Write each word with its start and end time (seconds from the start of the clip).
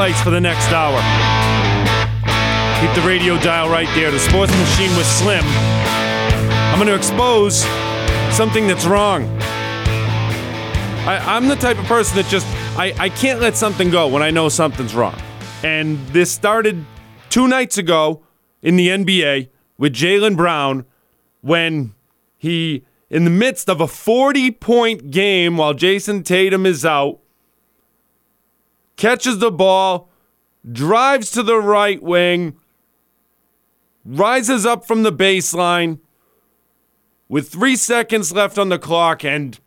highlights 0.00 0.22
for 0.22 0.30
the 0.30 0.40
next 0.40 0.72
hour. 0.72 0.96
Keep 2.80 2.94
the 2.94 3.06
radio 3.06 3.36
dial 3.42 3.68
right 3.68 3.88
there. 3.94 4.10
The 4.10 4.18
sports 4.18 4.50
machine 4.50 4.96
was 4.96 5.06
Slim. 5.06 5.44
I'm 5.44 6.78
going 6.78 6.88
to 6.88 6.94
expose 6.94 7.64
something 8.34 8.66
that's 8.66 8.86
wrong. 8.86 9.24
I, 11.06 11.36
am 11.36 11.48
the 11.48 11.56
type 11.56 11.78
of 11.78 11.84
person 11.84 12.16
that 12.16 12.24
just 12.28 12.46
I, 12.78 12.94
I 12.98 13.08
can't 13.10 13.42
let 13.42 13.56
something 13.56 13.90
go 13.90 14.08
when 14.08 14.22
I 14.22 14.30
know 14.30 14.48
something's 14.48 14.94
wrong. 14.94 15.20
And 15.62 15.98
this 16.08 16.32
started 16.32 16.82
two 17.28 17.46
nights 17.46 17.76
ago 17.76 18.22
in 18.62 18.76
the 18.76 18.88
NBA 18.88 19.50
with 19.76 19.92
Jaylen 19.92 20.34
Brown 20.34 20.86
when 21.42 21.94
he, 22.38 22.86
in 23.10 23.24
the 23.24 23.30
midst 23.30 23.68
of 23.68 23.82
a 23.82 23.86
40 23.86 24.50
point 24.52 25.10
game 25.10 25.58
while 25.58 25.74
Jayson 25.74 26.22
Tatum 26.22 26.64
is 26.64 26.86
out, 26.86 27.20
catches 29.00 29.38
the 29.38 29.50
ball, 29.50 30.10
drives 30.70 31.30
to 31.30 31.42
the 31.42 31.56
right 31.56 32.02
wing, 32.02 32.54
rises 34.04 34.66
up 34.66 34.86
from 34.86 35.02
the 35.02 35.12
baseline 35.12 35.98
with 37.26 37.48
three 37.48 37.76
seconds 37.76 38.30
left 38.30 38.58
on 38.58 38.68
the 38.68 38.78
clock, 38.78 39.24
and 39.24 39.58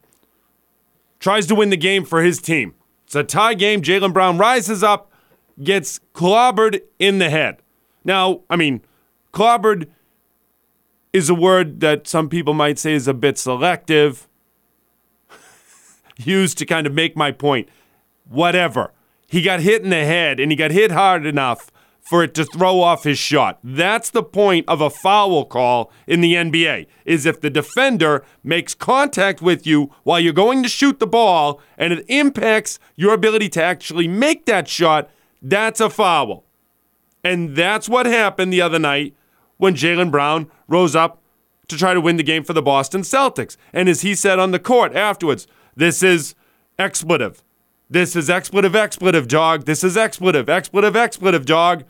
tries 1.20 1.48
to 1.48 1.56
win 1.56 1.72
the 1.72 1.78
game 1.78 2.06
for 2.06 2.22
his 2.22 2.40
team. 2.40 2.76
It's 3.06 3.16
a 3.16 3.24
tie 3.24 3.56
game. 3.56 3.82
Jaylen 3.82 4.14
Brown 4.14 4.38
rises 4.38 4.84
up, 4.84 5.12
gets 5.64 6.00
clobbered 6.14 6.82
in 7.00 7.18
the 7.18 7.30
head. 7.30 7.58
Now, 8.04 8.42
I 8.50 8.56
mean, 8.56 8.82
clobbered 9.34 9.88
is 11.12 11.30
a 11.30 11.36
word 11.36 11.80
that 11.80 12.08
some 12.08 12.30
people 12.30 12.54
might 12.54 12.78
say 12.78 12.94
is 12.94 13.08
a 13.08 13.14
bit 13.16 13.40
selective, 13.40 14.28
used 16.18 16.60
to 16.60 16.66
kind 16.68 16.86
of 16.86 16.94
make 16.94 17.18
my 17.18 17.32
point. 17.32 17.68
Whatever. 18.26 18.92
He 19.34 19.42
got 19.42 19.62
hit 19.62 19.82
in 19.82 19.90
the 19.90 20.06
head 20.06 20.40
and 20.40 20.52
he 20.52 20.56
got 20.56 20.70
hit 20.70 20.92
hard 20.92 21.26
enough 21.26 21.72
for 22.08 22.24
it 22.24 22.36
to 22.36 22.46
throw 22.46 22.82
off 22.82 23.04
his 23.04 23.18
shot. 23.18 23.58
That's 23.64 24.12
the 24.12 24.22
point 24.22 24.70
of 24.70 24.80
a 24.80 24.92
foul 24.92 25.44
call 25.46 25.92
in 26.06 26.22
the 26.22 26.36
NBA. 26.36 26.86
Is 27.04 27.26
if 27.26 27.42
the 27.42 27.50
defender 27.50 28.24
makes 28.44 28.76
contact 28.76 29.42
with 29.42 29.66
you 29.66 29.90
while 30.04 30.20
you're 30.20 30.34
going 30.34 30.62
to 30.62 30.70
shoot 30.70 31.00
the 31.00 31.08
ball 31.08 31.60
and 31.80 31.92
it 31.92 32.06
impacts 32.10 32.78
your 32.96 33.12
ability 33.12 33.50
to 33.50 33.64
actually 33.64 34.08
make 34.08 34.46
that 34.46 34.68
shot, 34.68 35.10
that's 35.42 35.82
a 35.82 35.90
foul. 35.90 36.46
And 37.24 37.56
that's 37.56 37.90
what 37.90 38.06
happened 38.06 38.54
the 38.54 38.62
other 38.62 38.78
night 38.78 39.16
when 39.58 39.74
Jaylen 39.74 40.12
Brown 40.12 40.52
rose 40.68 40.96
up 40.96 41.24
to 41.70 41.76
try 41.76 41.96
to 41.96 42.02
win 42.02 42.18
the 42.18 42.24
game 42.24 42.44
for 42.44 42.54
the 42.54 42.62
Boston 42.62 43.02
Celtics. 43.02 43.58
And 43.74 43.90
as 43.90 44.02
he 44.02 44.14
said 44.14 44.38
on 44.38 44.52
the 44.52 44.60
court 44.60 44.94
afterwards, 44.94 45.48
this 45.76 46.04
is 46.04 46.36
expletive. 46.78 47.42
This 47.94 48.16
is 48.16 48.28
expletive, 48.28 48.76
expletive, 48.76 49.28
dog. 49.28 49.66
This 49.66 49.84
is 49.84 49.96
expletive, 49.96 50.50
expletive, 50.50 50.96
expletive, 50.96 51.46
dog. 51.46 51.84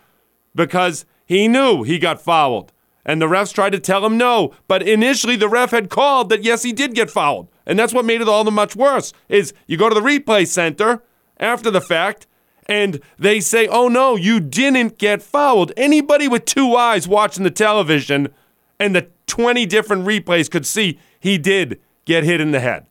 Because 0.53 1.05
he 1.25 1.47
knew 1.47 1.83
he 1.83 1.97
got 1.97 2.21
fouled. 2.21 2.73
And 3.05 3.21
the 3.21 3.25
refs 3.25 3.53
tried 3.53 3.69
to 3.69 3.79
tell 3.79 4.05
him 4.05 4.17
no. 4.17 4.53
But 4.67 4.83
initially, 4.83 5.37
the 5.37 5.47
ref 5.47 5.71
had 5.71 5.89
called 5.89 6.27
that 6.27 6.43
yes, 6.43 6.63
he 6.63 6.73
did 6.73 6.93
get 6.93 7.09
fouled. 7.09 7.47
And 7.65 7.79
that's 7.79 7.93
what 7.93 8.03
made 8.03 8.19
it 8.19 8.27
all 8.27 8.43
the 8.43 8.51
much 8.51 8.75
worse. 8.75 9.13
Is 9.29 9.53
you 9.65 9.77
go 9.77 9.87
to 9.87 9.95
the 9.95 10.01
replay 10.01 10.45
center 10.45 11.01
after 11.37 11.71
the 11.71 11.79
fact, 11.79 12.27
and 12.67 12.99
they 13.17 13.39
say, 13.39 13.67
"Oh 13.67 13.87
no, 13.87 14.17
you 14.17 14.41
didn't 14.41 14.97
get 14.97 15.23
fouled." 15.23 15.71
Anybody 15.77 16.27
with 16.27 16.43
two 16.43 16.75
eyes 16.75 17.07
watching 17.07 17.45
the 17.45 17.51
television 17.51 18.27
and 18.77 18.93
the 18.93 19.07
20 19.27 19.65
different 19.67 20.05
replays 20.05 20.51
could 20.51 20.65
see 20.65 20.99
he 21.17 21.37
did 21.37 21.79
get 22.03 22.25
hit 22.25 22.41
in 22.41 22.51
the 22.51 22.59
head. 22.59 22.87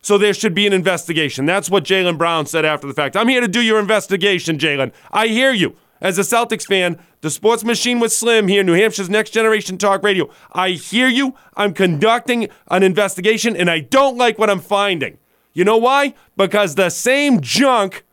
So 0.00 0.16
there 0.16 0.34
should 0.34 0.54
be 0.54 0.66
an 0.66 0.72
investigation. 0.72 1.44
That's 1.46 1.70
what 1.70 1.84
Jaylen 1.84 2.18
Brown 2.18 2.46
said 2.46 2.64
after 2.64 2.86
the 2.86 2.94
fact. 2.94 3.16
I'm 3.16 3.28
here 3.28 3.40
to 3.40 3.48
do 3.48 3.60
your 3.60 3.78
investigation, 3.78 4.58
Jaylen. 4.58 4.92
I 5.10 5.26
hear 5.26 5.52
you. 5.52 5.76
As 6.00 6.16
a 6.16 6.22
Celtics 6.22 6.66
fan, 6.66 6.98
the 7.22 7.30
sports 7.30 7.64
machine 7.64 7.98
with 7.98 8.12
Slim 8.12 8.46
here, 8.46 8.62
New 8.62 8.74
Hampshire's 8.74 9.10
Next 9.10 9.30
Generation 9.30 9.76
Talk 9.78 10.04
Radio. 10.04 10.30
I 10.52 10.70
hear 10.70 11.08
you. 11.08 11.34
I'm 11.56 11.74
conducting 11.74 12.48
an 12.68 12.84
investigation, 12.84 13.56
and 13.56 13.68
I 13.68 13.80
don't 13.80 14.16
like 14.16 14.38
what 14.38 14.48
I'm 14.48 14.60
finding. 14.60 15.18
You 15.52 15.64
know 15.64 15.76
why? 15.76 16.14
Because 16.36 16.76
the 16.76 16.90
same 16.90 17.40
junk 17.40 18.04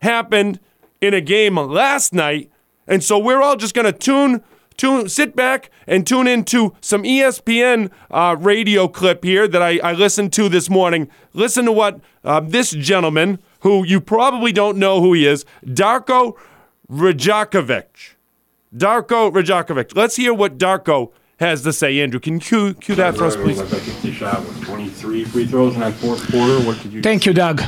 happened 0.00 0.60
in 1.02 1.12
a 1.12 1.20
game 1.20 1.56
last 1.56 2.14
night, 2.14 2.50
and 2.86 3.04
so 3.04 3.18
we're 3.18 3.42
all 3.42 3.56
just 3.56 3.74
going 3.74 3.84
to 3.84 3.92
tune 3.92 4.42
tune, 4.76 5.08
sit 5.08 5.36
back 5.36 5.70
and 5.86 6.06
tune 6.06 6.26
into 6.26 6.74
some 6.80 7.02
ESPN 7.02 7.90
uh, 8.10 8.36
radio 8.38 8.88
clip 8.88 9.24
here 9.24 9.46
that 9.48 9.62
I, 9.62 9.78
I, 9.78 9.92
listened 9.92 10.32
to 10.34 10.48
this 10.48 10.68
morning. 10.70 11.08
Listen 11.32 11.64
to 11.66 11.72
what 11.72 12.00
uh, 12.24 12.40
this 12.40 12.70
gentleman, 12.70 13.38
who 13.60 13.84
you 13.84 14.00
probably 14.00 14.52
don't 14.52 14.78
know 14.78 15.00
who 15.00 15.12
he 15.12 15.26
is, 15.26 15.44
Darko 15.64 16.36
Rajakovic. 16.90 18.14
Darko 18.74 19.32
Rajakovic. 19.32 19.96
Let's 19.96 20.16
hear 20.16 20.34
what 20.34 20.58
Darko 20.58 21.12
has 21.38 21.62
to 21.62 21.72
say. 21.72 22.00
Andrew, 22.00 22.20
can 22.20 22.34
you 22.34 22.40
cue, 22.40 22.74
cue 22.74 22.94
that 22.96 23.16
for 23.16 23.24
us, 23.24 23.36
please? 23.36 23.60
He 24.02 24.12
shot 24.12 24.40
with 24.40 24.64
23 24.64 25.24
free 25.24 25.46
throws 25.46 25.74
in 25.74 25.80
that 25.80 25.94
fourth 25.94 26.30
quarter. 26.30 26.60
What 26.66 26.80
did 26.82 26.92
you? 26.92 27.02
Thank 27.02 27.26
you, 27.26 27.32
Doug. 27.32 27.62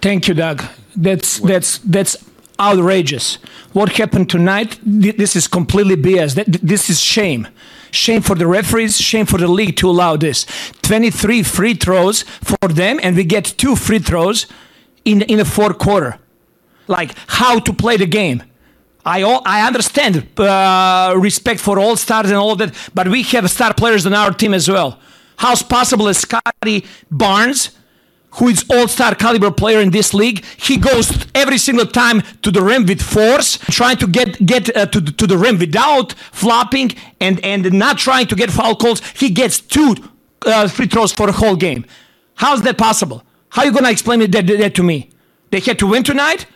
Thank 0.00 0.28
you, 0.28 0.34
Doug. 0.34 0.62
That's 0.94 1.38
that's 1.40 1.78
that's 1.78 2.16
outrageous. 2.58 3.38
What 3.72 3.92
happened 3.96 4.30
tonight, 4.30 4.78
this 4.84 5.36
is 5.36 5.46
completely 5.48 5.96
BS. 5.96 6.44
This 6.62 6.90
is 6.90 7.00
shame. 7.00 7.48
Shame 7.90 8.22
for 8.22 8.34
the 8.34 8.46
referees, 8.46 8.98
shame 8.98 9.26
for 9.26 9.38
the 9.38 9.48
league 9.48 9.76
to 9.76 9.88
allow 9.88 10.16
this. 10.16 10.46
23 10.82 11.42
free 11.42 11.74
throws 11.74 12.22
for 12.22 12.68
them, 12.68 12.98
and 13.02 13.16
we 13.16 13.24
get 13.24 13.44
two 13.56 13.76
free 13.76 13.98
throws 13.98 14.46
in, 15.04 15.22
in 15.22 15.38
the 15.38 15.44
fourth 15.44 15.78
quarter. 15.78 16.18
Like 16.88 17.14
how 17.26 17.58
to 17.58 17.72
play 17.72 17.96
the 17.96 18.06
game. 18.06 18.42
I, 19.04 19.22
I 19.22 19.64
understand 19.66 20.26
uh, 20.38 21.14
respect 21.16 21.60
for 21.60 21.78
all 21.78 21.96
stars 21.96 22.26
and 22.26 22.36
all 22.36 22.56
that, 22.56 22.74
but 22.92 23.08
we 23.08 23.22
have 23.22 23.48
star 23.50 23.72
players 23.72 24.04
on 24.04 24.14
our 24.14 24.32
team 24.32 24.52
as 24.52 24.68
well. 24.68 24.98
How's 25.36 25.62
possible 25.62 26.08
as 26.08 26.18
Scottie 26.18 26.84
Barnes 27.10 27.75
who 28.36 28.48
is 28.48 28.64
all-star 28.70 29.14
caliber 29.14 29.50
player 29.50 29.80
in 29.80 29.90
this 29.90 30.12
league. 30.12 30.44
He 30.56 30.76
goes 30.76 31.26
every 31.34 31.58
single 31.58 31.86
time 31.86 32.22
to 32.42 32.50
the 32.50 32.62
rim 32.62 32.86
with 32.86 33.02
force, 33.02 33.58
trying 33.70 33.96
to 33.98 34.06
get 34.06 34.44
get 34.44 34.74
uh, 34.76 34.86
to, 34.86 35.00
to 35.00 35.26
the 35.26 35.38
rim 35.38 35.58
without 35.58 36.12
flopping 36.32 36.92
and 37.20 37.42
and 37.44 37.72
not 37.72 37.98
trying 37.98 38.26
to 38.28 38.34
get 38.34 38.50
foul 38.50 38.76
calls. 38.76 39.00
He 39.10 39.30
gets 39.30 39.60
two 39.60 39.96
uh, 40.44 40.68
free 40.68 40.86
throws 40.86 41.12
for 41.12 41.26
the 41.26 41.32
whole 41.32 41.56
game. 41.56 41.84
How's 42.34 42.62
that 42.62 42.76
possible? 42.78 43.22
How 43.50 43.62
are 43.62 43.66
you 43.66 43.72
gonna 43.72 43.90
explain 43.90 44.20
that, 44.20 44.32
that, 44.32 44.46
that 44.46 44.74
to 44.74 44.82
me? 44.82 45.10
They 45.50 45.60
had 45.60 45.78
to 45.78 45.86
win 45.86 46.02
tonight. 46.02 46.46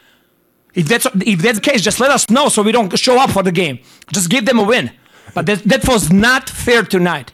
If 0.75 0.87
that's 0.87 1.07
if 1.07 1.41
that's 1.43 1.59
the 1.59 1.71
case, 1.71 1.83
just 1.83 2.01
let 2.01 2.11
us 2.11 2.29
know 2.31 2.49
so 2.49 2.63
we 2.63 2.73
don't 2.73 2.97
show 2.99 3.19
up 3.19 3.31
for 3.31 3.43
the 3.43 3.53
game. 3.53 3.79
Just 4.13 4.29
give 4.31 4.45
them 4.45 4.59
a 4.59 4.63
win. 4.63 4.91
But 5.35 5.47
that, 5.47 5.63
that 5.65 5.89
was 5.89 6.13
not 6.13 6.49
fair 6.49 6.83
tonight. 6.83 7.33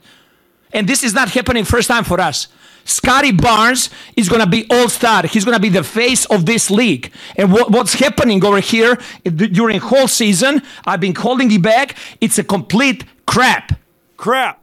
And 0.73 0.87
this 0.87 1.03
is 1.03 1.15
not 1.15 1.31
happening 1.31 1.65
first 1.65 1.89
time 1.89 2.05
for 2.05 2.21
us. 2.21 2.49
Scottie 2.87 3.33
Barnes 3.33 3.91
is 4.17 4.29
going 4.29 4.41
to 4.41 4.49
be 4.49 4.65
all 4.71 4.89
star. 4.89 5.27
He's 5.27 5.45
going 5.45 5.57
to 5.57 5.61
be 5.61 5.69
the 5.69 5.85
face 5.85 6.25
of 6.27 6.47
this 6.47 6.71
league. 6.71 7.13
And 7.37 7.53
what, 7.53 7.71
what's 7.71 7.95
happening 7.95 8.43
over 8.45 8.61
here 8.61 8.99
eh, 9.25 9.31
during 9.31 9.81
whole 9.81 10.09
season, 10.09 10.63
I've 10.87 11.01
been 11.01 11.15
holding 11.15 11.51
it 11.51 11.63
back. 11.63 11.97
It's 12.21 12.39
a 12.39 12.45
complete 12.45 13.05
crap. 13.27 13.79
Crap. 14.17 14.63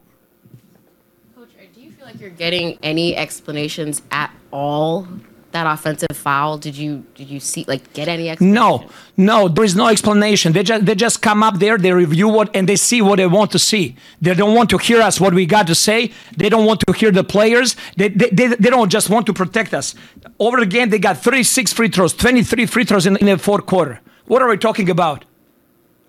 Coach, 1.36 1.50
do 1.74 1.80
you 1.80 1.92
feel 1.92 2.06
like 2.06 2.18
you're 2.18 2.30
getting 2.30 2.78
any 2.82 3.14
explanations 3.14 4.02
at 4.10 4.32
all 4.50 5.06
that 5.54 5.66
offensive 5.66 6.14
foul? 6.14 6.58
Did 6.58 6.76
you 6.76 7.06
did 7.14 7.30
you 7.30 7.40
see 7.40 7.64
like 7.66 7.92
get 7.94 8.08
any 8.08 8.28
explanation? 8.28 8.54
No, 8.54 8.90
no, 9.16 9.48
there 9.48 9.64
is 9.64 9.74
no 9.74 9.88
explanation. 9.88 10.52
They 10.52 10.62
just 10.62 10.84
they 10.84 10.94
just 10.94 11.22
come 11.22 11.42
up 11.42 11.58
there, 11.58 11.78
they 11.78 11.92
review 11.92 12.28
what 12.28 12.54
and 12.54 12.68
they 12.68 12.76
see 12.76 13.00
what 13.00 13.16
they 13.16 13.26
want 13.26 13.50
to 13.52 13.58
see. 13.58 13.96
They 14.20 14.34
don't 14.34 14.54
want 14.54 14.68
to 14.70 14.78
hear 14.78 15.00
us 15.00 15.18
what 15.20 15.32
we 15.32 15.46
got 15.46 15.66
to 15.68 15.74
say. 15.74 16.12
They 16.36 16.48
don't 16.50 16.66
want 16.66 16.80
to 16.86 16.92
hear 16.92 17.10
the 17.10 17.24
players. 17.24 17.76
They 17.96 18.08
they, 18.08 18.28
they, 18.30 18.48
they 18.48 18.70
don't 18.70 18.90
just 18.90 19.08
want 19.08 19.26
to 19.26 19.32
protect 19.32 19.72
us. 19.72 19.94
Over 20.38 20.58
the 20.60 20.66
game, 20.66 20.90
they 20.90 20.98
got 20.98 21.18
36 21.18 21.72
free 21.72 21.88
throws, 21.88 22.12
23 22.12 22.66
free 22.66 22.84
throws 22.84 23.06
in, 23.06 23.16
in 23.16 23.26
the 23.26 23.38
fourth 23.38 23.64
quarter. 23.66 24.00
What 24.26 24.42
are 24.42 24.48
we 24.48 24.58
talking 24.58 24.90
about? 24.90 25.24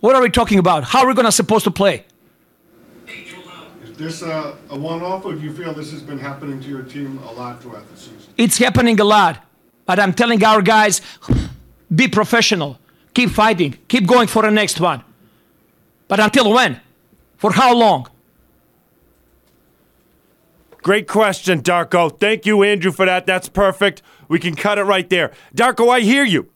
What 0.01 0.15
are 0.15 0.21
we 0.21 0.29
talking 0.29 0.59
about? 0.59 0.83
How 0.83 1.01
are 1.03 1.07
we 1.07 1.13
gonna 1.13 1.31
supposed 1.31 1.63
to 1.65 1.71
play? 1.71 2.05
Is 3.07 3.97
this 3.97 4.21
a, 4.23 4.57
a 4.69 4.77
one-off, 4.77 5.23
or 5.23 5.35
do 5.35 5.39
you 5.39 5.53
feel 5.53 5.73
this 5.73 5.91
has 5.91 6.01
been 6.01 6.19
happening 6.19 6.59
to 6.61 6.67
your 6.67 6.81
team 6.81 7.19
a 7.19 7.31
lot 7.31 7.61
throughout 7.61 7.89
the 7.89 7.97
season? 7.97 8.24
It's 8.37 8.57
happening 8.57 8.99
a 8.99 9.03
lot. 9.03 9.43
But 9.85 9.99
I'm 9.99 10.13
telling 10.13 10.43
our 10.43 10.61
guys, 10.61 11.01
be 11.93 12.07
professional. 12.07 12.79
Keep 13.13 13.29
fighting. 13.29 13.77
Keep 13.87 14.07
going 14.07 14.27
for 14.27 14.41
the 14.41 14.51
next 14.51 14.79
one. 14.79 15.03
But 16.07 16.19
until 16.19 16.51
when? 16.51 16.81
For 17.37 17.51
how 17.53 17.75
long? 17.75 18.07
Great 20.81 21.07
question, 21.07 21.61
Darko. 21.61 22.19
Thank 22.19 22.45
you, 22.45 22.61
Andrew, 22.63 22.91
for 22.91 23.05
that. 23.05 23.25
That's 23.25 23.49
perfect. 23.49 24.01
We 24.27 24.39
can 24.39 24.55
cut 24.55 24.77
it 24.77 24.83
right 24.83 25.09
there. 25.09 25.31
Darko, 25.55 25.89
I 25.89 26.01
hear 26.01 26.23
you. 26.23 26.49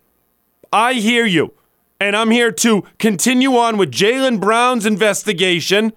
I 0.72 0.94
hear 0.94 1.26
you. 1.26 1.54
And 2.00 2.16
I'm 2.16 2.32
here 2.32 2.52
to 2.52 2.84
continue 2.98 3.56
on 3.56 3.78
with 3.78 3.92
Jaylen 3.92 4.40
Brown's 4.40 4.86
investigation. 4.86 5.94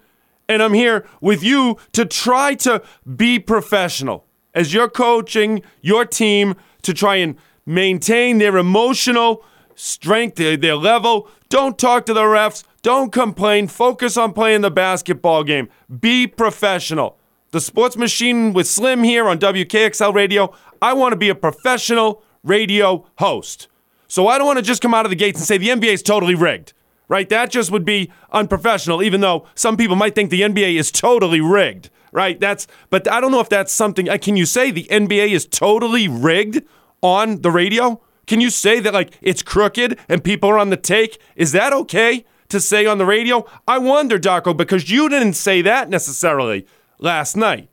And 0.48 0.62
I'm 0.62 0.72
here 0.72 1.06
with 1.20 1.42
you 1.42 1.78
to 1.92 2.04
try 2.04 2.54
to 2.56 2.82
be 3.16 3.38
professional 3.38 4.26
as 4.54 4.72
you're 4.72 4.88
coaching 4.88 5.62
your 5.80 6.04
team 6.04 6.54
to 6.82 6.92
try 6.92 7.16
and 7.16 7.36
maintain 7.66 8.38
their 8.38 8.56
emotional 8.56 9.44
strength, 9.74 10.36
their, 10.36 10.56
their 10.56 10.76
level. 10.76 11.28
Don't 11.48 11.78
talk 11.78 12.06
to 12.06 12.14
the 12.14 12.22
refs. 12.22 12.64
Don't 12.82 13.12
complain. 13.12 13.68
Focus 13.68 14.16
on 14.16 14.32
playing 14.32 14.62
the 14.62 14.70
basketball 14.70 15.44
game. 15.44 15.68
Be 16.00 16.26
professional. 16.26 17.18
The 17.52 17.60
sports 17.60 17.96
machine 17.96 18.52
with 18.52 18.66
Slim 18.66 19.02
here 19.02 19.28
on 19.28 19.38
WKXL 19.38 20.14
Radio. 20.14 20.54
I 20.80 20.94
want 20.94 21.12
to 21.12 21.16
be 21.16 21.28
a 21.28 21.34
professional 21.34 22.22
radio 22.42 23.06
host. 23.18 23.68
So 24.08 24.26
I 24.26 24.38
don't 24.38 24.46
want 24.46 24.58
to 24.58 24.64
just 24.64 24.82
come 24.82 24.94
out 24.94 25.06
of 25.06 25.10
the 25.10 25.16
gates 25.16 25.38
and 25.38 25.46
say 25.46 25.58
the 25.58 25.68
NBA 25.68 25.92
is 25.92 26.02
totally 26.02 26.34
rigged, 26.34 26.72
right? 27.08 27.28
That 27.28 27.50
just 27.50 27.70
would 27.70 27.84
be 27.84 28.10
unprofessional, 28.30 29.02
even 29.02 29.20
though 29.20 29.46
some 29.54 29.76
people 29.76 29.96
might 29.96 30.14
think 30.14 30.30
the 30.30 30.42
NBA 30.42 30.78
is 30.78 30.90
totally 30.90 31.40
rigged, 31.40 31.88
right? 32.12 32.38
That's, 32.38 32.66
but 32.90 33.10
I 33.10 33.20
don't 33.20 33.32
know 33.32 33.40
if 33.40 33.48
that's 33.48 33.72
something. 33.72 34.08
uh, 34.08 34.18
Can 34.18 34.36
you 34.36 34.46
say 34.46 34.70
the 34.70 34.84
NBA 34.84 35.30
is 35.30 35.46
totally 35.46 36.06
rigged 36.06 36.62
on 37.02 37.40
the 37.42 37.50
radio? 37.50 38.00
Can 38.26 38.40
you 38.40 38.50
say 38.50 38.78
that 38.80 38.94
like 38.94 39.18
it's 39.20 39.42
crooked 39.42 39.98
and 40.08 40.22
people 40.22 40.48
are 40.50 40.58
on 40.58 40.70
the 40.70 40.76
take? 40.76 41.18
Is 41.34 41.50
that 41.52 41.72
okay 41.72 42.24
to 42.48 42.60
say 42.60 42.86
on 42.86 42.98
the 42.98 43.06
radio? 43.06 43.44
I 43.66 43.78
wonder, 43.78 44.18
Darko, 44.18 44.56
because 44.56 44.90
you 44.90 45.08
didn't 45.08 45.32
say 45.34 45.62
that 45.62 45.88
necessarily 45.90 46.66
last 47.00 47.36
night. 47.36 47.68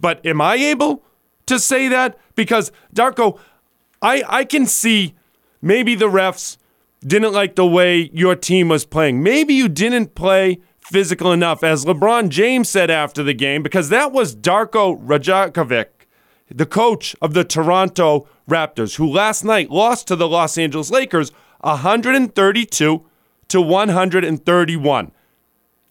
But 0.00 0.24
am 0.24 0.40
I 0.40 0.54
able 0.54 1.02
to 1.46 1.58
say 1.58 1.88
that? 1.88 2.18
Because 2.34 2.72
Darko, 2.94 3.38
I 4.00 4.22
I 4.26 4.44
can 4.44 4.66
see 4.66 5.14
maybe 5.60 5.94
the 5.94 6.08
refs 6.08 6.56
didn't 7.06 7.32
like 7.34 7.54
the 7.54 7.66
way 7.66 8.10
your 8.14 8.34
team 8.34 8.68
was 8.68 8.86
playing. 8.86 9.22
Maybe 9.22 9.52
you 9.54 9.68
didn't 9.68 10.14
play 10.14 10.60
physical 10.94 11.32
enough, 11.32 11.64
as 11.64 11.84
LeBron 11.84 12.28
James 12.28 12.68
said 12.68 12.88
after 12.88 13.24
the 13.24 13.34
game, 13.34 13.64
because 13.64 13.88
that 13.88 14.12
was 14.12 14.36
Darko 14.36 15.04
Rajakovic, 15.04 16.06
the 16.48 16.66
coach 16.66 17.16
of 17.20 17.34
the 17.34 17.42
Toronto 17.42 18.28
Raptors, 18.48 18.94
who 18.94 19.04
last 19.04 19.42
night 19.42 19.72
lost 19.72 20.06
to 20.06 20.14
the 20.14 20.28
Los 20.28 20.56
Angeles 20.56 20.92
Lakers 20.92 21.32
132 21.62 23.04
to 23.48 23.60
131. 23.60 25.12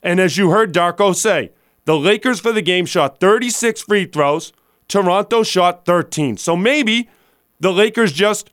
And 0.01 0.19
as 0.21 0.37
you 0.37 0.51
heard 0.51 0.73
Darko 0.73 1.13
say, 1.13 1.51
the 1.83 1.97
Lakers 1.97 2.39
for 2.39 2.53
the 2.53 2.61
game 2.61 2.85
shot 2.85 3.19
36 3.19 3.81
free 3.81 4.05
throws. 4.05 4.53
Toronto 4.87 5.43
shot 5.43 5.83
13. 5.83 6.37
So 6.37 6.55
maybe 6.55 7.09
the 7.59 7.73
Lakers 7.73 8.13
just 8.13 8.51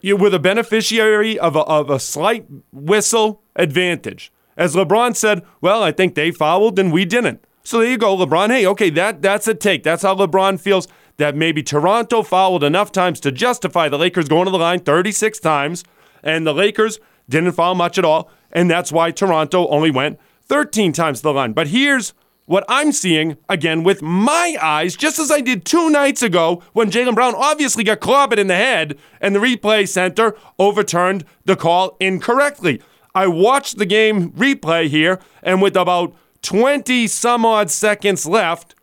you 0.00 0.16
were 0.16 0.30
the 0.30 0.38
beneficiary 0.38 1.36
of 1.36 1.56
a, 1.56 1.62
of 1.62 1.90
a 1.90 1.98
slight 1.98 2.46
whistle 2.70 3.42
advantage. 3.56 4.30
As 4.56 4.74
LeBron 4.74 5.16
said, 5.16 5.42
well, 5.60 5.82
I 5.82 5.92
think 5.92 6.14
they 6.14 6.30
fouled 6.30 6.78
and 6.78 6.92
we 6.92 7.04
didn't. 7.04 7.44
So 7.62 7.78
there 7.78 7.90
you 7.90 7.98
go, 7.98 8.16
LeBron. 8.16 8.50
Hey, 8.50 8.66
okay, 8.66 8.90
that 8.90 9.22
that's 9.22 9.48
a 9.48 9.54
take. 9.54 9.82
That's 9.82 10.02
how 10.02 10.14
LeBron 10.14 10.60
feels 10.60 10.86
that 11.16 11.36
maybe 11.36 11.62
Toronto 11.62 12.22
fouled 12.22 12.64
enough 12.64 12.92
times 12.92 13.20
to 13.20 13.32
justify 13.32 13.88
the 13.88 13.98
Lakers 13.98 14.28
going 14.28 14.44
to 14.46 14.50
the 14.50 14.58
line 14.58 14.80
36 14.80 15.38
times, 15.40 15.84
and 16.22 16.46
the 16.46 16.52
Lakers 16.52 16.98
didn't 17.28 17.52
foul 17.52 17.74
much 17.74 17.98
at 17.98 18.04
all, 18.04 18.30
and 18.52 18.70
that's 18.70 18.92
why 18.92 19.10
Toronto 19.10 19.66
only 19.68 19.90
went 19.90 20.18
13 20.42 20.92
times 20.92 21.20
to 21.20 21.24
the 21.24 21.32
line. 21.32 21.52
But 21.52 21.68
here's 21.68 22.12
what 22.46 22.64
I'm 22.68 22.92
seeing 22.92 23.38
again 23.48 23.82
with 23.84 24.02
my 24.02 24.56
eyes, 24.60 24.96
just 24.96 25.18
as 25.18 25.30
I 25.30 25.40
did 25.40 25.64
two 25.64 25.88
nights 25.88 26.22
ago 26.22 26.62
when 26.72 26.90
Jaylen 26.90 27.14
Brown 27.14 27.34
obviously 27.34 27.84
got 27.84 28.00
clobbered 28.00 28.38
in 28.38 28.48
the 28.48 28.56
head 28.56 28.98
and 29.20 29.34
the 29.34 29.40
replay 29.40 29.88
center 29.88 30.36
overturned 30.58 31.24
the 31.46 31.56
call 31.56 31.96
incorrectly. 32.00 32.82
I 33.14 33.26
watched 33.26 33.78
the 33.78 33.86
game 33.86 34.32
replay 34.32 34.88
here, 34.88 35.20
and 35.42 35.62
with 35.62 35.76
about 35.76 36.14
20 36.42 37.06
some 37.06 37.46
odd 37.46 37.70
seconds 37.70 38.26
left, 38.26 38.74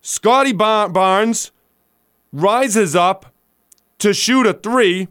Scottie 0.00 0.52
Bar- 0.52 0.88
Barnes 0.88 1.50
rises 2.32 2.94
up 2.94 3.26
to 3.98 4.14
shoot 4.14 4.46
a 4.46 4.54
three. 4.54 5.08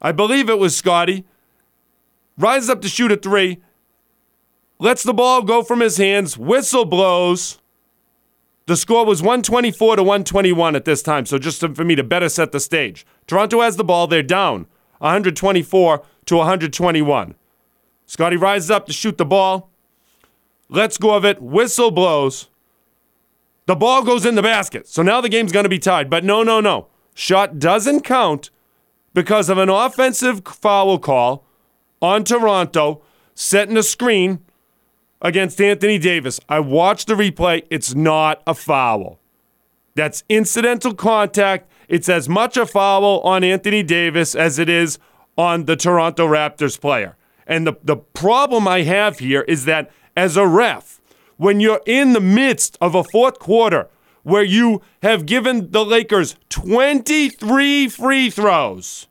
I 0.00 0.12
believe 0.12 0.48
it 0.48 0.58
was 0.58 0.76
Scottie. 0.76 1.24
Rises 2.38 2.68
up 2.68 2.80
to 2.82 2.88
shoot 2.88 3.12
a 3.12 3.16
three 3.16 3.60
lets 4.78 5.02
the 5.02 5.14
ball 5.14 5.42
go 5.42 5.62
from 5.62 5.80
his 5.80 5.96
hands, 5.96 6.36
whistle 6.36 6.84
blows. 6.84 7.58
The 8.66 8.76
score 8.76 9.06
was 9.06 9.22
124 9.22 9.96
to 9.96 10.02
121 10.02 10.76
at 10.76 10.84
this 10.84 11.02
time, 11.02 11.24
so 11.26 11.38
just 11.38 11.60
for 11.60 11.84
me 11.84 11.94
to 11.94 12.02
better 12.02 12.28
set 12.28 12.52
the 12.52 12.60
stage. 12.60 13.06
Toronto 13.26 13.60
has 13.60 13.76
the 13.76 13.84
ball, 13.84 14.06
they're 14.06 14.22
down 14.22 14.66
124 14.98 16.02
to 16.26 16.36
121. 16.36 17.34
Scottie 18.06 18.36
rises 18.36 18.70
up 18.70 18.86
to 18.86 18.92
shoot 18.92 19.18
the 19.18 19.24
ball, 19.24 19.70
lets 20.68 20.98
go 20.98 21.14
of 21.14 21.24
it, 21.24 21.40
whistle 21.42 21.90
blows. 21.90 22.48
The 23.66 23.74
ball 23.74 24.04
goes 24.04 24.24
in 24.24 24.36
the 24.36 24.42
basket, 24.42 24.86
so 24.86 25.02
now 25.02 25.20
the 25.20 25.28
game's 25.28 25.52
going 25.52 25.64
to 25.64 25.68
be 25.68 25.78
tied. 25.78 26.08
But 26.08 26.24
no, 26.24 26.42
no, 26.42 26.60
no. 26.60 26.86
Shot 27.14 27.58
doesn't 27.58 28.02
count 28.02 28.50
because 29.12 29.48
of 29.48 29.58
an 29.58 29.68
offensive 29.68 30.42
foul 30.46 30.98
call 30.98 31.44
on 32.00 32.22
Toronto, 32.22 33.02
setting 33.34 33.76
a 33.76 33.82
screen 33.82 34.40
against 35.22 35.60
Anthony 35.60 35.98
Davis. 35.98 36.38
I 36.48 36.60
watched 36.60 37.08
the 37.08 37.14
replay. 37.14 37.64
It's 37.70 37.94
not 37.94 38.42
a 38.46 38.54
foul. 38.54 39.18
That's 39.94 40.22
incidental 40.28 40.94
contact. 40.94 41.70
It's 41.88 42.08
as 42.08 42.28
much 42.28 42.56
a 42.56 42.66
foul 42.66 43.20
on 43.20 43.42
Anthony 43.42 43.82
Davis 43.82 44.34
as 44.34 44.58
it 44.58 44.68
is 44.68 44.98
on 45.36 45.64
the 45.64 45.76
Toronto 45.76 46.26
Raptors 46.26 46.80
player. 46.80 47.16
And 47.46 47.66
the, 47.66 47.74
the 47.82 47.96
problem 47.96 48.66
I 48.66 48.82
have 48.82 49.18
here 49.18 49.42
is 49.42 49.64
that 49.66 49.90
as 50.16 50.36
a 50.36 50.46
ref, 50.46 51.00
when 51.36 51.60
you're 51.60 51.82
in 51.86 52.12
the 52.12 52.20
midst 52.20 52.76
of 52.80 52.94
a 52.94 53.04
fourth 53.04 53.38
quarter 53.38 53.88
where 54.22 54.42
you 54.42 54.82
have 55.02 55.26
given 55.26 55.70
the 55.70 55.84
Lakers 55.84 56.36
23 56.48 57.88
free 57.88 58.30
throws 58.30 59.06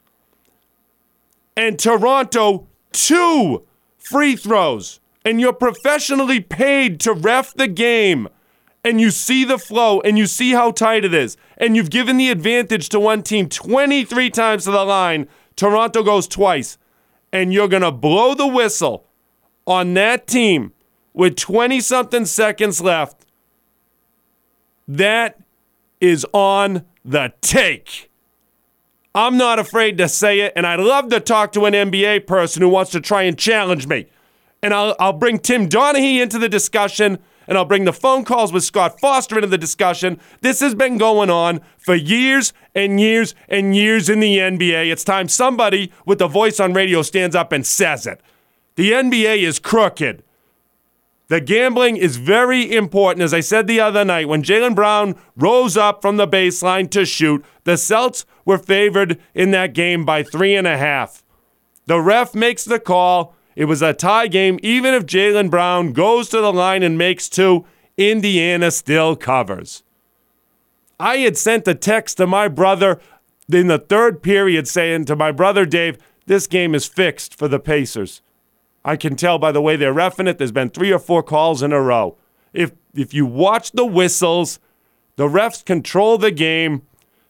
and 1.56 1.80
Toronto 1.80 2.68
two 2.92 3.64
free 3.98 4.36
throws, 4.36 5.00
and 5.24 5.40
you're 5.40 5.54
professionally 5.54 6.40
paid 6.40 7.00
to 7.02 7.14
ref 7.14 7.54
the 7.54 7.68
game, 7.68 8.28
and 8.84 9.02
you 9.02 9.10
see 9.10 9.44
the 9.44 9.58
flow 9.58 10.00
and 10.02 10.18
you 10.18 10.28
see 10.28 10.52
how 10.52 10.72
tight 10.72 11.04
it 11.04 11.14
is, 11.14 11.38
and 11.58 11.76
you've 11.76 11.90
given 11.90 12.18
the 12.18 12.30
advantage 12.30 12.90
to 12.90 13.00
one 13.00 13.24
team 13.24 13.50
23 13.50 14.30
times 14.30 14.66
to 14.66 14.72
the 14.72 14.84
line, 14.84 15.28
Toronto 15.56 16.04
goes 16.04 16.28
twice, 16.28 16.78
and 17.32 17.54
you're 17.54 17.68
going 17.68 17.82
to 17.82 17.92
blow 17.92 18.34
the 18.34 18.48
whistle 18.48 19.08
on 19.66 19.94
that 19.96 20.28
team 20.28 20.74
with 21.14 21.36
20 21.36 21.80
something 21.80 22.26
seconds 22.26 22.82
left. 22.82 23.26
That 24.88 25.40
is 26.00 26.26
on 26.34 26.86
the 27.04 27.34
take. 27.42 28.12
I'm 29.16 29.38
not 29.38 29.60
afraid 29.60 29.98
to 30.00 30.10
say 30.10 30.42
it, 30.42 30.54
and 30.56 30.68
I'd 30.68 30.80
love 30.80 31.10
to 31.10 31.22
talk 31.22 31.54
to 31.54 31.66
an 31.66 31.74
NBA 31.74 32.28
person 32.28 32.62
who 32.62 32.70
wants 32.70 32.92
to 32.92 33.00
try 33.00 33.24
and 33.24 33.38
challenge 33.38 33.88
me. 33.88 34.08
And 34.62 34.74
I'll, 34.74 34.96
I'll 35.00 35.14
bring 35.14 35.40
Tim 35.40 35.70
Donaghy 35.70 36.22
into 36.22 36.38
the 36.38 36.50
discussion, 36.50 37.20
and 37.48 37.58
I'll 37.58 37.66
bring 37.66 37.86
the 37.86 37.94
phone 37.94 38.26
calls 38.26 38.52
with 38.52 38.64
Scott 38.64 39.00
Foster 39.00 39.36
into 39.36 39.48
the 39.48 39.58
discussion. 39.58 40.20
This 40.42 40.60
has 40.60 40.76
been 40.76 40.98
going 40.98 41.30
on 41.30 41.62
for 41.78 41.96
years 41.96 42.54
and 42.74 43.00
years 43.00 43.36
and 43.48 43.76
years 43.76 44.10
in 44.10 44.20
the 44.20 44.38
NBA. 44.38 44.92
It's 44.92 45.04
time 45.04 45.28
somebody 45.28 45.92
with 46.06 46.22
a 46.22 46.28
voice 46.28 46.60
on 46.60 46.74
radio 46.74 47.02
stands 47.02 47.36
up 47.36 47.52
and 47.52 47.66
says 47.66 48.08
it. 48.08 48.22
The 48.76 48.92
NBA 48.92 49.44
is 49.44 49.60
crooked. 49.60 50.24
The 51.28 51.42
gambling 51.42 51.98
is 51.98 52.18
very 52.18 52.72
important. 52.72 53.24
As 53.24 53.34
I 53.34 53.40
said 53.40 53.66
the 53.66 53.80
other 53.80 54.06
night, 54.06 54.28
when 54.28 54.44
Jaylen 54.44 54.76
Brown 54.76 55.16
rose 55.36 55.76
up 55.76 56.02
from 56.02 56.18
the 56.18 56.28
baseline 56.28 56.90
to 56.92 57.06
shoot, 57.06 57.44
the 57.64 57.78
Celts 57.78 58.26
were 58.46 58.60
favored 58.60 59.20
in 59.34 59.52
that 59.52 59.74
game 59.74 60.06
by 60.06 60.22
three 60.22 60.56
and 60.56 60.68
a 60.68 60.78
half. 60.78 61.24
The 61.88 62.00
ref 62.00 62.36
makes 62.36 62.64
the 62.64 62.80
call. 62.80 63.35
It 63.56 63.66
was 63.66 63.82
a 63.82 63.94
tie 63.94 64.28
game. 64.28 64.60
Even 64.62 64.94
if 64.94 65.06
Jaylen 65.06 65.50
Brown 65.50 65.94
goes 65.94 66.30
to 66.30 66.42
the 66.42 66.52
line 66.52 66.84
and 66.84 66.98
makes 66.98 67.30
two, 67.30 67.66
Indiana 67.98 68.72
still 68.72 69.16
covers. 69.16 69.84
I 71.00 71.18
had 71.18 71.38
sent 71.38 71.68
a 71.68 71.76
text 71.76 72.18
to 72.18 72.28
my 72.28 72.48
brother 72.48 73.00
in 73.52 73.68
the 73.68 73.80
third 73.80 74.22
period 74.22 74.68
saying 74.68 75.06
to 75.06 75.16
my 75.16 75.32
brother 75.32 75.66
Dave, 75.66 75.98
this 76.26 76.48
game 76.48 76.74
is 76.74 76.86
fixed 76.86 77.38
for 77.38 77.48
the 77.48 77.60
Pacers. 77.60 78.22
I 78.84 78.96
can 78.96 79.16
tell 79.16 79.40
by 79.40 79.52
the 79.52 79.62
way 79.62 79.76
they're 79.76 79.94
refing 79.94 80.28
it. 80.28 80.38
There's 80.38 80.52
been 80.52 80.70
three 80.70 80.92
or 80.92 81.00
four 81.00 81.24
calls 81.24 81.64
in 81.64 81.72
a 81.72 81.82
row. 81.82 82.18
If 82.54 82.72
if 82.94 83.14
you 83.14 83.26
watch 83.26 83.72
the 83.72 83.86
whistles, 83.86 84.60
the 85.18 85.28
refs 85.28 85.64
control 85.64 86.18
the 86.18 86.32
game. 86.32 86.84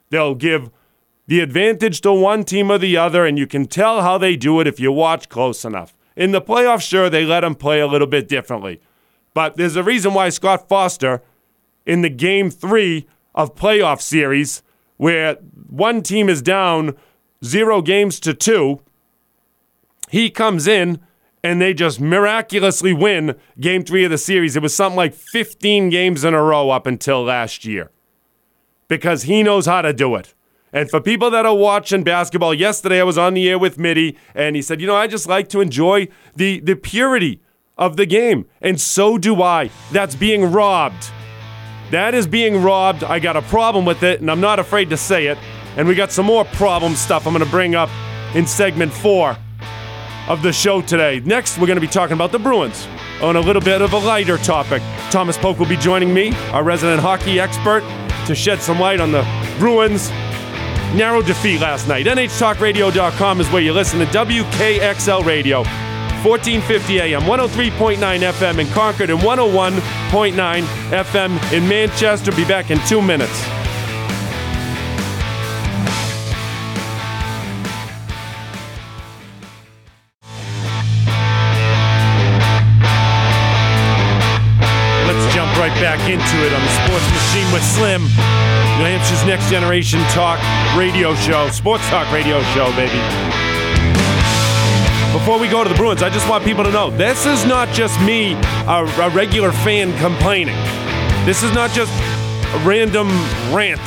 They'll 0.09 0.35
give 0.35 0.69
the 1.27 1.39
advantage 1.39 2.01
to 2.01 2.13
one 2.13 2.43
team 2.43 2.71
or 2.71 2.77
the 2.77 2.97
other, 2.97 3.25
and 3.25 3.39
you 3.39 3.47
can 3.47 3.65
tell 3.65 4.01
how 4.01 4.17
they 4.17 4.35
do 4.35 4.59
it 4.59 4.67
if 4.67 4.79
you 4.79 4.91
watch 4.91 5.27
close 5.29 5.65
enough. 5.65 5.95
In 6.15 6.31
the 6.31 6.41
playoffs, 6.41 6.87
sure, 6.87 7.09
they 7.09 7.25
let 7.25 7.43
him 7.43 7.55
play 7.55 7.79
a 7.79 7.87
little 7.87 8.07
bit 8.07 8.27
differently. 8.27 8.81
But 9.33 9.57
there's 9.57 9.75
a 9.75 9.83
reason 9.83 10.13
why 10.13 10.29
Scott 10.29 10.69
Foster, 10.69 11.21
in 11.85 12.01
the 12.01 12.09
game 12.09 12.49
three 12.49 13.07
of 13.33 13.55
playoff 13.55 14.01
series, 14.01 14.63
where 14.97 15.35
one 15.69 16.01
team 16.01 16.29
is 16.29 16.41
down 16.41 16.95
zero 17.43 17.81
games 17.81 18.19
to 18.21 18.33
two, 18.33 18.81
he 20.09 20.29
comes 20.29 20.67
in 20.67 20.99
and 21.43 21.61
they 21.61 21.73
just 21.73 21.99
miraculously 21.99 22.93
win 22.93 23.35
game 23.59 23.83
three 23.83 24.05
of 24.05 24.11
the 24.11 24.17
series. 24.17 24.55
It 24.55 24.63
was 24.63 24.75
something 24.75 24.97
like 24.97 25.13
15 25.13 25.89
games 25.89 26.23
in 26.23 26.33
a 26.33 26.41
row 26.41 26.69
up 26.69 26.87
until 26.87 27.23
last 27.23 27.65
year 27.65 27.91
because 28.87 29.23
he 29.23 29.43
knows 29.43 29.65
how 29.65 29.81
to 29.81 29.93
do 29.93 30.15
it. 30.15 30.33
And 30.75 30.89
for 30.89 30.99
people 30.99 31.31
that 31.31 31.45
are 31.45 31.55
watching 31.55 32.03
basketball, 32.03 32.53
yesterday 32.53 32.99
I 32.99 33.05
was 33.05 33.17
on 33.17 33.33
the 33.33 33.47
air 33.47 33.57
with 33.57 33.79
Mitty, 33.79 34.17
and 34.35 34.57
he 34.57 34.61
said, 34.61 34.81
you 34.81 34.87
know, 34.87 34.95
I 34.95 35.07
just 35.07 35.25
like 35.25 35.47
to 35.49 35.61
enjoy 35.61 36.09
the 36.35 36.59
the 36.59 36.75
purity 36.75 37.41
of 37.77 37.95
the 37.95 38.05
game, 38.05 38.45
and 38.61 38.79
so 38.79 39.17
do 39.17 39.41
I. 39.41 39.69
That's 39.93 40.15
being 40.15 40.51
robbed. 40.51 41.11
That 41.91 42.13
is 42.13 42.27
being 42.27 42.61
robbed. 42.61 43.05
I 43.05 43.19
got 43.19 43.37
a 43.37 43.41
problem 43.43 43.85
with 43.85 44.03
it, 44.03 44.19
and 44.19 44.29
I'm 44.29 44.41
not 44.41 44.59
afraid 44.59 44.89
to 44.89 44.97
say 44.97 45.27
it. 45.27 45.37
And 45.77 45.87
we 45.87 45.95
got 45.95 46.11
some 46.11 46.25
more 46.25 46.43
problem 46.43 46.95
stuff 46.95 47.25
I'm 47.25 47.31
going 47.31 47.45
to 47.45 47.49
bring 47.49 47.73
up 47.73 47.89
in 48.35 48.45
segment 48.45 48.91
four 48.91 49.37
of 50.27 50.41
the 50.41 50.51
show 50.51 50.81
today. 50.81 51.21
Next, 51.23 51.57
we're 51.57 51.67
going 51.67 51.79
to 51.79 51.87
be 51.87 51.87
talking 51.87 52.15
about 52.15 52.33
the 52.33 52.39
Bruins 52.39 52.85
on 53.21 53.37
a 53.37 53.39
little 53.39 53.61
bit 53.61 53.81
of 53.81 53.93
a 53.93 53.97
lighter 53.97 54.37
topic. 54.39 54.81
Thomas 55.09 55.37
Poeck 55.37 55.57
will 55.57 55.69
be 55.69 55.77
joining 55.77 56.13
me, 56.13 56.33
our 56.51 56.63
resident 56.63 56.99
hockey 56.99 57.39
expert, 57.39 57.81
to 58.25 58.35
shed 58.35 58.61
some 58.61 58.77
light 58.77 58.99
on 58.99 59.13
the 59.13 59.23
Bruins' 59.57 60.11
narrow 60.93 61.21
defeat 61.21 61.61
last 61.61 61.87
night. 61.87 62.05
NHTalkRadio.com 62.05 63.41
is 63.41 63.49
where 63.51 63.61
you 63.61 63.73
listen 63.73 63.99
to 63.99 64.05
WKXL 64.05 65.25
Radio. 65.25 65.63
1450 66.25 67.01
AM, 67.01 67.21
103.9 67.21 67.97
FM 67.99 68.57
in 68.59 68.67
Concord, 68.69 69.11
and 69.11 69.19
101.9 69.19 70.63
FM 70.89 71.53
in 71.53 71.67
Manchester. 71.67 72.31
Be 72.31 72.45
back 72.45 72.71
in 72.71 72.79
two 72.87 72.99
minutes. 72.99 73.45
Let's 85.05 85.35
jump 85.35 85.55
right 85.59 85.75
back 85.79 85.99
into 86.09 86.37
it 86.41 86.51
on 86.51 86.61
the 86.61 86.73
Sports 86.81 87.07
Machine 87.13 87.53
with 87.53 87.63
Slim, 87.63 88.01
New 88.77 88.83
Hampshire's 88.83 89.25
next 89.25 89.49
generation 89.49 90.01
talk 90.09 90.37
radio 90.77 91.15
show, 91.15 91.49
sports 91.49 91.87
talk 91.87 92.11
radio 92.11 92.41
show, 92.53 92.65
baby. 92.75 92.99
Before 95.13 95.39
we 95.39 95.47
go 95.47 95.63
to 95.63 95.69
the 95.69 95.75
Bruins, 95.75 96.03
I 96.03 96.09
just 96.09 96.27
want 96.27 96.43
people 96.43 96.65
to 96.65 96.71
know 96.71 96.89
this 96.89 97.25
is 97.25 97.45
not 97.45 97.69
just 97.69 97.97
me, 98.01 98.33
a, 98.67 98.83
a 98.99 99.09
regular 99.11 99.53
fan 99.53 99.97
complaining. 99.99 100.57
This 101.25 101.41
is 101.41 101.53
not 101.53 101.71
just 101.71 101.89
a 102.53 102.59
random 102.67 103.07
rant. 103.55 103.79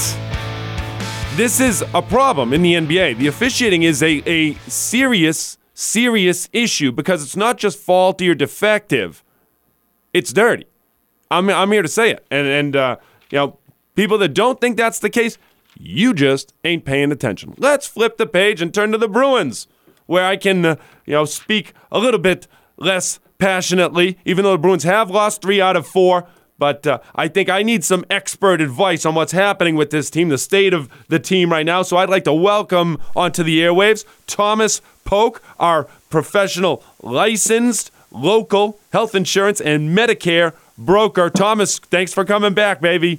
This 1.36 1.60
is 1.60 1.84
a 1.92 2.00
problem 2.00 2.54
in 2.54 2.62
the 2.62 2.72
NBA. 2.72 3.18
The 3.18 3.26
officiating 3.26 3.82
is 3.82 4.02
a, 4.02 4.22
a 4.26 4.54
serious, 4.70 5.58
serious 5.74 6.48
issue 6.54 6.92
because 6.92 7.22
it's 7.22 7.36
not 7.36 7.58
just 7.58 7.78
faulty 7.78 8.26
or 8.30 8.34
defective, 8.34 9.22
it's 10.14 10.32
dirty. 10.32 10.64
I'm, 11.30 11.50
I'm 11.50 11.70
here 11.70 11.82
to 11.82 11.88
say 11.88 12.10
it. 12.10 12.26
And, 12.30 12.48
and 12.48 12.74
uh, 12.74 12.96
you 13.30 13.36
know, 13.36 13.57
people 13.98 14.16
that 14.16 14.32
don't 14.32 14.60
think 14.60 14.76
that's 14.76 15.00
the 15.00 15.10
case, 15.10 15.38
you 15.76 16.14
just 16.14 16.54
ain't 16.62 16.84
paying 16.84 17.10
attention. 17.10 17.52
Let's 17.58 17.88
flip 17.88 18.16
the 18.16 18.28
page 18.28 18.62
and 18.62 18.72
turn 18.72 18.92
to 18.92 18.98
the 18.98 19.08
Bruins, 19.08 19.66
where 20.06 20.24
I 20.24 20.36
can, 20.36 20.64
uh, 20.64 20.76
you 21.04 21.14
know, 21.14 21.24
speak 21.24 21.72
a 21.90 21.98
little 21.98 22.20
bit 22.20 22.46
less 22.76 23.18
passionately, 23.38 24.16
even 24.24 24.44
though 24.44 24.52
the 24.52 24.58
Bruins 24.58 24.84
have 24.84 25.10
lost 25.10 25.42
three 25.42 25.60
out 25.60 25.74
of 25.74 25.84
four. 25.84 26.28
But 26.58 26.86
uh, 26.86 27.00
I 27.16 27.26
think 27.26 27.48
I 27.48 27.64
need 27.64 27.82
some 27.82 28.04
expert 28.08 28.60
advice 28.60 29.04
on 29.04 29.16
what's 29.16 29.32
happening 29.32 29.74
with 29.74 29.90
this 29.90 30.10
team, 30.10 30.28
the 30.28 30.38
state 30.38 30.72
of 30.72 30.88
the 31.08 31.18
team 31.18 31.50
right 31.50 31.66
now. 31.66 31.82
So 31.82 31.96
I'd 31.96 32.08
like 32.08 32.24
to 32.24 32.32
welcome 32.32 32.98
onto 33.16 33.42
the 33.42 33.60
airwaves 33.60 34.04
Thomas 34.28 34.80
Poeck, 35.04 35.40
our 35.58 35.88
professional, 36.08 36.84
licensed, 37.02 37.90
local 38.12 38.78
health 38.92 39.16
insurance 39.16 39.60
and 39.60 39.96
Medicare 39.96 40.54
broker. 40.76 41.30
Thomas, 41.30 41.80
thanks 41.80 42.14
for 42.14 42.24
coming 42.24 42.54
back, 42.54 42.80
baby. 42.80 43.18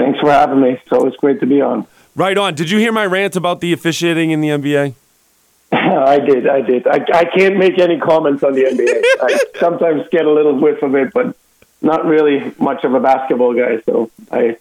Thanks 0.00 0.18
for 0.18 0.30
having 0.30 0.62
me. 0.62 0.76
So 0.76 0.80
it's 0.80 0.92
always 0.92 1.16
great 1.16 1.40
to 1.40 1.46
be 1.46 1.60
on. 1.60 1.86
Right 2.16 2.38
on. 2.38 2.54
Did 2.54 2.70
you 2.70 2.78
hear 2.78 2.90
my 2.90 3.04
rant 3.04 3.36
about 3.36 3.60
the 3.60 3.74
officiating 3.74 4.30
in 4.30 4.40
the 4.40 4.48
NBA? 4.48 4.94
I 5.72 6.18
did. 6.18 6.48
I 6.48 6.62
did. 6.62 6.86
I, 6.86 7.04
I 7.12 7.24
can't 7.26 7.58
make 7.58 7.78
any 7.78 7.98
comments 7.98 8.42
on 8.42 8.54
the 8.54 8.62
NBA. 8.62 9.02
I 9.22 9.58
sometimes 9.60 10.08
get 10.10 10.24
a 10.24 10.30
little 10.32 10.58
whiff 10.58 10.82
of 10.82 10.94
it, 10.94 11.12
but 11.12 11.36
not 11.82 12.06
really 12.06 12.54
much 12.58 12.82
of 12.84 12.94
a 12.94 13.00
basketball 13.00 13.54
guy. 13.54 13.82
So 13.82 14.10
I 14.32 14.56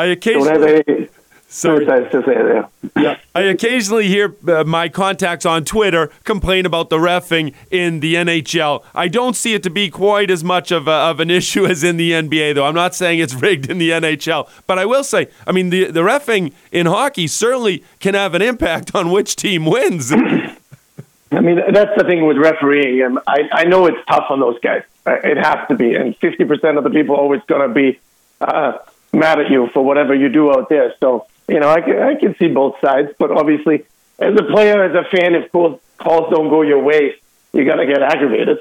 I 0.00 0.06
don't 0.06 0.12
occasionally 0.14 0.48
have 0.48 0.62
any 0.64 1.08
sorry. 1.48 1.86
to 1.86 2.10
say 2.10 2.34
there. 2.34 2.68
Yeah. 2.96 3.18
I 3.34 3.42
occasionally 3.42 4.06
hear 4.08 4.34
uh, 4.46 4.64
my 4.64 4.88
contacts 4.88 5.44
on 5.46 5.64
Twitter 5.64 6.10
complain 6.24 6.66
about 6.66 6.90
the 6.90 6.98
refing 6.98 7.54
in 7.70 8.00
the 8.00 8.14
NHL. 8.14 8.84
I 8.94 9.08
don't 9.08 9.34
see 9.34 9.54
it 9.54 9.62
to 9.64 9.70
be 9.70 9.90
quite 9.90 10.30
as 10.30 10.44
much 10.44 10.70
of, 10.70 10.86
a, 10.88 10.92
of 10.92 11.20
an 11.20 11.30
issue 11.30 11.66
as 11.66 11.82
in 11.82 11.96
the 11.96 12.12
NBA, 12.12 12.54
though. 12.54 12.66
I'm 12.66 12.74
not 12.74 12.94
saying 12.94 13.18
it's 13.18 13.34
rigged 13.42 13.70
in 13.70 13.78
the 13.78 13.90
NHL, 13.90 14.48
but 14.66 14.78
I 14.78 14.84
will 14.86 15.04
say, 15.04 15.28
I 15.46 15.52
mean, 15.52 15.70
the 15.70 15.90
the 15.90 16.00
refing 16.00 16.52
in 16.70 16.86
hockey 16.86 17.26
certainly 17.26 17.82
can 18.00 18.14
have 18.14 18.34
an 18.34 18.42
impact 18.42 18.94
on 18.94 19.10
which 19.10 19.36
team 19.36 19.64
wins. 19.64 20.12
I 21.30 21.40
mean, 21.40 21.60
that's 21.72 21.90
the 21.96 22.04
thing 22.04 22.26
with 22.26 22.38
refereeing. 22.38 23.02
And 23.02 23.18
I, 23.26 23.48
I 23.52 23.64
know 23.64 23.86
it's 23.86 23.98
tough 24.08 24.24
on 24.30 24.40
those 24.40 24.58
guys. 24.60 24.82
Uh, 25.06 25.16
It 25.22 25.36
has 25.36 25.68
to 25.68 25.74
be. 25.74 25.94
And 25.94 26.18
50% 26.18 26.78
of 26.78 26.84
the 26.84 26.90
people 26.90 27.16
are 27.16 27.18
always 27.20 27.42
going 27.46 27.68
to 27.68 27.74
be 27.74 28.00
uh, 28.40 28.78
mad 29.12 29.38
at 29.40 29.50
you 29.50 29.68
for 29.74 29.84
whatever 29.84 30.14
you 30.14 30.28
do 30.30 30.50
out 30.50 30.68
there. 30.68 30.94
So, 31.00 31.26
you 31.48 31.60
know, 31.60 31.68
I 31.68 31.80
can, 31.80 31.98
I 32.02 32.14
can 32.14 32.36
see 32.36 32.48
both 32.48 32.76
sides. 32.80 33.10
But 33.18 33.30
obviously, 33.30 33.84
as 34.18 34.34
a 34.34 34.44
player, 34.44 34.84
as 34.84 34.94
a 34.94 35.08
fan, 35.08 35.34
if 35.34 35.50
calls, 35.50 35.80
calls 35.98 36.30
don't 36.30 36.50
go 36.50 36.62
your 36.62 36.82
way, 36.82 37.14
you 37.52 37.64
got 37.64 37.76
to 37.76 37.86
get 37.86 38.02
aggravated. 38.02 38.58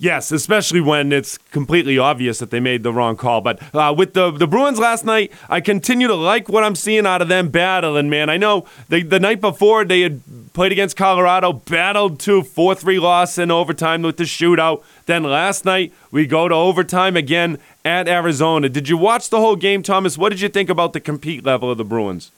Yes, 0.00 0.30
especially 0.30 0.80
when 0.80 1.10
it's 1.10 1.38
completely 1.38 1.98
obvious 1.98 2.38
that 2.38 2.52
they 2.52 2.60
made 2.60 2.84
the 2.84 2.92
wrong 2.92 3.16
call. 3.16 3.40
But 3.40 3.60
uh, 3.74 3.92
with 3.96 4.14
the 4.14 4.30
the 4.30 4.46
Bruins 4.46 4.78
last 4.78 5.04
night, 5.04 5.32
I 5.48 5.60
continue 5.60 6.06
to 6.06 6.14
like 6.14 6.48
what 6.48 6.62
I'm 6.62 6.76
seeing 6.76 7.04
out 7.04 7.20
of 7.20 7.26
them 7.26 7.48
battling. 7.48 8.08
Man, 8.08 8.30
I 8.30 8.36
know 8.36 8.64
they, 8.88 9.02
the 9.02 9.18
night 9.18 9.40
before 9.40 9.84
they 9.84 10.02
had 10.02 10.22
played 10.52 10.70
against 10.70 10.96
Colorado, 10.96 11.52
battled 11.52 12.20
to 12.20 12.44
four 12.44 12.76
three 12.76 13.00
loss 13.00 13.38
in 13.38 13.50
overtime 13.50 14.02
with 14.02 14.18
the 14.18 14.24
shootout. 14.24 14.84
Then 15.08 15.22
last 15.22 15.64
night 15.64 15.94
we 16.10 16.26
go 16.26 16.48
to 16.48 16.54
overtime 16.54 17.16
again 17.16 17.58
at 17.82 18.08
Arizona. 18.08 18.68
Did 18.68 18.90
you 18.90 18.98
watch 18.98 19.30
the 19.30 19.40
whole 19.40 19.56
game, 19.56 19.82
Thomas? 19.82 20.18
What 20.18 20.28
did 20.28 20.42
you 20.42 20.50
think 20.50 20.68
about 20.68 20.92
the 20.92 21.00
compete 21.00 21.46
level 21.46 21.70
of 21.70 21.78
the 21.78 21.84
Bruins? 21.84 22.30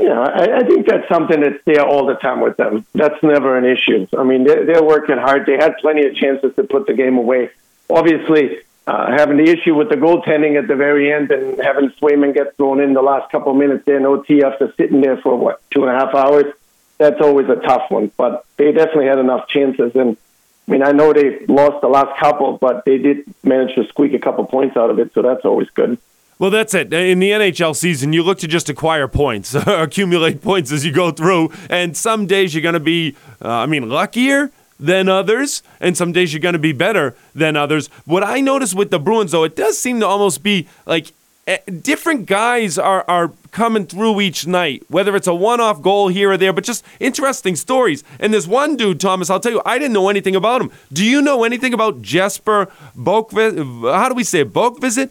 Yeah, 0.00 0.20
I, 0.20 0.56
I 0.56 0.60
think 0.60 0.86
that's 0.86 1.06
something 1.10 1.40
that's 1.40 1.62
there 1.66 1.84
all 1.84 2.06
the 2.06 2.14
time 2.14 2.40
with 2.40 2.56
them. 2.56 2.86
That's 2.94 3.22
never 3.22 3.58
an 3.58 3.66
issue. 3.66 4.06
I 4.18 4.24
mean, 4.24 4.44
they're, 4.44 4.64
they're 4.64 4.82
working 4.82 5.18
hard. 5.18 5.44
They 5.44 5.58
had 5.58 5.76
plenty 5.76 6.06
of 6.06 6.16
chances 6.16 6.54
to 6.56 6.64
put 6.64 6.86
the 6.86 6.94
game 6.94 7.18
away. 7.18 7.50
Obviously, 7.90 8.60
uh, 8.86 9.10
having 9.14 9.36
the 9.36 9.50
issue 9.50 9.74
with 9.74 9.90
the 9.90 9.96
goaltending 9.96 10.58
at 10.58 10.68
the 10.68 10.74
very 10.74 11.12
end 11.12 11.30
and 11.30 11.60
having 11.62 11.90
Swayman 12.00 12.32
get 12.32 12.56
thrown 12.56 12.80
in 12.80 12.94
the 12.94 13.02
last 13.02 13.30
couple 13.30 13.52
of 13.52 13.58
minutes 13.58 13.84
there 13.84 13.98
in 13.98 14.06
OT 14.06 14.42
after 14.42 14.72
sitting 14.78 15.02
there 15.02 15.18
for, 15.18 15.36
what, 15.36 15.60
two 15.70 15.84
and 15.84 15.94
a 15.94 15.98
half 15.98 16.14
hours, 16.14 16.46
that's 16.96 17.20
always 17.20 17.46
a 17.50 17.56
tough 17.56 17.90
one. 17.90 18.10
But 18.16 18.46
they 18.56 18.72
definitely 18.72 19.06
had 19.06 19.18
enough 19.18 19.48
chances. 19.48 19.94
And, 19.94 20.16
I 20.66 20.72
mean, 20.72 20.82
I 20.82 20.92
know 20.92 21.12
they 21.12 21.44
lost 21.46 21.80
the 21.80 21.88
last 21.88 22.18
couple, 22.18 22.58
but 22.58 22.84
they 22.84 22.98
did 22.98 23.24
manage 23.44 23.74
to 23.76 23.86
squeak 23.86 24.14
a 24.14 24.18
couple 24.18 24.44
points 24.46 24.76
out 24.76 24.90
of 24.90 24.98
it, 24.98 25.12
so 25.14 25.22
that's 25.22 25.44
always 25.44 25.70
good. 25.70 25.98
Well, 26.38 26.50
that's 26.50 26.74
it. 26.74 26.92
In 26.92 27.18
the 27.18 27.30
NHL 27.30 27.74
season, 27.74 28.12
you 28.12 28.22
look 28.22 28.38
to 28.40 28.48
just 28.48 28.68
acquire 28.68 29.08
points, 29.08 29.54
accumulate 29.66 30.42
points 30.42 30.70
as 30.70 30.84
you 30.84 30.92
go 30.92 31.10
through. 31.10 31.50
And 31.70 31.96
some 31.96 32.26
days 32.26 32.54
you're 32.54 32.62
going 32.62 32.74
to 32.74 32.80
be, 32.80 33.16
uh, 33.42 33.48
I 33.48 33.66
mean, 33.66 33.88
luckier 33.88 34.50
than 34.78 35.08
others, 35.08 35.62
and 35.80 35.96
some 35.96 36.12
days 36.12 36.34
you're 36.34 36.40
going 36.40 36.52
to 36.52 36.58
be 36.58 36.72
better 36.72 37.16
than 37.34 37.56
others. 37.56 37.88
What 38.04 38.22
I 38.22 38.40
notice 38.40 38.74
with 38.74 38.90
the 38.90 38.98
Bruins, 38.98 39.32
though, 39.32 39.44
it 39.44 39.56
does 39.56 39.78
seem 39.78 40.00
to 40.00 40.06
almost 40.06 40.42
be 40.42 40.68
like 40.84 41.12
Eh, 41.46 41.58
different 41.80 42.26
guys 42.26 42.76
are, 42.76 43.04
are 43.06 43.32
coming 43.52 43.86
through 43.86 44.20
each 44.20 44.48
night, 44.48 44.82
whether 44.88 45.14
it's 45.14 45.28
a 45.28 45.34
one 45.34 45.60
off 45.60 45.80
goal 45.80 46.08
here 46.08 46.32
or 46.32 46.36
there, 46.36 46.52
but 46.52 46.64
just 46.64 46.84
interesting 46.98 47.54
stories. 47.54 48.02
And 48.18 48.32
there's 48.32 48.48
one 48.48 48.76
dude, 48.76 48.98
Thomas, 48.98 49.30
I'll 49.30 49.38
tell 49.38 49.52
you, 49.52 49.62
I 49.64 49.78
didn't 49.78 49.92
know 49.92 50.08
anything 50.08 50.34
about 50.34 50.60
him. 50.60 50.72
Do 50.92 51.04
you 51.04 51.22
know 51.22 51.44
anything 51.44 51.72
about 51.72 52.02
Jesper 52.02 52.66
Boqvist? 52.96 53.94
How 53.94 54.08
do 54.08 54.16
we 54.16 54.24
say 54.24 54.40
it? 54.40 54.52
Bokvisit? 54.52 55.10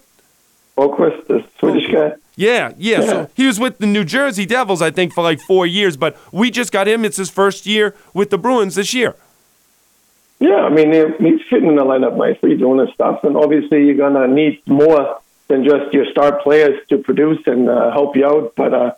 Boqvist, 0.78 1.28
the 1.28 1.46
Swedish 1.58 1.90
guy. 1.90 2.16
Yeah, 2.36 2.74
yeah, 2.78 3.00
Yeah. 3.00 3.06
So 3.06 3.30
he 3.34 3.48
was 3.48 3.58
with 3.58 3.78
the 3.78 3.88
New 3.88 4.04
Jersey 4.04 4.46
Devils, 4.46 4.82
I 4.82 4.92
think, 4.92 5.14
for 5.14 5.24
like 5.24 5.40
four 5.40 5.66
years, 5.66 5.96
but 5.96 6.18
we 6.34 6.52
just 6.52 6.74
got 6.74 6.86
him. 6.86 7.06
It's 7.06 7.16
his 7.16 7.30
first 7.30 7.66
year 7.66 7.96
with 8.14 8.30
the 8.30 8.38
Bruins 8.38 8.76
this 8.76 8.94
year. 8.94 9.16
Yeah, 10.40 10.56
I 10.56 10.70
mean, 10.70 10.92
he's 10.92 11.40
fitting 11.50 11.70
in 11.70 11.78
the 11.78 11.86
lineup 11.86 12.18
nicely, 12.18 12.58
doing 12.58 12.86
his 12.86 12.94
stuff. 12.94 13.24
And 13.24 13.38
obviously, 13.38 13.86
you're 13.86 13.96
going 13.96 14.16
to 14.16 14.28
need 14.28 14.62
more 14.68 15.22
than 15.48 15.64
just 15.64 15.94
your 15.94 16.06
star 16.12 16.42
players 16.42 16.80
to 16.90 16.98
produce 16.98 17.46
and 17.46 17.70
uh, 17.70 17.92
help 17.92 18.16
you 18.16 18.26
out. 18.26 18.54
But 18.56 18.74
uh, 18.74 18.92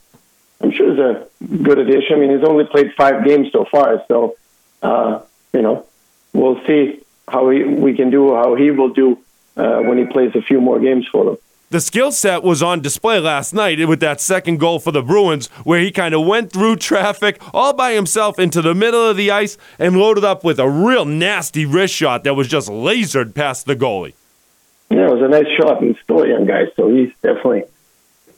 I'm 0.61 0.71
sure 0.71 0.89
he's 0.89 0.99
a 0.99 1.27
good 1.63 1.79
addition. 1.79 2.15
I 2.15 2.19
mean, 2.19 2.37
he's 2.37 2.47
only 2.47 2.65
played 2.65 2.93
five 2.95 3.25
games 3.25 3.51
so 3.51 3.65
far. 3.65 4.03
So, 4.07 4.35
uh, 4.81 5.21
you 5.53 5.61
know, 5.61 5.85
we'll 6.33 6.63
see 6.65 7.03
how 7.27 7.49
he, 7.49 7.63
we 7.63 7.95
can 7.95 8.09
do, 8.09 8.33
how 8.33 8.55
he 8.55 8.71
will 8.71 8.93
do 8.93 9.19
uh, 9.55 9.79
when 9.79 9.97
he 9.97 10.05
plays 10.05 10.31
a 10.35 10.41
few 10.41 10.61
more 10.61 10.79
games 10.79 11.07
for 11.11 11.25
them. 11.25 11.37
The 11.69 11.81
skill 11.81 12.13
set 12.13 12.43
was 12.43 12.63
on 12.63 12.79
display 12.79 13.19
last 13.19 13.53
night 13.53 13.85
with 13.89 13.99
that 13.99 14.21
second 14.21 14.57
goal 14.57 14.79
for 14.79 14.93
the 14.93 15.01
Bruins, 15.01 15.47
where 15.65 15.81
he 15.81 15.91
kind 15.91 16.15
of 16.15 16.25
went 16.25 16.53
through 16.53 16.75
traffic 16.77 17.41
all 17.53 17.73
by 17.73 17.91
himself 17.91 18.39
into 18.39 18.61
the 18.61 18.73
middle 18.73 19.05
of 19.05 19.17
the 19.17 19.31
ice 19.31 19.57
and 19.77 19.97
loaded 19.97 20.23
up 20.23 20.45
with 20.45 20.59
a 20.59 20.69
real 20.69 21.03
nasty 21.03 21.65
wrist 21.65 21.93
shot 21.93 22.23
that 22.23 22.35
was 22.35 22.47
just 22.47 22.69
lasered 22.69 23.35
past 23.35 23.65
the 23.65 23.75
goalie. 23.75 24.13
Yeah, 24.89 25.07
it 25.07 25.11
was 25.11 25.21
a 25.21 25.27
nice 25.27 25.47
shot 25.57 25.81
and 25.81 25.97
still 26.03 26.23
a 26.23 26.29
young 26.29 26.45
guy. 26.45 26.67
So 26.75 26.89
he's 26.89 27.11
definitely 27.21 27.63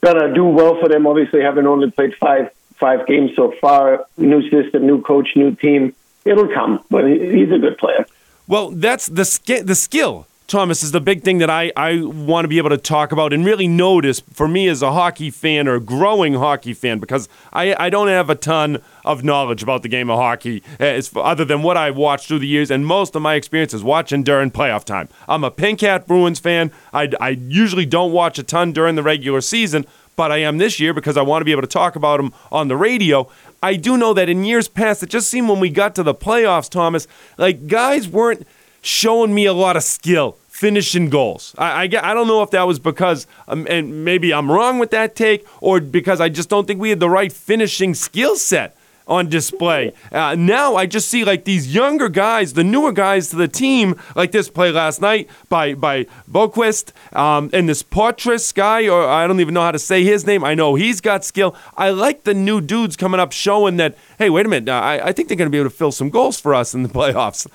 gonna 0.01 0.33
do 0.33 0.45
well 0.45 0.79
for 0.79 0.89
them. 0.89 1.05
Obviously, 1.07 1.41
having 1.41 1.67
only 1.67 1.91
played 1.91 2.15
five 2.15 2.51
five 2.75 3.05
games 3.07 3.31
so 3.35 3.53
far, 3.61 4.05
new 4.17 4.41
system, 4.49 4.87
new 4.87 5.01
coach, 5.01 5.29
new 5.35 5.53
team, 5.55 5.93
it'll 6.25 6.47
come. 6.47 6.83
But 6.89 7.05
he, 7.05 7.19
he's 7.37 7.51
a 7.51 7.59
good 7.59 7.77
player. 7.77 8.05
Well, 8.47 8.71
that's 8.71 9.07
the 9.07 9.25
sk- 9.25 9.65
the 9.65 9.75
skill. 9.75 10.25
Thomas 10.49 10.81
is 10.81 10.91
the 10.91 10.99
big 10.99 11.23
thing 11.23 11.37
that 11.37 11.49
I, 11.49 11.71
I 11.77 12.01
want 12.01 12.43
to 12.43 12.47
be 12.47 12.57
able 12.57 12.71
to 12.71 12.77
talk 12.77 13.11
about 13.11 13.33
and 13.33 13.45
really 13.45 13.67
notice 13.67 14.19
for 14.33 14.47
me 14.47 14.67
as 14.67 14.81
a 14.81 14.91
hockey 14.91 15.29
fan 15.29 15.67
or 15.67 15.75
a 15.75 15.79
growing 15.79 16.33
hockey 16.33 16.73
fan 16.73 16.97
because 16.97 17.29
I, 17.53 17.75
I 17.79 17.91
don't 17.91 18.07
have 18.07 18.31
a 18.31 18.35
ton 18.35 18.81
of 19.05 19.23
knowledge 19.23 19.61
about 19.61 19.83
the 19.83 19.89
game 19.89 20.09
of 20.09 20.17
hockey 20.17 20.63
eh, 20.79 20.95
as, 20.95 21.11
other 21.15 21.45
than 21.45 21.61
what 21.61 21.77
I've 21.77 21.95
watched 21.95 22.27
through 22.27 22.39
the 22.39 22.47
years 22.47 22.71
and 22.71 22.83
most 22.83 23.15
of 23.15 23.21
my 23.21 23.35
experience 23.35 23.75
is 23.75 23.83
watching 23.83 24.23
during 24.23 24.49
playoff 24.49 24.83
time. 24.83 25.07
I'm 25.27 25.43
a 25.43 25.51
Pink 25.51 25.81
Hat 25.81 26.07
Bruins 26.07 26.39
fan. 26.39 26.71
I, 26.93 27.11
I 27.21 27.29
usually 27.29 27.85
don't 27.85 28.11
watch 28.11 28.39
a 28.39 28.43
ton 28.43 28.71
during 28.71 28.95
the 28.95 29.03
regular 29.03 29.41
season, 29.41 29.85
but 30.15 30.31
I 30.31 30.37
am 30.37 30.57
this 30.57 30.79
year 30.79 30.95
because 30.95 31.15
I 31.15 31.21
want 31.21 31.41
to 31.41 31.45
be 31.45 31.51
able 31.51 31.61
to 31.61 31.67
talk 31.67 31.95
about 31.95 32.17
them 32.17 32.33
on 32.51 32.69
the 32.69 32.75
radio. 32.75 33.29
I 33.61 33.75
do 33.75 33.97
know 33.97 34.13
that 34.15 34.29
in 34.29 34.43
years 34.43 34.67
past, 34.67 35.03
it 35.03 35.09
just 35.09 35.29
seemed 35.29 35.47
when 35.47 35.59
we 35.59 35.69
got 35.69 35.93
to 35.95 36.03
the 36.03 36.15
playoffs, 36.15 36.69
Thomas, 36.69 37.07
like 37.37 37.67
guys 37.67 38.07
weren't 38.07 38.47
showing 38.81 39.33
me 39.33 39.45
a 39.45 39.53
lot 39.53 39.77
of 39.77 39.83
skill 39.83 40.37
finishing 40.59 41.09
goals. 41.09 41.55
I, 41.57 41.83
I, 41.83 41.83
I 41.83 42.13
don't 42.13 42.27
know 42.27 42.43
if 42.43 42.51
that 42.51 42.63
was 42.63 42.79
because, 42.79 43.27
um, 43.47 43.65
and 43.69 44.03
maybe 44.03 44.33
I'm 44.33 44.51
wrong 44.51 44.77
with 44.77 44.91
that 44.91 45.15
take, 45.15 45.47
or 45.61 45.79
because 45.79 46.19
I 46.19 46.27
just 46.27 46.49
don't 46.49 46.67
think 46.67 46.81
we 46.81 46.89
had 46.89 46.99
the 46.99 47.09
right 47.09 47.31
finishing 47.31 47.93
skill 47.93 48.35
set 48.35 48.75
on 49.07 49.27
display. 49.27 49.93
Uh, 50.11 50.35
now 50.35 50.75
I 50.75 50.85
just 50.85 51.09
see 51.09 51.23
like 51.23 51.45
these 51.45 51.73
younger 51.73 52.09
guys, 52.09 52.53
the 52.53 52.63
newer 52.63 52.91
guys 52.91 53.29
to 53.29 53.37
the 53.37 53.47
team, 53.47 53.95
like 54.15 54.31
this 54.31 54.49
play 54.49 54.71
last 54.71 55.01
night 55.01 55.29
by 55.49 55.73
by 55.73 56.05
Boqvist, 56.31 56.91
um, 57.15 57.49
and 57.51 57.67
this 57.67 57.81
Poitras 57.81 58.53
guy, 58.53 58.87
or 58.87 59.07
I 59.07 59.27
don't 59.27 59.39
even 59.39 59.53
know 59.53 59.61
how 59.61 59.71
to 59.71 59.79
say 59.79 60.03
his 60.03 60.27
name. 60.27 60.43
I 60.43 60.53
know 60.55 60.75
he's 60.75 61.01
got 61.01 61.25
skill. 61.25 61.55
I 61.75 61.89
like 61.89 62.23
the 62.23 62.33
new 62.33 62.61
dudes 62.61 62.95
coming 62.95 63.19
up 63.19 63.31
showing 63.31 63.77
that, 63.77 63.97
hey, 64.19 64.29
wait 64.29 64.45
a 64.45 64.49
minute, 64.49 64.69
I, 64.69 64.99
I 64.99 65.11
think 65.11 65.27
they're 65.27 65.37
going 65.37 65.47
to 65.47 65.51
be 65.51 65.57
able 65.57 65.69
to 65.69 65.75
fill 65.75 65.91
some 65.91 66.09
goals 66.09 66.39
for 66.39 66.53
us 66.53 66.73
in 66.73 66.83
the 66.83 66.89
playoffs. 66.99 67.47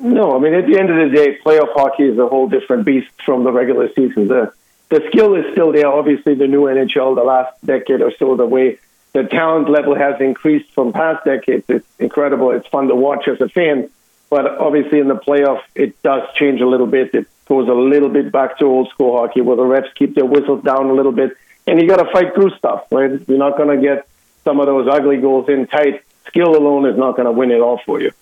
No, 0.00 0.36
I 0.36 0.40
mean 0.40 0.54
at 0.54 0.66
the 0.66 0.78
end 0.78 0.90
of 0.90 1.10
the 1.10 1.16
day, 1.16 1.38
playoff 1.44 1.72
hockey 1.72 2.04
is 2.04 2.18
a 2.18 2.26
whole 2.26 2.48
different 2.48 2.84
beast 2.84 3.10
from 3.24 3.44
the 3.44 3.52
regular 3.52 3.88
season. 3.94 4.28
The 4.28 4.52
the 4.90 5.02
skill 5.08 5.34
is 5.34 5.50
still 5.52 5.72
there. 5.72 5.88
Obviously, 5.88 6.34
the 6.34 6.46
new 6.46 6.62
NHL, 6.62 7.14
the 7.16 7.24
last 7.24 7.52
decade 7.64 8.00
or 8.00 8.12
so, 8.18 8.36
the 8.36 8.46
way 8.46 8.78
the 9.12 9.24
talent 9.24 9.68
level 9.68 9.94
has 9.94 10.20
increased 10.20 10.70
from 10.72 10.92
past 10.92 11.24
decades, 11.24 11.64
it's 11.68 11.86
incredible. 11.98 12.50
It's 12.50 12.66
fun 12.68 12.88
to 12.88 12.94
watch 12.94 13.26
as 13.28 13.40
a 13.40 13.48
fan. 13.48 13.90
But 14.30 14.46
obviously, 14.58 14.98
in 14.98 15.08
the 15.08 15.14
playoff, 15.16 15.62
it 15.74 16.00
does 16.02 16.22
change 16.34 16.60
a 16.60 16.66
little 16.66 16.86
bit. 16.86 17.14
It 17.14 17.26
goes 17.46 17.68
a 17.68 17.72
little 17.72 18.08
bit 18.08 18.32
back 18.32 18.58
to 18.58 18.66
old 18.66 18.88
school 18.90 19.16
hockey, 19.16 19.40
where 19.40 19.56
the 19.56 19.62
refs 19.62 19.94
keep 19.94 20.14
their 20.14 20.24
whistles 20.24 20.64
down 20.64 20.86
a 20.86 20.92
little 20.92 21.12
bit, 21.12 21.36
and 21.66 21.80
you 21.80 21.88
got 21.88 22.04
to 22.04 22.10
fight 22.12 22.34
through 22.34 22.50
stuff. 22.50 22.86
Right? 22.90 23.20
You're 23.28 23.38
not 23.38 23.56
going 23.56 23.74
to 23.74 23.82
get 23.82 24.06
some 24.44 24.60
of 24.60 24.66
those 24.66 24.88
ugly 24.88 25.18
goals 25.18 25.48
in 25.48 25.66
tight. 25.66 26.02
Skill 26.26 26.56
alone 26.56 26.86
is 26.86 26.96
not 26.96 27.16
going 27.16 27.26
to 27.26 27.32
win 27.32 27.50
it 27.50 27.60
all 27.60 27.80
for 27.84 28.00
you. 28.00 28.12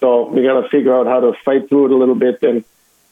So 0.00 0.28
we 0.28 0.42
got 0.42 0.60
to 0.60 0.68
figure 0.68 0.94
out 0.94 1.06
how 1.06 1.20
to 1.20 1.32
fight 1.44 1.68
through 1.68 1.86
it 1.86 1.92
a 1.92 1.96
little 1.96 2.14
bit 2.14 2.42
and 2.42 2.64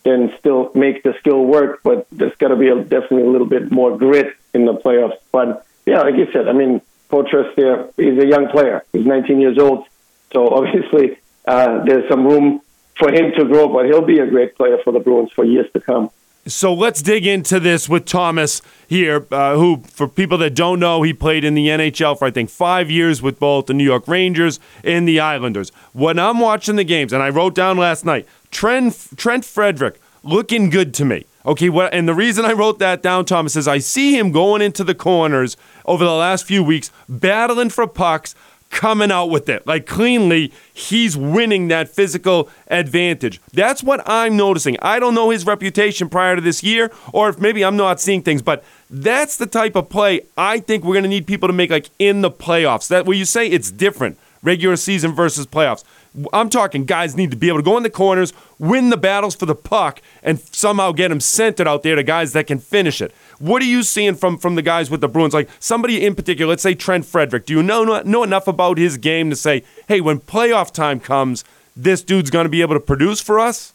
then 0.05 0.33
still 0.39 0.71
make 0.75 1.03
the 1.03 1.15
skill 1.21 1.45
work. 1.45 1.81
But 1.83 2.07
there's 2.11 2.35
got 2.37 2.49
to 2.49 2.57
be 2.57 2.69
a, 2.69 2.83
definitely 2.83 3.23
a 3.23 3.31
little 3.31 3.47
bit 3.47 3.71
more 3.71 3.97
grit 3.97 4.35
in 4.55 4.65
the 4.65 4.75
playoffs. 4.75 5.19
But 5.31 5.67
yeah, 5.87 6.01
like 6.01 6.17
you 6.17 6.29
said, 6.33 6.49
I 6.49 6.53
mean, 6.53 6.81
Poitras 7.11 7.55
there, 7.57 7.89
he's 7.97 8.23
a 8.23 8.27
young 8.27 8.49
player. 8.49 8.85
He's 8.93 9.07
19 9.07 9.41
years 9.41 9.59
old. 9.59 9.87
So 10.33 10.49
obviously 10.55 11.19
uh, 11.47 11.85
there's 11.85 12.09
some 12.09 12.27
room 12.27 12.61
for 12.97 13.13
him 13.13 13.33
to 13.37 13.45
grow, 13.45 13.69
but 13.69 13.87
he'll 13.87 14.03
be 14.05 14.19
a 14.19 14.27
great 14.27 14.57
player 14.57 14.79
for 14.83 14.93
the 14.93 15.01
Bruins 15.01 15.31
for 15.33 15.45
years 15.45 15.67
to 15.73 15.81
come. 15.81 16.11
So 16.49 16.73
let's 16.73 17.03
dig 17.03 17.27
into 17.27 17.61
this 17.61 17.91
with 17.91 18.07
Thomas 18.07 18.63
here, 18.87 19.27
uh, 19.31 19.57
who, 19.57 19.83
for 19.87 20.09
people 20.09 20.39
that 20.39 20.55
don't 20.55 20.81
know, 20.81 21.03
he 21.03 21.13
played 21.13 21.45
in 21.45 21.55
the 21.55 21.67
NHL 21.67 22.19
for, 22.19 22.25
I 22.25 22.31
think, 22.31 22.49
five 22.49 22.91
years 22.91 23.21
with 23.21 23.39
both 23.39 23.67
the 23.67 23.75
New 23.75 23.85
York 23.85 24.09
Rangers 24.09 24.59
and 24.83 25.07
the 25.07 25.21
Islanders. 25.21 25.71
When 25.93 26.19
I'm 26.19 26.41
watching 26.41 26.77
the 26.77 26.85
games, 26.85 27.13
and 27.13 27.23
I 27.23 27.29
wrote 27.29 27.55
down 27.55 27.77
last 27.77 28.07
night, 28.07 28.27
Trent, 28.51 28.97
Trent 29.17 29.45
Frederic 29.45 30.01
looking 30.23 30.71
good 30.71 30.95
to 30.95 31.05
me. 31.05 31.27
Okay, 31.45 31.69
and 31.93 32.09
the 32.09 32.15
reason 32.15 32.45
I 32.45 32.53
wrote 32.53 32.79
that 32.79 33.03
down, 33.03 33.25
Thomas, 33.25 33.55
is 33.55 33.69
I 33.69 33.79
see 33.79 34.19
him 34.19 34.33
going 34.33 34.61
into 34.61 34.85
the 34.85 34.95
corners 34.95 35.57
over 35.85 36.05
the 36.05 36.13
last 36.13 36.45
few 36.47 36.63
weeks, 36.65 36.91
battling 37.09 37.71
for 37.71 37.87
pucks, 37.87 38.35
coming 38.71 39.11
out 39.11 39.27
with 39.27 39.49
it. 39.49 39.67
Like 39.67 39.87
cleanly, 39.87 40.53
he's 40.73 41.17
winning 41.17 41.69
that 41.69 41.89
physical 41.89 42.49
advantage. 42.69 43.41
That's 43.53 43.83
what 43.83 44.03
I'm 44.07 44.37
noticing. 44.37 44.77
I 44.81 45.01
don't 45.01 45.15
know 45.15 45.31
his 45.31 45.47
reputation 45.47 46.09
prior 46.09 46.37
to 46.37 46.43
this 46.43 46.63
year, 46.63 46.91
or 47.13 47.29
if 47.29 47.41
maybe 47.41 47.65
I'm 47.65 47.77
not 47.77 48.01
seeing 48.01 48.23
things, 48.23 48.43
but 48.43 48.65
that's 48.91 49.37
the 49.37 49.47
type 49.47 49.77
of 49.77 49.89
play 49.89 50.23
I 50.37 50.61
think 50.61 50.85
we're 50.85 50.95
going 50.95 51.05
to 51.05 51.09
need 51.09 51.27
people 51.27 51.49
to 51.49 51.53
make 51.53 51.71
like 51.71 51.91
in 51.99 52.21
the 52.21 52.31
playoffs. 52.31 52.89
That 52.89 53.07
where 53.07 53.17
you 53.17 53.25
say 53.25 53.47
it's 53.49 53.71
different, 53.71 54.19
regular 54.43 54.77
season 54.77 55.15
versus 55.15 55.47
playoffs. 55.47 55.85
I'm 56.33 56.49
talking 56.49 56.85
guys 56.85 57.17
need 57.17 57.31
to 57.31 57.37
be 57.37 57.49
able 57.49 57.59
to 57.59 57.65
go 57.65 57.77
in 57.77 57.83
the 57.83 57.91
corners, 57.91 58.33
win 58.59 58.91
the 58.91 58.97
battles 58.97 59.37
for 59.37 59.47
the 59.47 59.55
puck, 59.55 60.01
and 60.23 60.41
somehow 60.41 60.93
get 60.93 61.09
them 61.09 61.21
centered 61.21 61.69
out 61.69 61.83
there 61.83 61.97
to 61.97 62.03
guys 62.03 62.33
that 62.33 62.47
can 62.47 62.59
finish 62.59 63.01
it. 63.01 63.13
What 63.39 63.63
are 63.63 63.67
you 63.67 63.83
seeing 63.83 64.15
from 64.15 64.39
from 64.39 64.57
the 64.57 64.63
guys 64.63 64.91
with 64.91 65.01
the 65.01 65.09
Bruins? 65.09 65.35
Like 65.35 65.49
somebody 65.61 66.05
in 66.05 66.15
particular, 66.15 66.51
let's 66.51 66.63
say 66.63 66.75
Trent 66.75 67.05
Frederic. 67.05 67.47
Do 67.47 67.55
you 67.55 67.63
know 67.63 67.85
know 68.03 68.23
enough 68.23 68.49
about 68.49 68.79
his 68.79 68.97
game 68.97 69.31
to 69.31 69.37
say, 69.37 69.63
hey, 69.87 70.01
when 70.01 70.19
playoff 70.19 70.73
time 70.73 70.99
comes, 71.01 71.45
this 71.77 72.03
dude's 72.03 72.31
going 72.31 72.45
to 72.45 72.51
be 72.51 72.63
able 72.63 72.75
to 72.75 72.81
produce 72.81 73.21
for 73.21 73.39
us? 73.39 73.73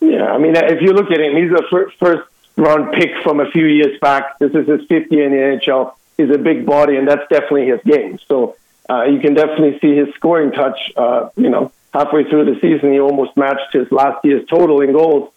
Yeah, 0.00 0.32
I 0.32 0.38
mean, 0.38 0.56
if 0.56 0.80
you 0.80 0.92
look 0.92 1.10
at 1.10 1.20
him, 1.20 1.36
he's 1.36 1.52
a 1.52 1.62
first 1.98 2.26
round 2.56 2.92
pick 2.92 3.10
from 3.22 3.40
a 3.40 3.50
few 3.50 3.66
years 3.66 3.98
back. 4.00 4.38
This 4.38 4.54
is 4.54 4.66
his 4.66 4.86
fifth 4.86 5.12
year 5.12 5.26
in 5.26 5.32
the 5.32 5.58
NHL. 5.58 5.94
He's 6.16 6.30
a 6.30 6.38
big 6.38 6.64
body, 6.64 6.96
and 6.96 7.06
that's 7.06 7.28
definitely 7.28 7.66
his 7.66 7.80
game. 7.84 8.18
So 8.26 8.56
uh, 8.88 9.04
you 9.04 9.20
can 9.20 9.34
definitely 9.34 9.78
see 9.80 9.94
his 9.96 10.14
scoring 10.14 10.52
touch. 10.52 10.92
Uh, 10.96 11.28
you 11.36 11.50
know, 11.50 11.72
halfway 11.92 12.24
through 12.24 12.46
the 12.46 12.60
season, 12.60 12.92
he 12.92 13.00
almost 13.00 13.36
matched 13.36 13.72
his 13.72 13.90
last 13.92 14.24
year's 14.24 14.46
total 14.48 14.80
in 14.80 14.92
goals. 14.92 15.32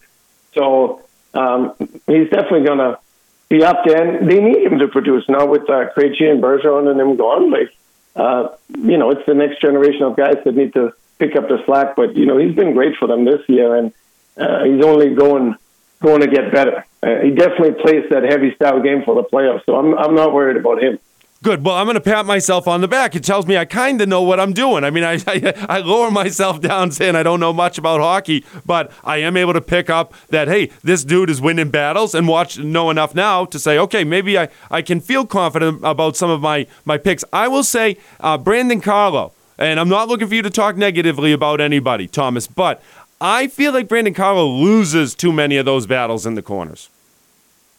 So 0.54 1.02
um, 1.34 1.74
he's 1.78 2.30
definitely 2.30 2.64
going 2.64 2.78
to 2.78 2.98
there, 3.60 4.02
and 4.02 4.30
they 4.30 4.40
need 4.40 4.66
him 4.66 4.78
to 4.78 4.88
produce 4.88 5.24
now 5.28 5.46
with 5.46 5.62
uh, 5.62 5.90
Krejci 5.96 6.30
and 6.30 6.42
Bergeron 6.42 6.90
and 6.90 6.98
them 6.98 7.16
gone. 7.16 7.50
Like, 7.50 7.74
uh, 8.16 8.48
you 8.68 8.98
know, 8.98 9.10
it's 9.10 9.26
the 9.26 9.34
next 9.34 9.60
generation 9.60 10.02
of 10.02 10.16
guys 10.16 10.36
that 10.44 10.54
need 10.54 10.74
to 10.74 10.92
pick 11.18 11.36
up 11.36 11.48
the 11.48 11.62
slack. 11.66 11.96
But 11.96 12.16
you 12.16 12.26
know, 12.26 12.38
he's 12.38 12.54
been 12.54 12.74
great 12.74 12.96
for 12.96 13.08
them 13.08 13.24
this 13.24 13.40
year, 13.48 13.76
and 13.76 13.92
uh, 14.36 14.64
he's 14.64 14.84
only 14.84 15.14
going 15.14 15.56
going 16.02 16.20
to 16.20 16.28
get 16.28 16.52
better. 16.52 16.84
Uh, 17.02 17.20
he 17.22 17.30
definitely 17.30 17.72
plays 17.82 18.04
that 18.10 18.24
heavy 18.24 18.54
style 18.54 18.80
game 18.80 19.02
for 19.04 19.14
the 19.14 19.28
playoffs, 19.28 19.64
so 19.66 19.76
I'm 19.76 19.96
I'm 19.96 20.14
not 20.14 20.32
worried 20.32 20.56
about 20.56 20.82
him. 20.82 20.98
Good. 21.44 21.62
Well, 21.62 21.74
I'm 21.74 21.84
going 21.84 21.92
to 21.92 22.00
pat 22.00 22.24
myself 22.24 22.66
on 22.66 22.80
the 22.80 22.88
back. 22.88 23.14
It 23.14 23.22
tells 23.22 23.46
me 23.46 23.58
I 23.58 23.66
kind 23.66 24.00
of 24.00 24.08
know 24.08 24.22
what 24.22 24.40
I'm 24.40 24.54
doing. 24.54 24.82
I 24.82 24.88
mean, 24.88 25.04
I, 25.04 25.20
I, 25.26 25.66
I 25.68 25.78
lower 25.80 26.10
myself 26.10 26.58
down 26.62 26.90
saying 26.90 27.16
I 27.16 27.22
don't 27.22 27.38
know 27.38 27.52
much 27.52 27.76
about 27.76 28.00
hockey, 28.00 28.46
but 28.64 28.90
I 29.04 29.18
am 29.18 29.36
able 29.36 29.52
to 29.52 29.60
pick 29.60 29.90
up 29.90 30.14
that 30.30 30.48
hey, 30.48 30.70
this 30.82 31.04
dude 31.04 31.28
is 31.28 31.42
winning 31.42 31.68
battles, 31.68 32.14
and 32.14 32.26
watch 32.26 32.58
know 32.58 32.88
enough 32.88 33.14
now 33.14 33.44
to 33.44 33.58
say 33.58 33.78
okay, 33.78 34.04
maybe 34.04 34.38
I, 34.38 34.48
I 34.70 34.80
can 34.80 35.00
feel 35.00 35.26
confident 35.26 35.80
about 35.84 36.16
some 36.16 36.30
of 36.30 36.40
my 36.40 36.66
my 36.86 36.96
picks. 36.96 37.24
I 37.30 37.48
will 37.48 37.62
say 37.62 37.98
uh, 38.20 38.38
Brandon 38.38 38.80
Carlo, 38.80 39.34
and 39.58 39.78
I'm 39.78 39.90
not 39.90 40.08
looking 40.08 40.28
for 40.28 40.34
you 40.34 40.42
to 40.42 40.50
talk 40.50 40.78
negatively 40.78 41.32
about 41.32 41.60
anybody, 41.60 42.08
Thomas, 42.08 42.46
but 42.46 42.82
I 43.20 43.48
feel 43.48 43.74
like 43.74 43.86
Brandon 43.86 44.14
Carlo 44.14 44.46
loses 44.46 45.14
too 45.14 45.30
many 45.30 45.58
of 45.58 45.66
those 45.66 45.86
battles 45.86 46.24
in 46.24 46.36
the 46.36 46.42
corners. 46.42 46.88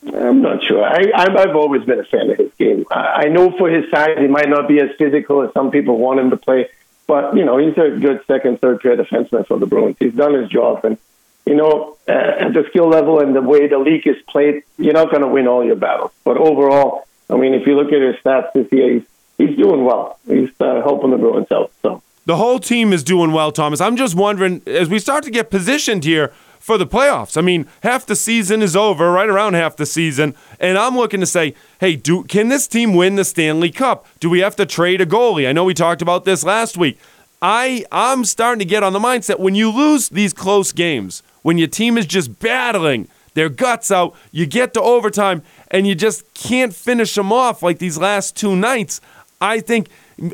I'm 0.04 0.42
not 0.42 0.64
sure. 0.64 0.84
I, 0.84 1.12
I've 1.16 1.56
always 1.56 1.84
been 1.84 2.00
a 2.00 2.04
fan 2.04 2.30
of 2.30 2.38
his 2.38 2.52
game. 2.60 2.86
I 2.92 3.26
know 3.26 3.52
for 3.58 3.70
his 3.70 3.90
size, 3.90 4.18
he 4.20 4.28
might 4.28 4.50
not 4.50 4.68
be 4.68 4.80
as 4.80 4.90
physical 4.98 5.42
as 5.42 5.54
some 5.54 5.72
people 5.72 5.98
want 5.98 6.20
him 6.20 6.30
to 6.30 6.38
play, 6.38 6.70
but 7.08 7.36
you 7.36 7.44
know 7.44 7.58
he's 7.58 7.78
a 7.78 7.98
good 8.00 8.22
second, 8.28 8.62
third 8.62 8.82
pair 8.82 8.96
defenseman 8.96 9.48
for 9.48 9.58
the 9.58 9.66
Bruins. 9.66 9.98
He's 10.00 10.14
done 10.14 10.34
his 10.34 10.50
job, 10.50 10.86
and 10.86 10.98
you 11.46 11.56
know 11.56 11.98
uh, 12.08 12.12
at 12.12 12.54
the 12.54 12.66
skill 12.70 12.88
level 12.88 13.20
and 13.20 13.36
the 13.36 13.42
way 13.42 13.68
the 13.68 13.80
league 13.80 14.06
is 14.06 14.18
played, 14.28 14.64
you're 14.78 14.94
not 14.94 15.10
going 15.10 15.24
to 15.24 15.28
win 15.28 15.48
all 15.48 15.66
your 15.66 15.76
battles. 15.76 16.12
But 16.24 16.38
overall, 16.38 17.08
I 17.30 17.38
mean, 17.38 17.54
if 17.54 17.66
you 17.66 17.76
look 17.76 17.92
at 17.92 18.02
his 18.02 18.16
stats 18.18 18.54
this 18.54 18.72
year, 18.72 18.94
he's, 18.94 19.04
he's 19.38 19.58
doing 19.58 19.84
well. 19.84 20.20
He's 20.28 20.50
uh, 20.60 20.82
helping 20.82 21.12
the 21.12 21.18
Bruins 21.18 21.52
out. 21.52 21.72
So 21.82 22.04
the 22.26 22.38
whole 22.38 22.60
team 22.60 22.94
is 22.94 23.04
doing 23.04 23.32
well, 23.32 23.52
Thomas. 23.52 23.82
I'm 23.82 23.96
just 23.96 24.16
wondering 24.16 24.62
as 24.68 24.90
we 24.90 25.00
start 25.00 25.24
to 25.24 25.32
get 25.32 25.50
positioned 25.50 26.04
here 26.04 26.32
for 26.66 26.80
the 26.80 26.88
playoffs. 26.88 27.38
I 27.38 27.42
mean, 27.42 27.68
half 27.84 28.08
the 28.08 28.16
season 28.16 28.64
is 28.64 28.76
over, 28.76 29.12
right 29.12 29.30
around 29.30 29.54
half 29.54 29.76
the 29.76 29.86
season, 29.86 30.34
and 30.60 30.80
I'm 30.80 30.98
looking 30.98 31.20
to 31.20 31.28
say, 31.28 31.54
hey, 31.80 31.96
do 31.96 32.24
can 32.24 32.48
this 32.48 32.68
team 32.68 32.96
win 32.96 33.18
the 33.18 33.24
Stanley 33.24 33.70
Cup? 33.70 34.08
Do 34.20 34.32
we 34.32 34.40
have 34.40 34.56
to 34.56 34.66
trade 34.66 35.00
a 35.00 35.06
goalie? 35.06 35.48
I 35.48 35.52
know 35.52 35.64
we 35.64 35.76
talked 35.76 36.02
about 36.02 36.26
this 36.26 36.44
last 36.44 36.76
week. 36.76 36.98
I 37.40 37.86
I'm 37.92 38.26
starting 38.26 38.58
to 38.58 38.66
get 38.66 38.82
on 38.82 38.94
the 38.94 39.00
mindset 39.00 39.40
when 39.40 39.54
you 39.54 39.70
lose 39.70 40.10
these 40.10 40.34
close 40.34 40.72
games, 40.72 41.22
when 41.44 41.60
your 41.60 41.68
team 41.68 42.00
is 42.00 42.08
just 42.08 42.40
battling 42.40 43.10
their 43.36 43.50
guts 43.50 43.92
out, 43.92 44.16
you 44.32 44.48
get 44.48 44.74
to 44.74 44.82
overtime 44.82 45.44
and 45.70 45.86
you 45.86 45.94
just 45.94 46.34
can't 46.34 46.74
finish 46.74 47.14
them 47.14 47.32
off 47.32 47.62
like 47.62 47.78
these 47.78 48.00
last 48.00 48.36
two 48.36 48.56
nights. 48.56 49.02
I 49.40 49.60
think 49.60 49.88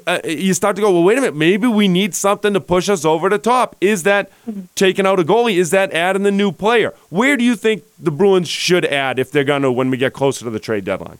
uh, 0.05 0.19
you 0.23 0.53
start 0.53 0.75
to 0.75 0.81
go, 0.81 0.91
well, 0.91 1.03
wait 1.03 1.17
a 1.17 1.21
minute, 1.21 1.35
maybe 1.35 1.67
we 1.67 1.87
need 1.87 2.13
something 2.13 2.53
to 2.53 2.59
push 2.59 2.89
us 2.89 3.03
over 3.03 3.29
the 3.29 3.37
top. 3.37 3.75
Is 3.81 4.03
that 4.03 4.31
taking 4.75 5.05
out 5.05 5.19
a 5.19 5.23
goalie? 5.23 5.55
Is 5.55 5.71
that 5.71 5.91
adding 5.93 6.23
the 6.23 6.31
new 6.31 6.51
player? 6.51 6.93
Where 7.09 7.35
do 7.35 7.43
you 7.43 7.55
think 7.55 7.83
the 7.99 8.11
Bruins 8.11 8.47
should 8.47 8.85
add 8.85 9.17
if 9.17 9.31
they're 9.31 9.43
going 9.43 9.63
to 9.63 9.71
when 9.71 9.89
we 9.89 9.97
get 9.97 10.13
closer 10.13 10.45
to 10.45 10.51
the 10.51 10.59
trade 10.59 10.85
deadline? 10.85 11.19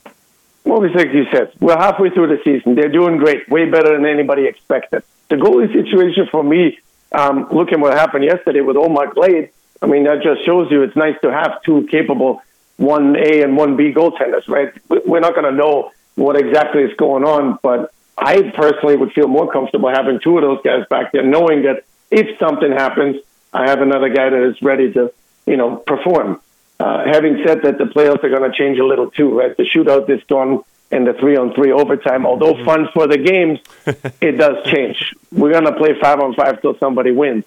Well, 0.64 0.84
it's 0.84 0.94
like 0.94 1.12
you 1.12 1.26
said, 1.32 1.52
we're 1.60 1.76
halfway 1.76 2.10
through 2.10 2.28
the 2.28 2.40
season. 2.44 2.76
They're 2.76 2.88
doing 2.88 3.16
great, 3.16 3.48
way 3.48 3.68
better 3.68 3.96
than 3.96 4.06
anybody 4.06 4.46
expected. 4.46 5.02
The 5.28 5.36
goalie 5.36 5.72
situation 5.72 6.28
for 6.30 6.44
me, 6.44 6.78
um, 7.10 7.48
looking 7.50 7.80
what 7.80 7.94
happened 7.94 8.24
yesterday 8.24 8.60
with 8.60 8.76
Omar 8.76 9.12
Glade, 9.12 9.50
I 9.80 9.86
mean, 9.86 10.04
that 10.04 10.22
just 10.22 10.44
shows 10.46 10.70
you 10.70 10.82
it's 10.82 10.94
nice 10.94 11.20
to 11.22 11.32
have 11.32 11.62
two 11.62 11.88
capable 11.90 12.42
one 12.76 13.16
A 13.16 13.42
and 13.42 13.56
one 13.56 13.76
B 13.76 13.92
goaltenders, 13.92 14.48
right? 14.48 14.72
We're 14.88 15.20
not 15.20 15.34
going 15.34 15.50
to 15.50 15.52
know 15.52 15.90
what 16.14 16.36
exactly 16.36 16.82
is 16.82 16.94
going 16.96 17.24
on, 17.24 17.58
but 17.62 17.92
I 18.16 18.42
personally 18.54 18.96
would 18.96 19.12
feel 19.12 19.28
more 19.28 19.50
comfortable 19.50 19.88
having 19.88 20.20
two 20.20 20.36
of 20.38 20.42
those 20.42 20.60
guys 20.62 20.84
back 20.88 21.12
there, 21.12 21.22
knowing 21.24 21.62
that 21.62 21.84
if 22.10 22.38
something 22.38 22.70
happens, 22.70 23.16
I 23.52 23.68
have 23.70 23.80
another 23.80 24.08
guy 24.08 24.30
that 24.30 24.42
is 24.50 24.60
ready 24.62 24.92
to, 24.92 25.12
you 25.46 25.56
know, 25.56 25.76
perform. 25.76 26.40
Uh, 26.78 27.04
having 27.06 27.42
said 27.46 27.62
that, 27.62 27.78
the 27.78 27.84
playoffs 27.84 28.22
are 28.24 28.28
going 28.28 28.50
to 28.50 28.56
change 28.56 28.78
a 28.78 28.84
little 28.84 29.10
too, 29.10 29.38
right? 29.38 29.56
The 29.56 29.64
shootout 29.64 30.08
is 30.10 30.22
done 30.26 30.60
and 30.90 31.06
the 31.06 31.14
three 31.14 31.36
on 31.36 31.54
three 31.54 31.72
overtime, 31.72 32.26
although 32.26 32.52
Mm-hmm. 32.54 32.64
fun 32.64 32.88
for 32.92 33.06
the 33.06 33.16
games, 33.18 33.60
it 34.20 34.32
does 34.32 34.64
change. 34.66 35.14
We're 35.30 35.52
going 35.52 35.64
to 35.64 35.74
play 35.76 35.98
five 36.00 36.20
on 36.20 36.34
five 36.34 36.60
till 36.60 36.76
somebody 36.78 37.12
wins. 37.12 37.44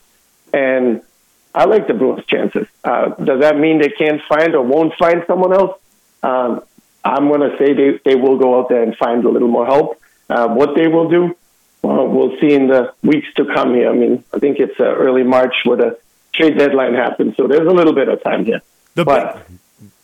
And 0.54 1.02
I 1.54 1.66
like 1.66 1.88
the 1.88 1.94
Bruins' 1.94 2.26
chances. 2.26 2.68
Uh, 2.84 3.10
does 3.10 3.42
that 3.42 3.58
mean 3.58 3.80
they 3.80 3.90
can't 3.90 4.22
find 4.28 4.56
or 4.56 4.62
won't 4.64 4.94
find 4.96 5.24
someone 5.28 5.54
else? 5.54 5.78
Um, 6.24 6.62
I'm 7.04 7.28
going 7.28 7.42
to 7.42 7.56
say 7.60 7.74
they, 7.74 8.00
they 8.04 8.16
will 8.16 8.38
go 8.38 8.60
out 8.60 8.70
there 8.70 8.82
and 8.82 8.96
find 8.98 9.24
a 9.26 9.30
little 9.30 9.48
more 9.48 9.66
help. 9.66 10.02
Uh, 10.30 10.48
what 10.50 10.76
they 10.76 10.88
will 10.88 11.10
do, 11.10 11.36
well, 11.82 12.08
we'll 12.08 12.38
see 12.40 12.54
in 12.54 12.68
the 12.68 12.94
weeks 13.04 13.28
to 13.36 13.46
come 13.46 13.76
here. 13.76 13.90
I 13.90 13.94
mean, 13.94 14.24
I 14.34 14.40
think 14.40 14.60
it's 14.60 14.80
uh, 14.80 14.86
early 14.86 15.24
March 15.24 15.54
where 15.66 15.78
the 15.78 16.00
trade 16.34 16.58
deadline 16.58 16.96
happens, 16.96 17.36
so 17.38 17.48
there's 17.48 17.68
a 17.68 17.74
little 17.74 17.94
bit 17.94 18.10
of 18.10 18.24
time 18.24 18.44
here. 18.46 18.62
The 18.96 19.06
but 19.06 19.46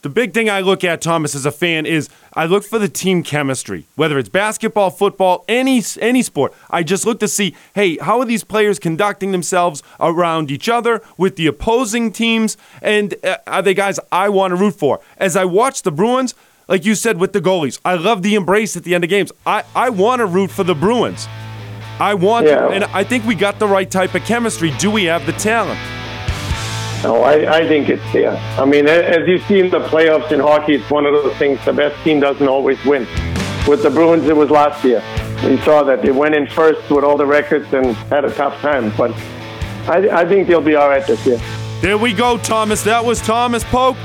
The 0.02 0.10
big 0.10 0.34
thing 0.34 0.50
I 0.50 0.62
look 0.62 0.84
at, 0.84 1.00
Thomas, 1.00 1.36
as 1.36 1.46
a 1.46 1.52
fan, 1.52 1.86
is 1.86 2.10
I 2.34 2.46
look 2.46 2.64
for 2.64 2.80
the 2.80 2.90
team 2.90 3.22
chemistry. 3.22 3.86
Whether 3.96 4.18
it's 4.18 4.30
basketball, 4.30 4.90
football, 4.90 5.46
any 5.48 5.84
any 6.00 6.24
sport, 6.24 6.54
I 6.72 6.82
just 6.82 7.06
look 7.06 7.20
to 7.20 7.28
see, 7.28 7.56
hey, 7.76 7.98
how 7.98 8.20
are 8.20 8.26
these 8.26 8.44
players 8.44 8.80
conducting 8.80 9.32
themselves 9.32 9.84
around 10.00 10.50
each 10.50 10.68
other 10.68 11.02
with 11.18 11.36
the 11.36 11.46
opposing 11.46 12.12
teams, 12.12 12.58
and 12.82 13.14
uh, 13.24 13.38
are 13.46 13.62
they 13.62 13.76
guys 13.76 14.00
I 14.12 14.30
want 14.30 14.52
to 14.52 14.56
root 14.56 14.74
for? 14.74 15.02
As 15.18 15.36
I 15.36 15.46
watch 15.46 15.84
the 15.84 15.92
Bruins, 15.92 16.34
like 16.72 16.86
you 16.86 16.96
said 16.96 17.18
with 17.20 17.34
the 17.34 17.42
goalies, 17.42 17.80
I 17.84 17.96
love 17.96 18.24
the 18.24 18.34
embrace 18.36 18.78
at 18.78 18.84
the 18.86 18.96
end 18.96 19.04
of 19.04 19.10
games. 19.10 19.32
I 19.46 19.64
I 19.76 19.90
want 19.90 20.22
to 20.22 20.26
root 20.26 20.50
for 20.52 20.64
the 20.64 20.74
Bruins. 20.74 21.28
I 22.00 22.14
want, 22.16 22.48
Yeah. 22.48 22.70
and 22.70 22.86
I 22.86 23.04
think 23.04 23.26
we 23.26 23.36
got 23.36 23.60
the 23.60 23.68
right 23.68 23.92
type 23.92 24.16
of 24.16 24.24
chemistry. 24.24 24.72
Do 24.80 24.90
we 24.90 25.04
have 25.04 25.26
the 25.26 25.34
talent? 25.34 25.80
no, 27.04 27.24
I, 27.24 27.58
I 27.60 27.68
think 27.68 27.90
it's 27.90 28.14
there. 28.14 28.36
I 28.58 28.66
mean, 28.66 28.88
as 28.88 29.28
you 29.28 29.40
see 29.48 29.60
in 29.60 29.70
the 29.70 29.82
playoffs 29.82 30.32
in 30.32 30.40
hockey, 30.40 30.76
it's 30.76 30.90
one 30.90 31.06
of 31.06 31.14
those 31.14 31.36
things. 31.38 31.60
The 31.66 31.74
best 31.74 32.02
team 32.04 32.20
doesn't 32.22 32.48
always 32.48 32.84
win. 32.86 33.06
With 33.68 33.84
the 33.84 33.90
Bruins, 33.90 34.28
it 34.28 34.36
was 34.36 34.50
last 34.50 34.84
year. 34.86 35.04
We 35.44 35.58
saw 35.62 35.84
that 35.84 36.02
they 36.04 36.12
went 36.12 36.36
in 36.36 36.48
first 36.48 36.90
with 36.90 37.04
all 37.04 37.18
the 37.18 37.26
records 37.26 37.72
and 37.74 37.88
had 38.14 38.24
a 38.24 38.32
tough 38.32 38.56
time. 38.62 38.94
But 38.96 39.12
I, 39.90 40.22
I 40.22 40.26
think 40.26 40.48
they'll 40.48 40.62
be 40.62 40.76
all 40.76 40.90
right 40.90 41.06
this 41.06 41.24
year. 41.26 41.40
There 41.82 41.98
we 41.98 42.14
go, 42.14 42.38
Thomas. 42.38 42.84
That 42.84 43.04
was 43.04 43.20
Thomas 43.22 43.64
Poeck, 43.66 43.96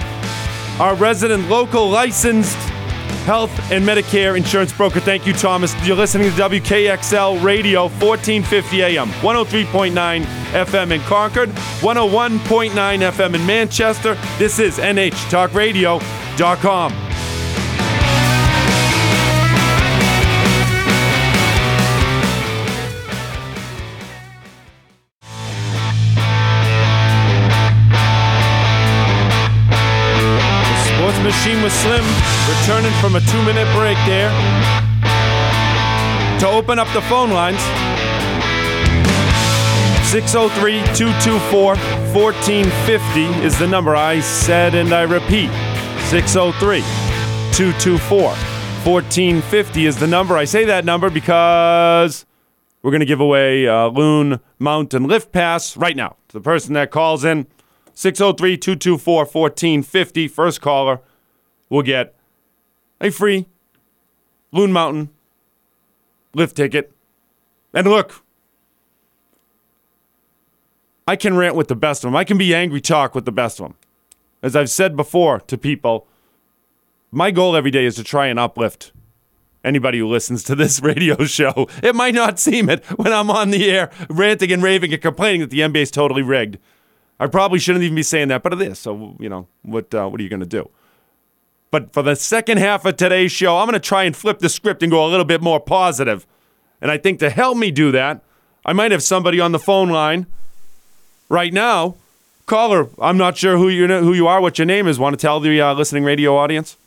our 0.81 0.95
resident 0.95 1.49
local 1.49 1.89
licensed 1.89 2.57
health 3.25 3.51
and 3.73 3.85
Medicare 3.85 4.37
insurance 4.37 4.73
broker. 4.73 5.01
Thank 5.01 5.27
you, 5.27 5.33
Thomas. 5.33 5.75
You're 5.87 5.97
listening 5.97 6.31
to 6.31 6.37
WKXL 6.37 7.43
Radio, 7.43 7.83
1450 7.83 8.83
AM, 8.83 9.09
103.9 9.09 10.23
FM 10.53 10.93
in 10.93 11.01
Concord, 11.03 11.51
101.9 11.51 12.71
FM 12.71 13.35
in 13.35 13.45
Manchester. 13.45 14.17
This 14.39 14.59
is 14.59 14.79
NHTalkRadio.com. 14.79 17.16
machine 31.47 31.63
was 31.63 31.73
slim, 31.75 32.05
returning 32.49 32.93
from 33.01 33.15
a 33.15 33.21
two 33.21 33.43
minute 33.45 33.73
break 33.77 33.97
there. 34.07 34.31
To 36.41 36.49
open 36.49 36.79
up 36.79 36.89
the 36.93 37.01
phone 37.03 37.31
lines, 37.31 37.61
603 40.11 40.79
224 40.97 41.77
1450 41.77 43.21
is 43.45 43.59
the 43.59 43.67
number 43.67 43.95
I 43.95 44.21
said 44.21 44.75
and 44.75 44.93
I 44.93 45.03
repeat. 45.03 45.51
603 46.09 46.81
224 47.53 48.21
1450 48.31 49.87
is 49.87 49.97
the 49.99 50.07
number. 50.09 50.37
I 50.37 50.45
say 50.47 50.65
that 50.65 50.85
number 50.85 51.11
because 51.11 52.27
we're 52.83 52.91
going 52.91 53.01
to 53.01 53.07
give 53.07 53.21
away 53.21 53.67
a 53.67 53.87
Loon 53.87 54.41
Mountain 54.59 55.05
Lift 55.05 55.31
Pass 55.31 55.77
right 55.77 55.97
now 55.97 56.17
to 56.29 56.39
the 56.39 56.43
person 56.43 56.75
that 56.75 56.91
calls 56.91 57.25
in. 57.25 57.47
603 57.95 58.57
224 58.57 59.27
1450. 59.27 60.29
First 60.29 60.61
caller 60.61 61.01
will 61.69 61.83
get 61.83 62.15
a 63.01 63.11
free 63.11 63.47
Loon 64.53 64.73
Mountain 64.73 65.11
lift 66.35 66.57
ticket. 66.57 66.93
And 67.73 67.87
look, 67.87 68.23
I 71.07 71.17
can 71.17 71.37
rant 71.37 71.55
with 71.55 71.69
the 71.69 71.77
best 71.77 72.05
of 72.05 72.09
them. 72.09 72.17
I 72.17 72.25
can 72.25 72.39
be 72.39 72.55
angry 72.55 72.81
talk 72.81 73.15
with 73.15 73.25
the 73.25 73.33
best 73.33 73.61
of 73.61 73.67
them. 73.67 73.75
As 74.43 74.57
I've 74.57 74.71
said 74.71 74.97
before 74.97 75.41
to 75.41 75.59
people, 75.59 76.07
my 77.11 77.31
goal 77.31 77.57
every 77.57 77.71
day 77.71 77.85
is 77.85 77.95
to 77.97 78.05
try 78.05 78.27
and 78.27 78.39
uplift 78.39 78.93
anybody 79.65 79.99
who 79.99 80.09
listens 80.09 80.43
to 80.45 80.55
this 80.55 80.81
radio 80.83 81.25
show. 81.25 81.69
It 81.83 81.95
might 81.95 82.15
not 82.15 82.39
seem 82.39 82.69
it 82.69 82.85
when 82.99 83.13
I'm 83.13 83.31
on 83.31 83.51
the 83.51 83.71
air 83.71 83.91
ranting 84.09 84.53
and 84.53 84.63
raving 84.63 84.93
and 84.93 85.03
complaining 85.03 85.41
that 85.41 85.51
the 85.51 85.61
NBA 85.61 85.83
is 85.83 85.91
totally 85.91 86.23
rigged. 86.23 86.59
I 87.19 87.27
probably 87.27 87.59
shouldn't 87.59 87.85
even 87.85 87.95
be 87.95 88.03
saying 88.03 88.29
that, 88.29 88.43
but 88.43 88.53
it 88.53 88.63
is. 88.63 88.79
So, 88.79 89.17
you 89.19 89.29
know, 89.29 89.49
what, 89.63 89.95
uh, 89.95 90.09
what 90.09 90.21
are 90.21 90.23
you 90.23 90.29
going 90.29 90.41
to 90.41 90.47
do? 90.47 90.69
But 91.77 91.93
for 91.93 92.03
the 92.03 92.17
second 92.17 92.57
half 92.57 92.87
of 92.87 92.97
today's 92.97 93.31
show, 93.33 93.59
I'm 93.59 93.67
going 93.67 93.75
to 93.75 93.87
try 93.87 94.05
and 94.05 94.17
flip 94.17 94.39
the 94.39 94.49
script 94.49 94.83
and 94.83 94.91
go 94.91 95.05
a 95.05 95.11
little 95.11 95.27
bit 95.27 95.43
more 95.43 95.61
positive. 95.61 96.27
And 96.81 96.91
I 96.91 96.97
think 96.97 97.19
to 97.19 97.29
help 97.29 97.59
me 97.59 97.71
do 97.71 97.93
that, 97.93 98.23
I 98.65 98.73
might 98.73 98.93
have 98.93 99.03
somebody 99.03 99.41
on 99.41 99.53
the 99.53 99.59
phone 99.59 99.91
line 99.91 100.25
right 101.29 101.53
now. 101.53 101.97
Caller, 102.47 102.89
I'm 102.99 103.19
not 103.19 103.37
sure 103.37 103.59
who 103.59 103.69
you 103.69 103.87
who 103.89 104.15
you 104.15 104.27
are, 104.27 104.41
what 104.41 104.59
your 104.59 104.65
name 104.65 104.89
is. 104.89 104.99
Want 104.99 105.13
to 105.13 105.21
tell 105.21 105.39
the 105.39 105.61
uh, 105.61 105.75
listening 105.75 106.03
radio 106.03 106.35
audience? 106.35 106.79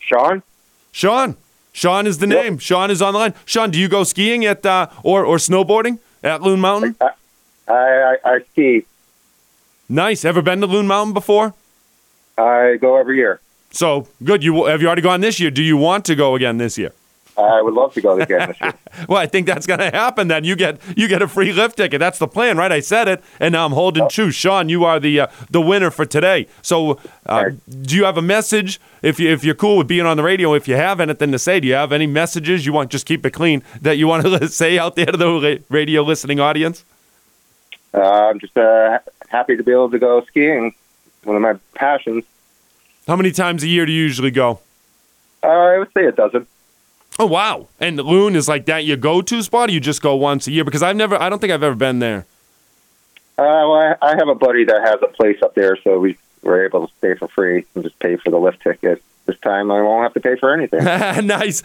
Sean? 0.00 0.42
Sean. 0.90 1.36
Sean 1.72 2.08
is 2.08 2.18
the 2.18 2.26
name. 2.26 2.58
Sean 2.58 2.90
is 2.90 3.00
on 3.00 3.12
the 3.12 3.20
line. 3.20 3.34
Sean, 3.44 3.70
do 3.70 3.78
you 3.78 3.88
go 3.88 4.02
skiing 4.02 4.44
at 4.44 4.66
uh, 4.66 4.88
or 5.04 5.24
or 5.24 5.36
snowboarding 5.36 6.00
at 6.24 6.42
Loon 6.42 6.58
Mountain? 6.58 6.96
I, 7.00 7.10
I, 7.68 8.16
I 8.24 8.38
ski. 8.50 8.86
Nice. 9.88 10.24
Ever 10.24 10.42
been 10.42 10.60
to 10.62 10.66
Loon 10.66 10.88
Mountain 10.88 11.14
before? 11.14 11.54
I 12.36 12.76
go 12.80 12.96
every 12.96 13.18
year. 13.18 13.38
So 13.72 14.06
good. 14.22 14.44
You 14.44 14.66
have 14.66 14.80
you 14.80 14.86
already 14.86 15.02
gone 15.02 15.20
this 15.20 15.40
year? 15.40 15.50
Do 15.50 15.62
you 15.62 15.76
want 15.76 16.04
to 16.06 16.14
go 16.14 16.34
again 16.34 16.58
this 16.58 16.78
year? 16.78 16.92
I 17.36 17.62
would 17.62 17.72
love 17.72 17.94
to 17.94 18.02
go 18.02 18.20
again 18.20 18.48
this 18.48 18.60
year. 18.60 18.74
Well, 19.08 19.18
I 19.18 19.26
think 19.26 19.46
that's 19.46 19.66
going 19.66 19.80
to 19.80 19.90
happen. 19.90 20.28
Then 20.28 20.44
you 20.44 20.54
get 20.54 20.78
you 20.96 21.08
get 21.08 21.22
a 21.22 21.28
free 21.28 21.50
lift 21.50 21.78
ticket. 21.78 21.98
That's 21.98 22.18
the 22.18 22.28
plan, 22.28 22.58
right? 22.58 22.70
I 22.70 22.80
said 22.80 23.08
it, 23.08 23.24
and 23.40 23.52
now 23.52 23.64
I'm 23.64 23.72
holding 23.72 24.06
true. 24.10 24.30
Sean, 24.30 24.68
you 24.68 24.84
are 24.84 25.00
the 25.00 25.20
uh, 25.20 25.26
the 25.50 25.62
winner 25.62 25.90
for 25.90 26.04
today. 26.04 26.46
So, 26.60 27.00
uh, 27.24 27.50
do 27.80 27.96
you 27.96 28.04
have 28.04 28.18
a 28.18 28.22
message? 28.22 28.78
If 29.00 29.18
you 29.18 29.30
if 29.30 29.44
you're 29.44 29.54
cool 29.54 29.78
with 29.78 29.88
being 29.88 30.04
on 30.04 30.18
the 30.18 30.22
radio, 30.22 30.52
if 30.52 30.68
you 30.68 30.76
have 30.76 31.00
anything 31.00 31.32
to 31.32 31.38
say, 31.38 31.58
do 31.58 31.66
you 31.66 31.74
have 31.74 31.90
any 31.90 32.06
messages 32.06 32.66
you 32.66 32.74
want? 32.74 32.90
Just 32.90 33.06
keep 33.06 33.24
it 33.24 33.30
clean 33.30 33.62
that 33.80 33.96
you 33.96 34.06
want 34.06 34.24
to 34.26 34.48
say 34.62 34.78
out 34.78 34.94
there 34.96 35.06
to 35.06 35.16
the 35.16 35.62
radio 35.70 36.02
listening 36.02 36.38
audience. 36.38 36.84
Uh, 37.94 38.00
I'm 38.00 38.40
just 38.40 38.56
uh, 38.56 38.98
happy 39.28 39.56
to 39.56 39.62
be 39.62 39.72
able 39.72 39.90
to 39.90 39.98
go 39.98 40.22
skiing. 40.26 40.74
One 41.24 41.36
of 41.36 41.42
my 41.42 41.54
passions. 41.74 42.24
How 43.12 43.16
many 43.16 43.30
times 43.30 43.62
a 43.62 43.68
year 43.68 43.84
do 43.84 43.92
you 43.92 44.04
usually 44.04 44.30
go? 44.30 44.60
Uh, 45.42 45.48
I 45.48 45.78
would 45.78 45.92
say 45.92 46.06
a 46.06 46.12
dozen. 46.12 46.46
Oh 47.18 47.26
wow! 47.26 47.68
And 47.78 47.98
the 47.98 48.02
Loon 48.02 48.34
is 48.34 48.48
like 48.48 48.64
that 48.64 48.86
your 48.86 48.96
go-to 48.96 49.42
spot. 49.42 49.68
Or 49.68 49.72
you 49.72 49.80
just 49.80 50.00
go 50.00 50.16
once 50.16 50.46
a 50.46 50.50
year 50.50 50.64
because 50.64 50.82
I've 50.82 50.96
never. 50.96 51.20
I 51.20 51.28
don't 51.28 51.38
think 51.38 51.52
I've 51.52 51.62
ever 51.62 51.74
been 51.74 51.98
there. 51.98 52.24
Uh, 53.36 53.44
well, 53.68 53.74
I, 53.74 53.96
I 54.00 54.16
have 54.16 54.28
a 54.28 54.34
buddy 54.34 54.64
that 54.64 54.80
has 54.80 54.96
a 55.02 55.08
place 55.08 55.36
up 55.42 55.54
there, 55.54 55.76
so 55.84 55.98
we 55.98 56.16
were 56.42 56.64
able 56.64 56.86
to 56.86 56.94
stay 56.96 57.14
for 57.14 57.28
free 57.28 57.66
and 57.74 57.84
just 57.84 57.98
pay 57.98 58.16
for 58.16 58.30
the 58.30 58.38
lift 58.38 58.62
ticket. 58.62 59.02
This 59.26 59.38
time, 59.40 59.70
I 59.70 59.82
won't 59.82 60.04
have 60.04 60.14
to 60.14 60.20
pay 60.20 60.36
for 60.40 60.54
anything. 60.54 60.82
nice. 61.26 61.62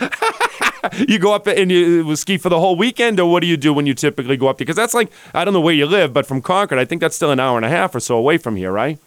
you 1.07 1.17
go 1.17 1.33
up 1.33 1.47
and 1.47 1.71
you 1.71 2.13
ski 2.17 2.37
for 2.37 2.49
the 2.49 2.59
whole 2.59 2.75
weekend, 2.75 3.21
or 3.21 3.31
what 3.31 3.39
do 3.39 3.47
you 3.47 3.55
do 3.55 3.71
when 3.71 3.85
you 3.85 3.93
typically 3.93 4.35
go 4.35 4.49
up 4.49 4.57
there? 4.57 4.65
Because 4.65 4.75
that's 4.75 4.93
like 4.93 5.09
I 5.33 5.45
don't 5.45 5.53
know 5.53 5.61
where 5.61 5.73
you 5.73 5.85
live, 5.85 6.11
but 6.11 6.25
from 6.25 6.41
Concord, 6.41 6.77
I 6.77 6.83
think 6.83 6.99
that's 6.99 7.15
still 7.15 7.31
an 7.31 7.39
hour 7.39 7.55
and 7.55 7.65
a 7.65 7.69
half 7.69 7.95
or 7.95 8.01
so 8.01 8.17
away 8.17 8.37
from 8.37 8.57
here, 8.57 8.73
right? 8.73 8.99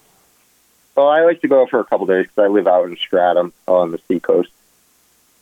I 1.06 1.24
like 1.24 1.40
to 1.42 1.48
go 1.48 1.66
for 1.66 1.80
a 1.80 1.84
couple 1.84 2.06
days 2.06 2.26
because 2.26 2.44
I 2.44 2.48
live 2.48 2.66
out 2.66 2.86
in 2.86 2.96
Stratham 2.96 3.52
on 3.66 3.92
the 3.92 4.00
seacoast. 4.08 4.50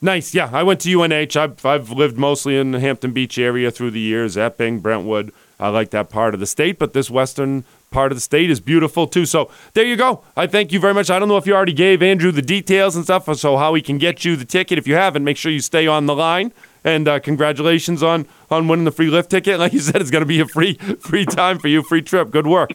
Nice. 0.00 0.32
Yeah, 0.32 0.50
I 0.52 0.62
went 0.62 0.80
to 0.82 1.00
UNH. 1.00 1.36
I've 1.36 1.64
I've 1.66 1.90
lived 1.90 2.16
mostly 2.16 2.56
in 2.56 2.70
the 2.70 2.80
Hampton 2.80 3.12
Beach 3.12 3.36
area 3.38 3.70
through 3.70 3.90
the 3.90 4.00
years, 4.00 4.36
Epping, 4.36 4.78
Brentwood. 4.78 5.32
I 5.58 5.70
like 5.70 5.90
that 5.90 6.08
part 6.08 6.34
of 6.34 6.40
the 6.40 6.46
state, 6.46 6.78
but 6.78 6.92
this 6.92 7.10
western 7.10 7.64
part 7.90 8.12
of 8.12 8.16
the 8.16 8.20
state 8.20 8.48
is 8.48 8.60
beautiful 8.60 9.08
too. 9.08 9.26
So 9.26 9.50
there 9.74 9.84
you 9.84 9.96
go. 9.96 10.22
I 10.36 10.46
thank 10.46 10.72
you 10.72 10.78
very 10.78 10.94
much. 10.94 11.10
I 11.10 11.18
don't 11.18 11.26
know 11.26 11.36
if 11.36 11.48
you 11.48 11.54
already 11.54 11.72
gave 11.72 12.00
Andrew 12.00 12.30
the 12.30 12.42
details 12.42 12.94
and 12.94 13.04
stuff, 13.04 13.34
so 13.36 13.56
how 13.56 13.74
he 13.74 13.82
can 13.82 13.98
get 13.98 14.24
you 14.24 14.36
the 14.36 14.44
ticket. 14.44 14.78
If 14.78 14.86
you 14.86 14.94
haven't, 14.94 15.24
make 15.24 15.36
sure 15.36 15.50
you 15.50 15.60
stay 15.60 15.88
on 15.88 16.06
the 16.06 16.14
line. 16.14 16.52
And 16.84 17.08
uh, 17.08 17.18
congratulations 17.18 18.04
on 18.04 18.26
on 18.52 18.68
winning 18.68 18.84
the 18.84 18.92
free 18.92 19.08
lift 19.08 19.30
ticket. 19.30 19.58
Like 19.58 19.72
you 19.72 19.80
said, 19.80 20.00
it's 20.00 20.12
going 20.12 20.22
to 20.22 20.26
be 20.26 20.38
a 20.38 20.46
free 20.46 20.74
free 20.74 21.26
time 21.26 21.58
for 21.58 21.66
you, 21.66 21.82
free 21.82 22.02
trip. 22.02 22.30
Good 22.30 22.46
work. 22.46 22.70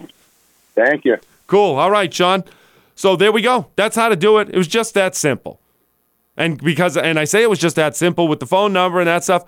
Thank 0.75 1.05
you. 1.05 1.17
Cool. 1.47 1.75
All 1.77 1.91
right, 1.91 2.13
Sean. 2.13 2.43
So 2.95 3.15
there 3.15 3.32
we 3.32 3.41
go. 3.41 3.67
That's 3.75 3.95
how 3.95 4.10
to 4.10 4.15
do 4.15 4.38
it. 4.38 4.49
It 4.49 4.58
was 4.58 4.67
just 4.67 4.93
that 4.93 5.15
simple. 5.15 5.60
And 6.36 6.62
because 6.62 6.97
and 6.97 7.19
I 7.19 7.25
say 7.25 7.43
it 7.43 7.49
was 7.49 7.60
just 7.60 7.75
that 7.75 7.95
simple 7.95 8.27
with 8.27 8.39
the 8.39 8.47
phone 8.47 8.73
number 8.73 8.99
and 8.99 9.08
that 9.08 9.23
stuff 9.23 9.45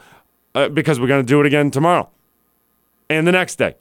uh, 0.53 0.69
because 0.69 0.99
we're 0.99 1.07
going 1.07 1.25
to 1.25 1.27
do 1.27 1.39
it 1.39 1.45
again 1.45 1.71
tomorrow. 1.71 2.09
And 3.09 3.27
the 3.27 3.31
next 3.31 3.55
day. 3.55 3.75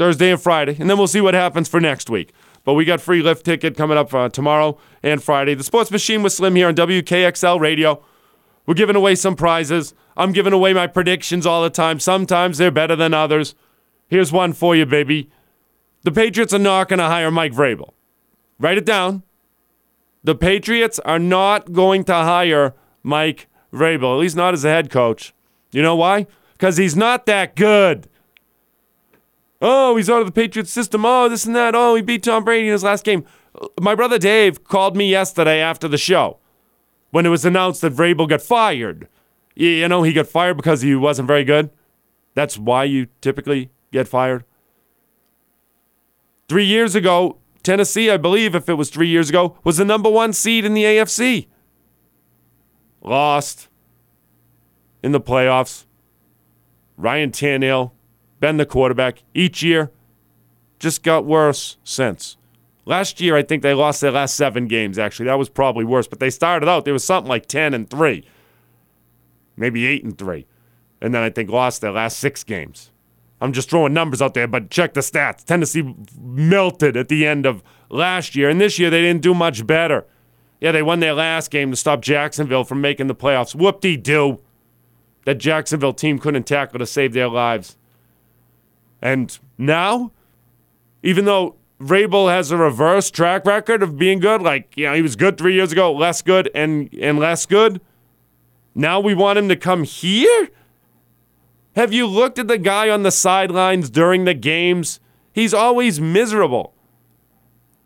Thursday 0.00 0.30
and 0.30 0.40
Friday, 0.40 0.76
and 0.80 0.88
then 0.88 0.96
we'll 0.96 1.06
see 1.06 1.20
what 1.20 1.34
happens 1.34 1.68
for 1.68 1.78
next 1.78 2.08
week. 2.08 2.32
But 2.64 2.72
we 2.72 2.86
got 2.86 3.02
free 3.02 3.20
lift 3.20 3.44
ticket 3.44 3.76
coming 3.76 3.98
up 3.98 4.14
uh, 4.14 4.30
tomorrow 4.30 4.78
and 5.02 5.22
Friday. 5.22 5.54
The 5.54 5.62
Sports 5.62 5.90
Machine 5.90 6.22
with 6.22 6.32
Slim 6.32 6.54
here 6.54 6.68
on 6.68 6.74
WKXL 6.74 7.60
Radio. 7.60 8.02
We're 8.64 8.72
giving 8.72 8.96
away 8.96 9.14
some 9.14 9.36
prizes. 9.36 9.92
I'm 10.16 10.32
giving 10.32 10.54
away 10.54 10.72
my 10.72 10.86
predictions 10.86 11.44
all 11.44 11.62
the 11.62 11.68
time. 11.68 12.00
Sometimes 12.00 12.56
they're 12.56 12.70
better 12.70 12.96
than 12.96 13.12
others. 13.12 13.54
Here's 14.08 14.32
one 14.32 14.54
for 14.54 14.74
you, 14.74 14.86
baby. 14.86 15.30
The 16.04 16.12
Patriots 16.12 16.54
are 16.54 16.58
not 16.58 16.88
going 16.88 16.98
to 16.98 17.04
hire 17.04 17.30
Mike 17.30 17.52
Vrabel. 17.52 17.92
Write 18.60 18.78
it 18.78 18.84
down. 18.84 19.24
The 20.22 20.34
Patriots 20.34 20.98
are 21.00 21.18
not 21.18 21.72
going 21.72 22.04
to 22.04 22.14
hire 22.14 22.74
Mike 23.02 23.48
Vrabel, 23.72 24.14
at 24.14 24.20
least 24.20 24.36
not 24.36 24.52
as 24.52 24.64
a 24.64 24.68
head 24.68 24.90
coach. 24.90 25.32
You 25.72 25.82
know 25.82 25.96
why? 25.96 26.26
Because 26.52 26.76
he's 26.76 26.94
not 26.94 27.24
that 27.26 27.56
good. 27.56 28.06
Oh, 29.62 29.96
he's 29.96 30.10
out 30.10 30.20
of 30.20 30.26
the 30.26 30.32
Patriots 30.32 30.70
system. 30.70 31.04
Oh, 31.04 31.28
this 31.28 31.46
and 31.46 31.56
that. 31.56 31.74
Oh, 31.74 31.94
he 31.94 32.02
beat 32.02 32.22
Tom 32.22 32.44
Brady 32.44 32.66
in 32.66 32.72
his 32.72 32.84
last 32.84 33.04
game. 33.04 33.24
My 33.80 33.94
brother 33.94 34.18
Dave 34.18 34.62
called 34.64 34.96
me 34.96 35.10
yesterday 35.10 35.60
after 35.60 35.88
the 35.88 35.98
show 35.98 36.38
when 37.10 37.26
it 37.26 37.30
was 37.30 37.44
announced 37.44 37.80
that 37.80 37.94
Vrabel 37.94 38.28
got 38.28 38.42
fired. 38.42 39.08
You 39.54 39.88
know, 39.88 40.02
he 40.02 40.12
got 40.12 40.26
fired 40.28 40.56
because 40.56 40.82
he 40.82 40.94
wasn't 40.94 41.28
very 41.28 41.44
good. 41.44 41.70
That's 42.34 42.56
why 42.56 42.84
you 42.84 43.08
typically 43.20 43.70
get 43.92 44.06
fired. 44.06 44.44
Three 46.48 46.64
years 46.64 46.94
ago, 46.94 47.39
Tennessee, 47.62 48.10
I 48.10 48.16
believe, 48.16 48.54
if 48.54 48.68
it 48.68 48.74
was 48.74 48.90
three 48.90 49.08
years 49.08 49.28
ago, 49.28 49.56
was 49.64 49.76
the 49.76 49.84
number 49.84 50.10
one 50.10 50.32
seed 50.32 50.64
in 50.64 50.74
the 50.74 50.84
AFC. 50.84 51.48
Lost 53.02 53.68
in 55.02 55.12
the 55.12 55.20
playoffs. 55.20 55.86
Ryan 56.96 57.30
Tannehill 57.30 57.92
been 58.40 58.56
the 58.56 58.66
quarterback 58.66 59.22
each 59.34 59.62
year. 59.62 59.90
Just 60.78 61.02
got 61.02 61.24
worse 61.24 61.76
since. 61.84 62.36
Last 62.86 63.20
year, 63.20 63.36
I 63.36 63.42
think 63.42 63.62
they 63.62 63.74
lost 63.74 64.00
their 64.00 64.10
last 64.10 64.34
seven 64.34 64.66
games, 64.66 64.98
actually. 64.98 65.26
That 65.26 65.38
was 65.38 65.50
probably 65.50 65.84
worse. 65.84 66.08
But 66.08 66.20
they 66.20 66.30
started 66.30 66.68
out, 66.68 66.84
there 66.84 66.94
was 66.94 67.04
something 67.04 67.28
like 67.28 67.46
10 67.46 67.74
and 67.74 67.88
3, 67.88 68.24
maybe 69.56 69.86
8 69.86 70.04
and 70.04 70.18
3. 70.18 70.46
And 71.02 71.14
then 71.14 71.22
I 71.22 71.30
think 71.30 71.50
lost 71.50 71.82
their 71.82 71.92
last 71.92 72.18
six 72.18 72.42
games. 72.42 72.90
I'm 73.40 73.52
just 73.52 73.70
throwing 73.70 73.94
numbers 73.94 74.20
out 74.20 74.34
there, 74.34 74.46
but 74.46 74.70
check 74.70 74.94
the 74.94 75.00
stats. 75.00 75.44
Tennessee 75.44 75.94
melted 76.20 76.96
at 76.96 77.08
the 77.08 77.26
end 77.26 77.46
of 77.46 77.62
last 77.88 78.36
year, 78.36 78.50
and 78.50 78.60
this 78.60 78.78
year 78.78 78.90
they 78.90 79.00
didn't 79.00 79.22
do 79.22 79.34
much 79.34 79.66
better. 79.66 80.06
Yeah, 80.60 80.72
they 80.72 80.82
won 80.82 81.00
their 81.00 81.14
last 81.14 81.50
game 81.50 81.70
to 81.70 81.76
stop 81.76 82.02
Jacksonville 82.02 82.64
from 82.64 82.80
making 82.82 83.06
the 83.06 83.14
playoffs. 83.14 83.54
Whoop 83.54 83.80
de 83.80 83.96
doo. 83.96 84.40
That 85.24 85.38
Jacksonville 85.38 85.92
team 85.92 86.18
couldn't 86.18 86.44
tackle 86.44 86.78
to 86.78 86.86
save 86.86 87.12
their 87.12 87.28
lives. 87.28 87.76
And 89.02 89.38
now, 89.56 90.12
even 91.02 91.24
though 91.24 91.56
Vrabel 91.80 92.30
has 92.30 92.50
a 92.50 92.56
reverse 92.56 93.10
track 93.10 93.46
record 93.46 93.82
of 93.82 93.98
being 93.98 94.18
good, 94.18 94.42
like, 94.42 94.76
you 94.76 94.86
know, 94.86 94.94
he 94.94 95.02
was 95.02 95.16
good 95.16 95.38
three 95.38 95.54
years 95.54 95.72
ago, 95.72 95.92
less 95.92 96.20
good 96.20 96.50
and, 96.54 96.92
and 97.00 97.18
less 97.18 97.46
good, 97.46 97.80
now 98.74 99.00
we 99.00 99.14
want 99.14 99.38
him 99.38 99.48
to 99.48 99.56
come 99.56 99.84
here? 99.84 100.48
Have 101.76 101.92
you 101.92 102.06
looked 102.06 102.38
at 102.38 102.48
the 102.48 102.58
guy 102.58 102.90
on 102.90 103.02
the 103.02 103.10
sidelines 103.10 103.90
during 103.90 104.24
the 104.24 104.34
games? 104.34 105.00
He's 105.32 105.54
always 105.54 106.00
miserable. 106.00 106.74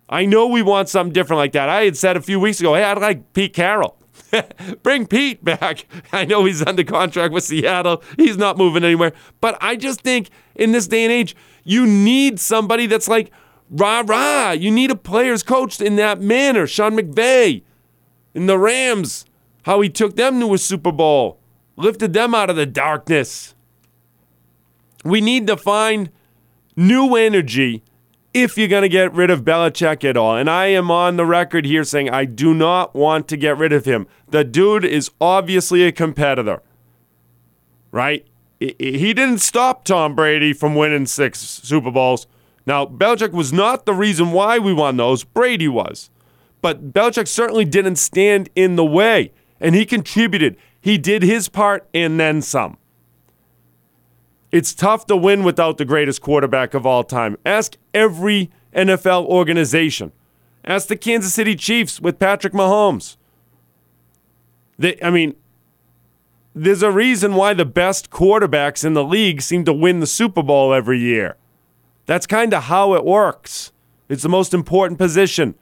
I 0.08 0.24
know 0.24 0.46
we 0.46 0.62
want 0.62 0.88
something 0.88 1.12
different 1.12 1.38
like 1.38 1.52
that. 1.52 1.68
I 1.68 1.84
had 1.84 1.96
said 1.96 2.16
a 2.16 2.22
few 2.22 2.40
weeks 2.40 2.60
ago, 2.60 2.74
hey, 2.74 2.84
I'd 2.84 2.98
like 2.98 3.32
Pete 3.32 3.54
Carroll. 3.54 3.96
Bring 4.82 5.06
Pete 5.06 5.44
back. 5.44 5.86
I 6.12 6.24
know 6.24 6.44
he's 6.44 6.62
under 6.64 6.84
contract 6.84 7.32
with 7.32 7.44
Seattle. 7.44 8.02
He's 8.16 8.36
not 8.36 8.56
moving 8.56 8.84
anywhere. 8.84 9.12
But 9.40 9.58
I 9.60 9.76
just 9.76 10.00
think 10.00 10.30
in 10.54 10.72
this 10.72 10.86
day 10.86 11.04
and 11.04 11.12
age, 11.12 11.36
you 11.62 11.86
need 11.86 12.40
somebody 12.40 12.86
that's 12.86 13.08
like 13.08 13.30
rah 13.70 14.02
rah. 14.06 14.52
You 14.52 14.70
need 14.70 14.90
a 14.90 14.96
player's 14.96 15.42
coach 15.42 15.80
in 15.80 15.96
that 15.96 16.20
manner. 16.20 16.66
Sean 16.66 16.96
McVay 16.96 17.62
in 18.34 18.46
the 18.46 18.58
Rams, 18.58 19.24
how 19.62 19.80
he 19.80 19.88
took 19.88 20.16
them 20.16 20.40
to 20.40 20.54
a 20.54 20.58
Super 20.58 20.92
Bowl, 20.92 21.38
lifted 21.76 22.12
them 22.12 22.34
out 22.34 22.50
of 22.50 22.56
the 22.56 22.66
darkness. 22.66 23.53
We 25.04 25.20
need 25.20 25.46
to 25.46 25.56
find 25.56 26.10
new 26.76 27.14
energy 27.14 27.82
if 28.32 28.58
you're 28.58 28.68
going 28.68 28.82
to 28.82 28.88
get 28.88 29.14
rid 29.14 29.30
of 29.30 29.44
Belichick 29.44 30.02
at 30.02 30.16
all. 30.16 30.36
And 30.36 30.50
I 30.50 30.66
am 30.66 30.90
on 30.90 31.16
the 31.16 31.24
record 31.24 31.64
here 31.64 31.84
saying 31.84 32.10
I 32.10 32.24
do 32.24 32.52
not 32.52 32.94
want 32.94 33.28
to 33.28 33.36
get 33.36 33.56
rid 33.56 33.72
of 33.72 33.84
him. 33.84 34.08
The 34.28 34.42
dude 34.42 34.84
is 34.84 35.10
obviously 35.20 35.84
a 35.84 35.92
competitor, 35.92 36.60
right? 37.92 38.26
He 38.58 39.12
didn't 39.12 39.38
stop 39.38 39.84
Tom 39.84 40.14
Brady 40.14 40.52
from 40.52 40.74
winning 40.74 41.06
six 41.06 41.38
Super 41.38 41.90
Bowls. 41.90 42.26
Now, 42.66 42.86
Belichick 42.86 43.32
was 43.32 43.52
not 43.52 43.84
the 43.84 43.92
reason 43.92 44.32
why 44.32 44.58
we 44.58 44.72
won 44.72 44.96
those, 44.96 45.22
Brady 45.22 45.68
was. 45.68 46.08
But 46.62 46.94
Belichick 46.94 47.28
certainly 47.28 47.66
didn't 47.66 47.96
stand 47.96 48.48
in 48.56 48.76
the 48.76 48.84
way, 48.86 49.32
and 49.60 49.74
he 49.74 49.84
contributed. 49.84 50.56
He 50.80 50.96
did 50.96 51.22
his 51.22 51.50
part 51.50 51.86
and 51.92 52.18
then 52.18 52.40
some. 52.40 52.78
It's 54.54 54.72
tough 54.72 55.06
to 55.06 55.16
win 55.16 55.42
without 55.42 55.78
the 55.78 55.84
greatest 55.84 56.20
quarterback 56.20 56.74
of 56.74 56.86
all 56.86 57.02
time. 57.02 57.36
Ask 57.44 57.76
every 57.92 58.52
NFL 58.72 59.24
organization. 59.26 60.12
Ask 60.64 60.86
the 60.86 60.94
Kansas 60.94 61.34
City 61.34 61.56
Chiefs 61.56 62.00
with 62.00 62.20
Patrick 62.20 62.52
Mahomes. 62.52 63.16
They, 64.78 64.96
I 65.02 65.10
mean, 65.10 65.34
there's 66.54 66.84
a 66.84 66.92
reason 66.92 67.34
why 67.34 67.52
the 67.52 67.64
best 67.64 68.10
quarterbacks 68.10 68.84
in 68.84 68.94
the 68.94 69.02
league 69.02 69.42
seem 69.42 69.64
to 69.64 69.72
win 69.72 69.98
the 69.98 70.06
Super 70.06 70.44
Bowl 70.44 70.72
every 70.72 71.00
year. 71.00 71.36
That's 72.06 72.24
kind 72.24 72.54
of 72.54 72.62
how 72.62 72.94
it 72.94 73.04
works. 73.04 73.72
It's 74.08 74.22
the 74.22 74.28
most 74.28 74.54
important 74.54 74.98
position. 74.98 75.56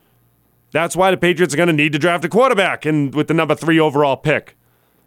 That's 0.71 0.95
why 0.95 1.11
the 1.11 1.17
Patriots 1.17 1.55
are 1.55 1.57
going 1.57 1.69
to 1.69 1.73
need 1.73 1.95
to 1.95 1.99
draft 1.99 2.27
a 2.27 2.29
quarterback 2.29 2.85
and 2.85 3.15
with 3.15 3.29
the 3.29 3.35
number 3.35 3.55
three 3.55 3.81
overall 3.81 4.19
pick. 4.19 4.55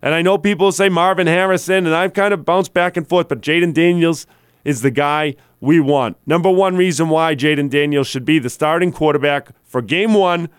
And 0.05 0.13
I 0.13 0.21
know 0.21 0.37
people 0.37 0.71
say 0.71 0.87
Marvin 0.87 1.25
Harrison, 1.25 1.87
and 1.87 1.95
I've 1.95 2.13
kind 2.13 2.31
of 2.31 2.45
bounced 2.45 2.75
back 2.75 2.95
and 2.95 3.09
forth, 3.09 3.27
but 3.27 3.41
Jayden 3.41 3.73
Daniels 3.73 4.27
is 4.63 4.81
the 4.81 4.91
guy 4.91 5.35
we 5.59 5.79
want. 5.79 6.15
Number 6.27 6.51
one 6.51 6.77
reason 6.77 7.09
why 7.09 7.33
Jayden 7.33 7.71
Daniels 7.71 8.05
should 8.05 8.23
be 8.23 8.37
the 8.37 8.51
starting 8.51 8.91
quarterback 8.91 9.49
for 9.63 9.81
game 9.81 10.13
one 10.13 10.49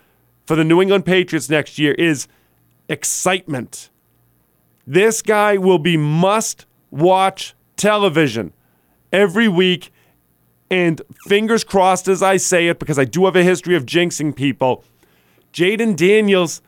for 0.46 0.56
the 0.56 0.64
New 0.64 0.82
England 0.82 1.06
Patriots 1.06 1.48
next 1.48 1.78
year 1.78 1.92
is 1.92 2.26
excitement. 2.88 3.88
This 4.84 5.22
guy 5.22 5.58
will 5.58 5.78
be 5.78 5.96
must 5.96 6.66
watch 6.90 7.54
television 7.76 8.52
every 9.12 9.46
week. 9.46 9.92
And 10.68 11.00
fingers 11.28 11.62
crossed 11.62 12.08
as 12.08 12.20
I 12.20 12.36
say 12.36 12.66
it, 12.66 12.80
because 12.80 12.98
I 12.98 13.04
do 13.04 13.26
have 13.26 13.36
a 13.36 13.44
history 13.44 13.76
of 13.76 13.86
jinxing 13.86 14.34
people. 14.34 14.82
Jayden 15.52 15.94
Daniels 15.94 16.62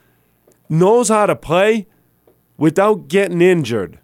knows 0.68 1.08
how 1.08 1.26
to 1.26 1.34
play 1.34 1.88
without 2.58 3.08
getting 3.08 3.40
injured. 3.40 3.98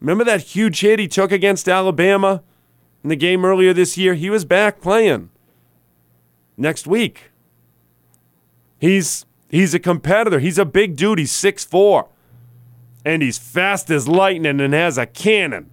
Remember 0.00 0.24
that 0.24 0.40
huge 0.40 0.80
hit 0.80 0.98
he 0.98 1.08
took 1.08 1.30
against 1.30 1.68
Alabama 1.68 2.42
in 3.04 3.10
the 3.10 3.16
game 3.16 3.44
earlier 3.44 3.74
this 3.74 3.98
year? 3.98 4.14
He 4.14 4.30
was 4.30 4.46
back 4.46 4.80
playing 4.80 5.28
next 6.56 6.86
week. 6.86 7.30
He's 8.78 9.26
he's 9.50 9.74
a 9.74 9.78
competitor. 9.78 10.38
He's 10.38 10.58
a 10.58 10.64
big 10.64 10.96
dude. 10.96 11.18
He's 11.18 11.32
6'4. 11.32 12.08
And 13.04 13.22
he's 13.22 13.38
fast 13.38 13.90
as 13.90 14.08
lightning 14.08 14.60
and 14.60 14.72
has 14.72 14.96
a 14.96 15.06
cannon. 15.06 15.70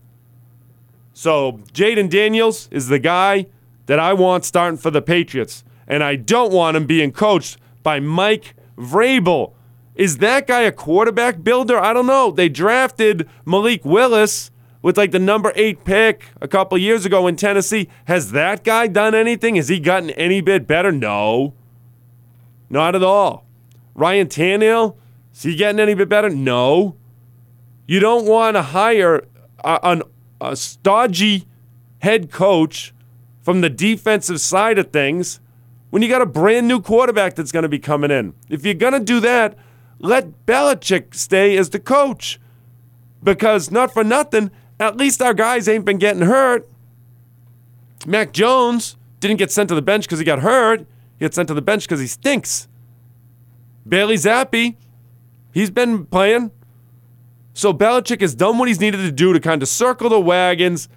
So 1.14 1.60
Jayden 1.74 2.10
Daniels 2.10 2.68
is 2.72 2.88
the 2.88 3.00
guy 3.00 3.48
that 3.86 4.00
I 4.00 4.14
want 4.14 4.46
starting 4.46 4.78
for 4.78 4.92
the 4.92 5.02
Patriots. 5.02 5.64
And 5.88 6.04
I 6.04 6.16
don't 6.16 6.52
want 6.52 6.78
him 6.78 6.86
being 6.86 7.12
coached 7.12 7.58
by 7.82 8.00
Mike 8.00 8.56
Vrabel 8.78 9.54
is 10.00 10.20
that 10.20 10.48
guy 10.48 10.62
a 10.62 10.72
quarterback 10.72 11.44
builder? 11.44 11.78
I 11.78 11.92
don't 11.92 12.08
know. 12.08 12.32
They 12.32 12.48
drafted 12.48 13.28
Malik 13.46 13.84
Willis 13.84 14.50
with 14.82 14.98
like 14.98 15.12
the 15.12 15.20
number 15.20 15.52
eight 15.58 15.84
pick 15.84 16.28
a 16.40 16.48
couple 16.48 16.78
years 16.78 17.06
ago 17.06 17.28
in 17.28 17.36
Tennessee. 17.36 17.90
Has 18.06 18.32
that 18.32 18.64
guy 18.64 18.88
done 18.88 19.14
anything? 19.14 19.58
Has 19.58 19.68
he 19.68 19.78
gotten 19.78 20.12
any 20.12 20.40
bit 20.40 20.66
better? 20.66 20.94
No. 20.94 21.54
Not 22.70 22.96
at 22.96 23.04
all. 23.04 23.46
Ryan 23.94 24.30
Tannehill, 24.30 24.96
is 25.34 25.44
he 25.44 25.58
getting 25.58 25.82
any 25.82 25.96
bit 25.96 26.08
better? 26.08 26.30
No. 26.30 26.96
You 27.86 28.00
don't 28.00 28.26
want 28.26 28.56
to 28.56 28.62
hire 28.62 29.26
a, 29.66 29.80
an, 29.84 30.04
a 30.40 30.56
stodgy 30.56 31.46
head 32.02 32.32
coach 32.32 32.94
from 33.42 33.60
the 33.60 33.70
defensive 33.70 34.40
side 34.40 34.80
of 34.80 34.94
things 34.94 35.42
when 35.90 36.02
you 36.02 36.08
got 36.08 36.22
a 36.22 36.26
brand 36.26 36.70
new 36.70 36.80
quarterback 36.80 37.36
that's 37.36 37.52
going 37.52 37.64
to 37.64 37.70
be 37.70 37.80
coming 37.80 38.12
in. 38.12 38.34
If 38.48 38.64
you're 38.64 38.76
going 38.76 38.94
to 38.94 39.02
do 39.02 39.20
that, 39.20 39.58
let 40.00 40.46
Belichick 40.46 41.14
stay 41.14 41.58
as 41.58 41.70
the 41.70 41.80
coach. 41.80 42.40
Because, 43.22 43.70
not 43.70 43.94
for 43.94 44.04
nothing, 44.04 44.50
at 44.80 44.96
least 44.96 45.22
our 45.22 45.34
guys 45.34 45.68
ain't 45.68 45.86
been 45.86 45.98
getting 45.98 46.24
hurt. 46.24 46.68
Mac 48.06 48.32
Jones 48.32 48.96
didn't 49.20 49.38
get 49.38 49.52
sent 49.52 49.68
to 49.70 49.76
the 49.76 49.82
bench 49.82 50.06
because 50.06 50.20
he 50.20 50.26
got 50.26 50.40
hurt. 50.40 50.88
He 51.18 51.26
got 51.26 51.34
sent 51.34 51.50
to 51.50 51.54
the 51.54 51.62
bench 51.62 51.84
because 51.84 52.00
he 52.00 52.08
stinks. 52.08 52.70
Bailey 53.88 54.16
Zappe, 54.16 54.78
he's 55.52 55.70
been 55.70 56.06
playing. 56.06 56.52
So 57.54 57.74
Belichick 57.74 58.22
has 58.22 58.36
done 58.36 58.58
what 58.58 58.70
he's 58.70 58.80
needed 58.80 59.00
to 59.00 59.12
do 59.12 59.34
to 59.34 59.40
kind 59.40 59.62
of 59.62 59.68
circle 59.68 60.10
the 60.10 60.20
wagons, 60.20 60.88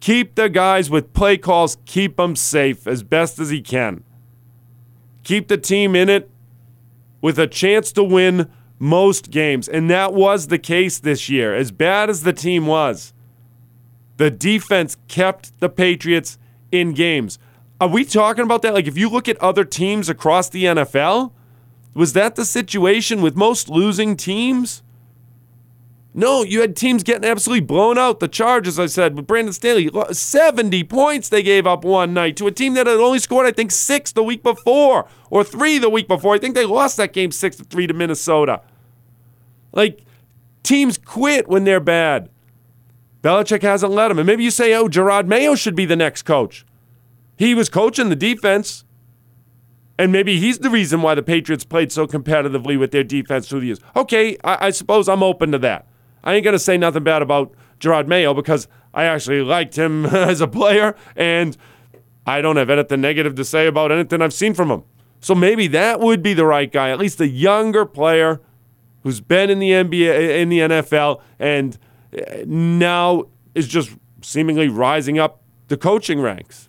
keep 0.00 0.36
the 0.36 0.48
guys 0.48 0.88
with 0.88 1.12
play 1.12 1.36
calls, 1.36 1.76
keep 1.84 2.16
them 2.16 2.34
safe 2.34 2.86
as 2.86 3.02
best 3.02 3.38
as 3.38 3.50
he 3.50 3.60
can. 3.60 4.04
Keep 5.22 5.48
the 5.48 5.58
team 5.58 5.94
in 5.94 6.08
it 6.08 6.30
with 7.20 7.38
a 7.38 7.46
chance 7.46 7.92
to 7.92 8.04
win 8.04 8.50
most 8.78 9.30
games. 9.30 9.68
And 9.68 9.90
that 9.90 10.14
was 10.14 10.48
the 10.48 10.58
case 10.58 10.98
this 10.98 11.28
year. 11.28 11.54
As 11.54 11.70
bad 11.70 12.10
as 12.10 12.22
the 12.22 12.32
team 12.32 12.66
was, 12.66 13.12
the 14.16 14.30
defense 14.30 14.96
kept 15.08 15.58
the 15.60 15.68
Patriots 15.68 16.38
in 16.70 16.92
games. 16.92 17.38
Are 17.80 17.88
we 17.88 18.04
talking 18.04 18.44
about 18.44 18.62
that? 18.62 18.74
Like, 18.74 18.86
if 18.86 18.98
you 18.98 19.08
look 19.08 19.28
at 19.28 19.38
other 19.38 19.64
teams 19.64 20.08
across 20.08 20.48
the 20.48 20.64
NFL, 20.64 21.32
was 21.94 22.12
that 22.12 22.36
the 22.36 22.44
situation 22.44 23.22
with 23.22 23.36
most 23.36 23.68
losing 23.68 24.16
teams? 24.16 24.82
No, 26.18 26.42
you 26.42 26.62
had 26.62 26.74
teams 26.74 27.04
getting 27.04 27.24
absolutely 27.24 27.64
blown 27.64 27.96
out. 27.96 28.18
The 28.18 28.26
Chargers, 28.26 28.76
I 28.76 28.86
said, 28.86 29.14
with 29.14 29.28
Brandon 29.28 29.52
Staley, 29.52 29.88
70 30.10 30.82
points 30.82 31.28
they 31.28 31.44
gave 31.44 31.64
up 31.64 31.84
one 31.84 32.12
night 32.12 32.36
to 32.38 32.48
a 32.48 32.50
team 32.50 32.74
that 32.74 32.88
had 32.88 32.96
only 32.96 33.20
scored, 33.20 33.46
I 33.46 33.52
think, 33.52 33.70
six 33.70 34.10
the 34.10 34.24
week 34.24 34.42
before 34.42 35.06
or 35.30 35.44
three 35.44 35.78
the 35.78 35.88
week 35.88 36.08
before. 36.08 36.34
I 36.34 36.40
think 36.40 36.56
they 36.56 36.64
lost 36.64 36.96
that 36.96 37.12
game 37.12 37.30
six 37.30 37.54
to 37.58 37.62
three 37.62 37.86
to 37.86 37.94
Minnesota. 37.94 38.62
Like, 39.70 40.00
teams 40.64 40.98
quit 40.98 41.46
when 41.46 41.62
they're 41.62 41.78
bad. 41.78 42.30
Belichick 43.22 43.62
hasn't 43.62 43.92
let 43.92 44.08
them. 44.08 44.18
And 44.18 44.26
maybe 44.26 44.42
you 44.42 44.50
say, 44.50 44.74
oh, 44.74 44.88
Jerod 44.88 45.28
Mayo 45.28 45.54
should 45.54 45.76
be 45.76 45.84
the 45.84 45.94
next 45.94 46.24
coach. 46.24 46.66
He 47.36 47.54
was 47.54 47.68
coaching 47.68 48.08
the 48.08 48.16
defense. 48.16 48.84
And 49.96 50.10
maybe 50.10 50.40
he's 50.40 50.58
the 50.58 50.70
reason 50.70 51.00
why 51.00 51.14
the 51.14 51.22
Patriots 51.22 51.62
played 51.62 51.92
so 51.92 52.08
competitively 52.08 52.76
with 52.76 52.90
their 52.90 53.04
defense 53.04 53.48
through 53.48 53.60
the 53.60 53.66
years. 53.66 53.80
Okay, 53.94 54.36
I, 54.42 54.66
I 54.66 54.70
suppose 54.70 55.08
I'm 55.08 55.22
open 55.22 55.52
to 55.52 55.58
that. 55.58 55.86
I 56.28 56.34
ain't 56.34 56.44
to 56.44 56.58
say 56.58 56.76
nothing 56.76 57.04
bad 57.04 57.22
about 57.22 57.54
Jerod 57.80 58.06
Mayo 58.06 58.34
because 58.34 58.68
I 58.92 59.04
actually 59.04 59.40
liked 59.40 59.78
him 59.78 60.04
as 60.06 60.42
a 60.42 60.46
player, 60.46 60.94
and 61.16 61.56
I 62.26 62.42
don't 62.42 62.56
have 62.56 62.68
anything 62.68 63.00
negative 63.00 63.34
to 63.36 63.46
say 63.46 63.66
about 63.66 63.90
anything 63.90 64.20
I've 64.20 64.34
seen 64.34 64.52
from 64.52 64.70
him. 64.70 64.84
So 65.20 65.34
maybe 65.34 65.68
that 65.68 66.00
would 66.00 66.22
be 66.22 66.34
the 66.34 66.44
right 66.44 66.70
guy, 66.70 66.90
at 66.90 66.98
least 66.98 67.18
a 67.22 67.26
younger 67.26 67.86
player 67.86 68.42
who's 69.04 69.22
been 69.22 69.48
in 69.48 69.58
the 69.58 69.70
NBA, 69.70 70.38
in 70.38 70.50
the 70.50 70.58
NFL, 70.58 71.22
and 71.38 71.78
uh, 72.12 72.42
now 72.44 73.24
is 73.54 73.66
just 73.66 73.96
seemingly 74.20 74.68
rising 74.68 75.18
up 75.18 75.40
the 75.68 75.78
coaching 75.78 76.20
ranks. 76.20 76.67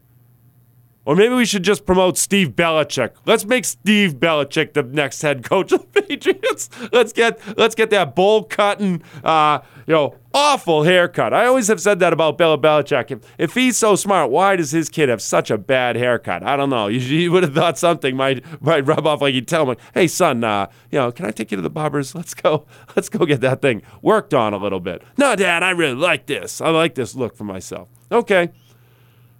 Or 1.09 1.15
maybe 1.15 1.33
we 1.33 1.45
should 1.45 1.63
just 1.63 1.87
promote 1.87 2.19
Steve 2.19 2.49
Belichick. 2.49 3.13
Let's 3.25 3.43
make 3.43 3.65
Steve 3.65 4.19
Belichick 4.19 4.73
the 4.73 4.83
next 4.83 5.23
head 5.23 5.43
coach 5.43 5.71
of 5.71 5.91
the 5.91 6.01
Patriots. 6.03 6.69
Let's 6.91 7.11
get 7.11 7.41
let's 7.57 7.73
get 7.73 7.89
that 7.89 8.13
bowl 8.13 8.43
cutting, 8.43 9.01
uh, 9.23 9.61
you 9.87 9.95
know, 9.95 10.17
awful 10.35 10.83
haircut. 10.83 11.33
I 11.33 11.47
always 11.47 11.67
have 11.67 11.81
said 11.81 11.97
that 12.01 12.13
about 12.13 12.37
Bill 12.37 12.59
Belichick. 12.59 13.09
If, 13.09 13.21
if 13.39 13.55
he's 13.55 13.75
so 13.75 13.95
smart, 13.95 14.29
why 14.29 14.55
does 14.55 14.69
his 14.69 14.87
kid 14.87 15.09
have 15.09 15.19
such 15.19 15.49
a 15.49 15.57
bad 15.57 15.95
haircut? 15.95 16.43
I 16.43 16.55
don't 16.55 16.69
know. 16.69 16.85
You, 16.85 16.99
you 16.99 17.31
would 17.31 17.41
have 17.41 17.55
thought 17.55 17.79
something 17.79 18.15
might 18.15 18.45
might 18.61 18.85
rub 18.85 19.07
off. 19.07 19.21
Like 19.21 19.33
he'd 19.33 19.47
tell 19.47 19.63
him, 19.63 19.69
like, 19.69 19.79
"Hey 19.95 20.05
son, 20.07 20.43
uh, 20.43 20.67
you 20.91 20.99
know, 20.99 21.11
can 21.11 21.25
I 21.25 21.31
take 21.31 21.49
you 21.49 21.55
to 21.55 21.63
the 21.63 21.71
barbers? 21.71 22.13
Let's 22.13 22.35
go. 22.35 22.67
Let's 22.95 23.09
go 23.09 23.25
get 23.25 23.41
that 23.41 23.63
thing 23.63 23.81
worked 24.03 24.35
on 24.35 24.53
a 24.53 24.57
little 24.57 24.79
bit." 24.79 25.01
No, 25.17 25.35
Dad, 25.35 25.63
I 25.63 25.71
really 25.71 25.95
like 25.95 26.27
this. 26.27 26.61
I 26.61 26.69
like 26.69 26.93
this 26.93 27.15
look 27.15 27.35
for 27.35 27.45
myself. 27.45 27.89
Okay, 28.11 28.51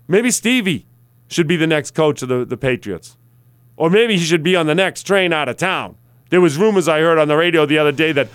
maybe 0.08 0.32
Stevie 0.32 0.88
should 1.30 1.48
be 1.48 1.56
the 1.56 1.68
next 1.68 1.92
coach 1.92 2.22
of 2.22 2.30
the, 2.30 2.44
the 2.44 2.58
Patriots. 2.58 3.18
Or 3.78 3.90
maybe 3.90 4.18
he 4.18 4.24
should 4.24 4.44
be 4.44 4.56
on 4.56 4.68
the 4.68 4.76
next 4.76 5.04
train 5.04 5.32
out 5.32 5.48
of 5.48 5.58
town. 5.58 5.96
There 6.30 6.42
was 6.42 6.58
rumors 6.58 6.88
I 6.88 7.00
heard 7.00 7.18
on 7.18 7.28
the 7.28 7.38
radio 7.38 7.66
the 7.66 7.78
other 7.78 7.92
day 7.92 8.12
that 8.12 8.28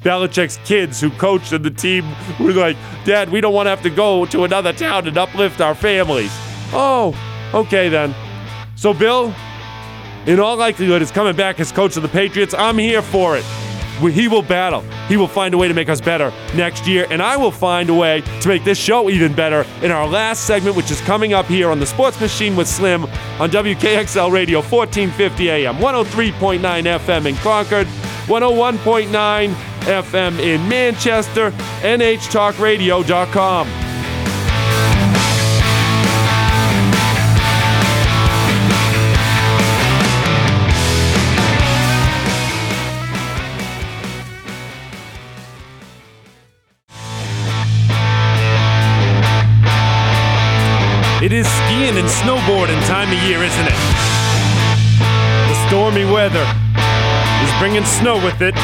Belichick's 0.00 0.58
kids 0.64 1.00
who 1.00 1.10
coached 1.10 1.52
in 1.52 1.62
the 1.62 1.70
team 1.70 2.04
were 2.40 2.52
like, 2.52 2.76
Dad, 3.04 3.30
we 3.30 3.40
don't 3.40 3.54
want 3.54 3.66
to 3.66 3.70
have 3.70 3.82
to 3.82 3.90
go 3.90 4.26
to 4.26 4.44
another 4.44 4.72
town 4.72 5.06
and 5.06 5.16
uplift 5.16 5.60
our 5.60 5.74
families. 5.74 6.30
Oh, 6.72 7.14
okay 7.54 7.88
then. 7.88 8.14
So 8.76 8.92
Bill, 8.92 9.34
in 10.26 10.40
all 10.40 10.56
likelihood, 10.56 11.02
is 11.02 11.10
coming 11.10 11.36
back 11.36 11.58
as 11.60 11.72
coach 11.72 11.96
of 11.96 12.02
the 12.02 12.08
Patriots. 12.08 12.54
I'm 12.54 12.78
here 12.78 13.02
for 13.02 13.36
it. 13.36 13.44
He 13.98 14.28
will 14.28 14.42
battle. 14.42 14.82
He 15.08 15.16
will 15.16 15.28
find 15.28 15.54
a 15.54 15.58
way 15.58 15.68
to 15.68 15.74
make 15.74 15.88
us 15.88 16.00
better 16.00 16.32
next 16.54 16.86
year, 16.86 17.06
and 17.10 17.20
I 17.20 17.36
will 17.36 17.50
find 17.50 17.90
a 17.90 17.94
way 17.94 18.22
to 18.40 18.48
make 18.48 18.64
this 18.64 18.78
show 18.78 19.10
even 19.10 19.34
better 19.34 19.64
in 19.82 19.90
our 19.90 20.06
last 20.06 20.46
segment, 20.46 20.76
which 20.76 20.90
is 20.90 21.00
coming 21.00 21.32
up 21.32 21.46
here 21.46 21.70
on 21.70 21.80
the 21.80 21.86
Sports 21.86 22.20
Machine 22.20 22.56
with 22.56 22.68
Slim 22.68 23.04
on 23.40 23.50
WKXL 23.50 24.30
Radio, 24.30 24.58
1450 24.58 25.50
AM, 25.50 25.76
103.9 25.76 26.60
FM 26.60 27.26
in 27.26 27.34
Concord, 27.36 27.86
101.9 28.26 29.54
FM 29.80 30.38
in 30.38 30.68
Manchester, 30.68 31.50
NHTalkRadio.com. 31.80 33.87
snowboarding 52.08 52.80
time 52.86 53.08
of 53.08 53.22
year, 53.24 53.42
isn't 53.42 53.66
it? 53.66 53.78
The 55.48 55.68
stormy 55.68 56.04
weather 56.04 56.46
is 57.44 57.52
bringing 57.58 57.84
snow 57.84 58.16
with 58.24 58.40
it. 58.40 58.54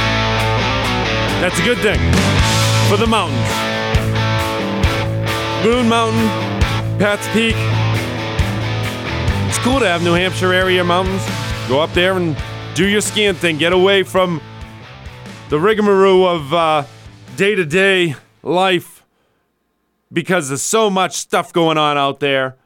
That's 1.41 1.59
a 1.59 1.63
good 1.63 1.79
thing 1.79 2.01
for 2.89 2.97
the 2.97 3.07
mountains. 3.07 3.49
Loon 5.65 5.89
Mountain, 5.89 6.29
Pat's 6.99 7.27
Peak. 7.29 7.55
It's 9.49 9.59
cool 9.59 9.81
to 9.81 9.87
have 9.87 10.03
New 10.03 10.15
Hampshire 10.15 10.53
area 10.53 10.85
mountains. 10.85 11.23
Go 11.69 11.81
up 11.81 11.93
there 11.93 12.15
and 12.17 12.37
do 12.75 12.89
your 12.89 13.01
skiing 13.01 13.35
thing. 13.35 13.59
Get 13.59 13.73
away 13.73 14.03
from 14.03 14.41
the 15.49 15.59
rigmarole 15.59 16.27
of 16.27 16.87
day 17.37 17.55
to 17.55 17.65
day 17.65 18.17
life 18.43 19.05
because 20.13 20.49
there's 20.49 20.63
so 20.63 20.91
much 20.91 21.17
stuff 21.17 21.53
going 21.53 21.79
on 21.79 21.99
out 21.99 22.21
there 22.21 22.57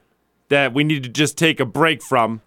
that 0.48 0.74
we 0.74 0.84
need 0.84 1.02
to 1.02 1.08
just 1.08 1.36
take 1.36 1.60
a 1.60 1.66
break 1.66 2.02
from. 2.02 2.42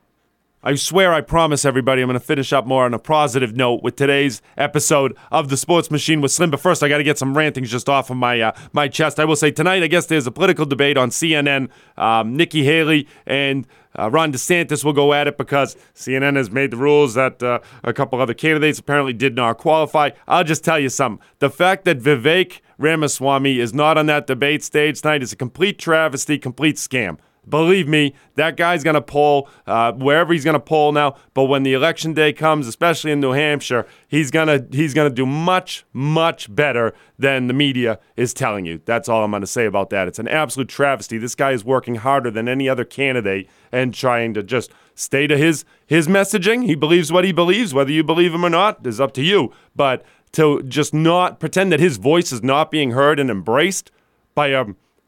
I 0.64 0.76
swear, 0.76 1.12
I 1.12 1.22
promise 1.22 1.66
everybody, 1.66 2.04
I'm 2.04 2.08
going 2.08 2.20
to 2.20 2.24
finish 2.24 2.54
up 2.54 2.68
more 2.68 2.86
on 2.86 2.94
a 2.94 3.00
positive 3.00 3.56
note 3.56 3.82
with 3.82 3.96
today's 3.96 4.44
episode 4.56 5.18
of 5.32 5.50
the 5.50 5.58
Sports 5.58 5.90
Machine 5.90 6.22
with 6.22 6.32
Slim. 6.32 6.52
But 6.52 6.60
first, 6.60 6.84
I 6.84 6.88
got 6.88 7.00
to 7.00 7.04
get 7.04 7.18
some 7.18 7.36
rantings 7.36 7.72
just 7.72 7.90
off 7.90 8.12
of 8.12 8.18
my 8.18 8.40
uh, 8.40 8.52
my 8.72 8.88
chest. 8.88 9.20
I 9.20 9.26
will 9.26 9.36
say 9.36 9.50
tonight, 9.50 9.82
I 9.82 9.88
guess 9.88 10.06
there's 10.06 10.28
a 10.28 10.32
political 10.32 10.68
debate 10.68 10.98
on 10.98 11.10
CNN. 11.10 11.70
Um, 11.98 12.38
Nikki 12.38 12.64
Haley 12.64 13.08
and 13.26 13.66
uh, 13.98 14.12
Ron 14.12 14.32
DeSantis 14.32 14.86
will 14.86 14.94
go 14.94 15.14
at 15.14 15.28
it 15.28 15.36
because 15.36 15.76
CNN 15.96 16.36
has 16.36 16.52
made 16.52 16.70
the 16.70 16.78
rules 16.78 17.16
that 17.16 17.42
uh, 17.42 17.60
a 17.84 17.92
couple 17.92 18.22
other 18.22 18.36
candidates 18.36 18.78
apparently 18.78 19.14
did 19.14 19.36
not 19.36 19.58
qualify. 19.58 20.12
I'll 20.28 20.44
just 20.44 20.64
tell 20.64 20.78
you 20.78 20.90
something. 20.90 21.26
The 21.40 21.50
fact 21.50 21.86
that 21.86 22.00
Vivek 22.00 22.60
Ramaswamy 22.78 23.60
is 23.60 23.74
not 23.74 23.98
on 23.98 24.06
that 24.06 24.28
debate 24.28 24.64
stage 24.64 25.02
tonight 25.02 25.24
is 25.24 25.34
a 25.34 25.36
complete 25.36 25.80
travesty, 25.80 26.38
complete 26.38 26.76
scam. 26.76 27.18
Believe 27.50 27.88
me, 27.88 28.14
that 28.36 28.56
guy's 28.56 28.84
going 28.84 28.94
to 28.94 29.02
pull 29.02 29.50
uh, 29.66 29.94
wherever 29.94 30.32
he's 30.32 30.44
going 30.44 30.54
to 30.54 30.60
pull 30.60 30.92
now. 30.92 31.16
But 31.34 31.46
when 31.46 31.64
the 31.64 31.74
election 31.74 32.14
day 32.14 32.34
comes, 32.34 32.68
especially 32.68 33.12
in 33.12 33.20
New 33.20 33.32
Hampshire, 33.32 33.88
he's 34.08 34.30
to 34.30 34.68
he's 34.72 34.94
to 34.94 35.10
do 35.10 35.26
much 35.26 35.84
much 35.92 36.54
better 36.54 36.94
than 37.18 37.48
the 37.48 37.54
media 37.54 38.00
is 38.16 38.34
telling 38.34 38.66
you. 38.66 38.80
That's 38.86 39.10
all 39.10 39.24
I'm 39.24 39.32
going 39.32 39.42
to 39.42 39.48
say 39.48 39.66
about 39.66 39.90
that. 39.90 40.08
It's 40.08 40.20
an 40.20 40.28
absolute 40.28 40.70
travesty. 40.70 41.18
This 41.18 41.34
guy 41.34 41.52
is 41.52 41.66
working 41.66 41.96
harder 41.96 42.30
than 42.30 42.48
any 42.48 42.70
other 42.70 42.86
candidate 42.86 43.50
and 43.72 43.92
trying 43.92 44.36
to 44.36 44.44
just 44.44 44.72
stay 44.94 45.26
to 45.26 45.36
his 45.36 45.66
his 45.88 46.08
messaging. 46.08 46.66
He 46.66 46.76
believes 46.76 47.12
what 47.12 47.26
he 47.26 47.32
believes. 47.32 47.74
Whether 47.74 47.92
you 47.92 48.04
believe 48.04 48.36
him 48.36 48.46
or 48.46 48.50
not 48.52 48.86
is 48.86 49.02
up 49.02 49.14
to 49.14 49.24
you. 49.24 49.52
But 49.76 50.06
to 50.34 50.62
just 50.64 50.94
not 50.94 51.40
pretend 51.40 51.72
that 51.72 51.80
his 51.80 51.98
voice 51.98 52.32
is 52.32 52.44
not 52.44 52.70
being 52.70 52.92
heard 52.92 53.20
and 53.20 53.32
embraced 53.32 53.90
by 54.36 54.48
a 54.50 54.66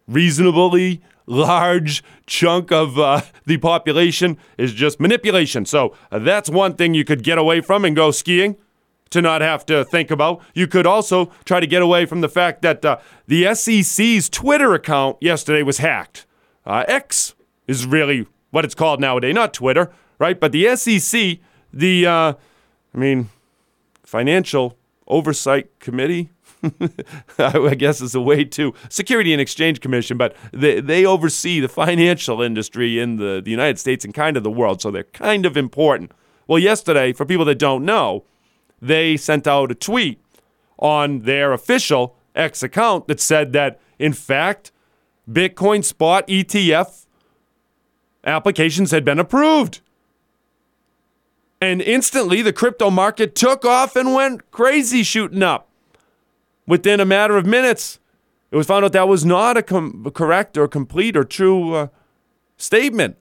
reasonably 0.07 1.01
large 1.25 2.03
chunk 2.25 2.71
of 2.71 2.99
uh, 2.99 3.21
the 3.45 3.57
population 3.57 4.37
is 4.57 4.73
just 4.73 4.99
manipulation. 4.99 5.65
So 5.65 5.95
uh, 6.11 6.19
that's 6.19 6.49
one 6.49 6.75
thing 6.75 6.93
you 6.93 7.05
could 7.05 7.23
get 7.23 7.37
away 7.37 7.61
from 7.61 7.85
and 7.85 7.95
go 7.95 8.11
skiing 8.11 8.57
to 9.11 9.21
not 9.21 9.41
have 9.41 9.65
to 9.67 9.85
think 9.85 10.09
about. 10.11 10.41
You 10.53 10.67
could 10.67 10.87
also 10.87 11.31
try 11.45 11.59
to 11.59 11.67
get 11.67 11.81
away 11.81 12.05
from 12.05 12.21
the 12.21 12.29
fact 12.29 12.61
that 12.63 12.83
uh, 12.83 12.97
the 13.27 13.53
SEC's 13.53 14.27
Twitter 14.29 14.73
account 14.73 15.17
yesterday 15.21 15.61
was 15.61 15.77
hacked. 15.77 16.25
Uh, 16.65 16.83
X 16.87 17.35
is 17.67 17.85
really 17.85 18.25
what 18.49 18.65
it's 18.65 18.75
called 18.75 18.99
nowadays, 18.99 19.35
not 19.35 19.53
Twitter, 19.53 19.91
right? 20.17 20.39
But 20.39 20.51
the 20.51 20.75
SEC, 20.75 21.37
the, 21.71 22.05
uh, 22.05 22.33
I 22.93 22.97
mean, 22.97 23.29
Financial 24.03 24.77
Oversight 25.07 25.79
Committee, 25.79 26.29
I 27.37 27.75
guess 27.75 28.01
is 28.01 28.15
a 28.15 28.21
way 28.21 28.43
to 28.45 28.73
Security 28.89 29.33
and 29.33 29.41
Exchange 29.41 29.81
Commission, 29.81 30.17
but 30.17 30.35
they, 30.51 30.79
they 30.79 31.05
oversee 31.05 31.59
the 31.59 31.67
financial 31.67 32.41
industry 32.41 32.99
in 32.99 33.17
the, 33.17 33.41
the 33.43 33.51
United 33.51 33.79
States 33.79 34.05
and 34.05 34.13
kind 34.13 34.37
of 34.37 34.43
the 34.43 34.51
world, 34.51 34.81
so 34.81 34.91
they're 34.91 35.03
kind 35.03 35.45
of 35.45 35.57
important. 35.57 36.11
Well, 36.47 36.59
yesterday, 36.59 37.13
for 37.13 37.25
people 37.25 37.45
that 37.45 37.59
don't 37.59 37.85
know, 37.85 38.23
they 38.81 39.17
sent 39.17 39.47
out 39.47 39.71
a 39.71 39.75
tweet 39.75 40.21
on 40.79 41.19
their 41.21 41.53
official 41.53 42.15
X 42.35 42.63
account 42.63 43.07
that 43.07 43.19
said 43.19 43.53
that, 43.53 43.79
in 43.99 44.13
fact, 44.13 44.71
Bitcoin 45.29 45.83
spot 45.83 46.27
ETF 46.27 47.05
applications 48.25 48.91
had 48.91 49.05
been 49.05 49.19
approved. 49.19 49.81
And 51.61 51.81
instantly, 51.81 52.41
the 52.41 52.51
crypto 52.51 52.89
market 52.89 53.35
took 53.35 53.63
off 53.63 53.95
and 53.95 54.13
went 54.13 54.51
crazy 54.51 55.03
shooting 55.03 55.41
up. 55.41 55.69
Within 56.65 56.99
a 56.99 57.05
matter 57.05 57.37
of 57.37 57.45
minutes, 57.45 57.99
it 58.51 58.55
was 58.55 58.67
found 58.67 58.85
out 58.85 58.93
that 58.93 59.07
was 59.07 59.25
not 59.25 59.57
a 59.57 59.63
com- 59.63 60.09
correct 60.13 60.57
or 60.57 60.67
complete 60.67 61.17
or 61.17 61.23
true 61.23 61.73
uh, 61.73 61.87
statement. 62.57 63.17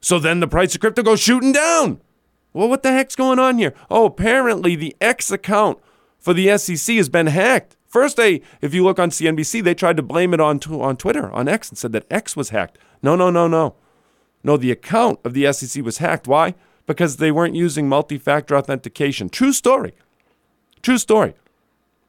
So 0.00 0.18
then 0.18 0.40
the 0.40 0.48
price 0.48 0.74
of 0.74 0.80
crypto 0.80 1.02
goes 1.02 1.20
shooting 1.20 1.52
down. 1.52 2.00
Well, 2.52 2.68
what 2.68 2.82
the 2.82 2.92
heck's 2.92 3.16
going 3.16 3.38
on 3.38 3.58
here? 3.58 3.74
Oh, 3.90 4.04
apparently 4.04 4.76
the 4.76 4.96
X 5.00 5.30
account 5.30 5.78
for 6.18 6.34
the 6.34 6.56
SEC 6.58 6.96
has 6.96 7.08
been 7.08 7.28
hacked. 7.28 7.76
First, 7.86 8.16
they, 8.16 8.42
if 8.60 8.72
you 8.72 8.84
look 8.84 8.98
on 8.98 9.10
CNBC, 9.10 9.62
they 9.62 9.74
tried 9.74 9.96
to 9.96 10.02
blame 10.02 10.32
it 10.32 10.40
on 10.40 10.60
on 10.70 10.96
Twitter, 10.96 11.30
on 11.30 11.48
X, 11.48 11.68
and 11.68 11.76
said 11.76 11.92
that 11.92 12.06
X 12.10 12.36
was 12.36 12.50
hacked. 12.50 12.78
No, 13.02 13.16
no, 13.16 13.30
no, 13.30 13.46
no, 13.48 13.74
no. 14.42 14.56
The 14.56 14.70
account 14.70 15.20
of 15.24 15.34
the 15.34 15.52
SEC 15.52 15.84
was 15.84 15.98
hacked. 15.98 16.26
Why? 16.26 16.54
Because 16.86 17.16
they 17.16 17.30
weren't 17.30 17.54
using 17.54 17.88
multi-factor 17.88 18.56
authentication. 18.56 19.28
True 19.28 19.52
story. 19.52 19.94
True 20.80 20.98
story. 20.98 21.34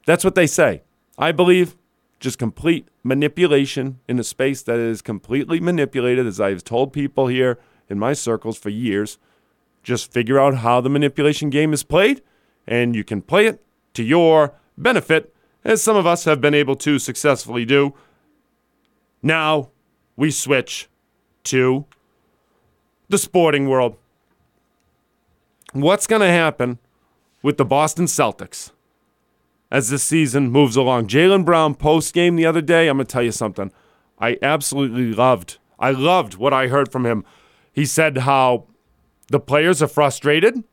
That's 0.06 0.24
what 0.24 0.36
they 0.36 0.48
say. 0.48 0.84
I 1.18 1.32
believe 1.32 1.76
just 2.20 2.40
complete 2.40 2.88
manipulation 3.04 4.00
in 4.08 4.18
a 4.18 4.24
space 4.24 4.64
that 4.64 4.80
is 4.80 5.02
completely 5.02 5.60
manipulated, 5.60 6.26
as 6.26 6.40
I've 6.40 6.64
told 6.64 6.94
people 6.94 7.28
here 7.28 7.60
in 7.90 8.00
my 8.00 8.14
circles 8.14 8.58
for 8.58 8.70
years. 8.70 9.18
Just 9.84 10.12
figure 10.12 10.40
out 10.40 10.56
how 10.58 10.80
the 10.80 10.90
manipulation 10.90 11.50
game 11.50 11.74
is 11.74 11.84
played, 11.84 12.22
and 12.66 12.96
you 12.96 13.04
can 13.04 13.22
play 13.22 13.48
it 13.48 13.62
to 13.94 14.04
your 14.04 14.54
benefit, 14.78 15.36
as 15.66 15.82
some 15.82 15.98
of 15.98 16.08
us 16.08 16.24
have 16.26 16.42
been 16.42 16.54
able 16.54 16.76
to 16.78 16.98
successfully 16.98 17.66
do. 17.66 17.94
Now 19.22 19.70
we 20.16 20.32
switch 20.32 20.90
to 21.46 21.86
the 23.10 23.18
sporting 23.18 23.68
world. 23.68 23.98
What's 25.74 26.08
going 26.08 26.22
to 26.22 26.28
happen 26.28 26.80
with 27.42 27.58
the 27.58 27.66
Boston 27.66 28.06
Celtics? 28.06 28.72
As 29.74 29.90
this 29.90 30.04
season 30.04 30.52
moves 30.52 30.76
along. 30.76 31.08
Jaylen 31.08 31.44
Brown 31.44 31.74
post 31.74 32.14
game 32.14 32.36
the 32.36 32.46
other 32.46 32.62
day, 32.62 32.88
I'm 32.88 32.98
going 32.98 33.08
to 33.08 33.12
tell 33.12 33.24
you 33.24 33.32
something. 33.32 33.72
I 34.20 34.38
absolutely 34.44 35.12
loved. 35.12 35.58
I 35.80 35.90
loved 35.90 36.36
what 36.36 36.54
I 36.54 36.68
heard 36.68 36.92
from 36.92 37.08
him. 37.08 37.26
He 37.72 37.88
said 37.88 38.20
how 38.20 38.68
the 39.30 39.40
players 39.40 39.82
are 39.82 39.88
frustrated 39.88 40.64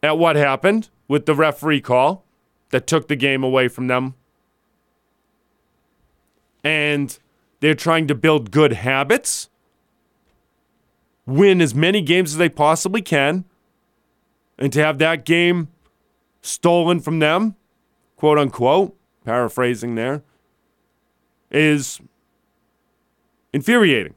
at 0.00 0.16
what 0.16 0.36
happened 0.36 0.90
with 1.08 1.26
the 1.26 1.34
referee 1.34 1.80
call 1.80 2.24
that 2.70 2.86
took 2.86 3.08
the 3.08 3.16
game 3.16 3.42
away 3.42 3.66
from 3.66 3.88
them. 3.88 4.14
And 6.62 7.18
they're 7.58 7.74
trying 7.74 8.06
to 8.06 8.14
build 8.14 8.52
good 8.52 8.74
habits, 8.74 9.50
win 11.26 11.60
as 11.60 11.74
many 11.74 12.00
games 12.00 12.30
as 12.30 12.38
they 12.38 12.48
possibly 12.48 13.02
can, 13.02 13.44
and 14.56 14.72
to 14.72 14.84
have 14.84 14.98
that 14.98 15.24
game 15.24 15.66
stolen 16.42 17.00
from 17.00 17.18
them 17.18 17.56
quote 18.22 18.38
unquote, 18.38 18.96
paraphrasing 19.24 19.96
there, 19.96 20.22
is 21.50 22.00
infuriating. 23.52 24.14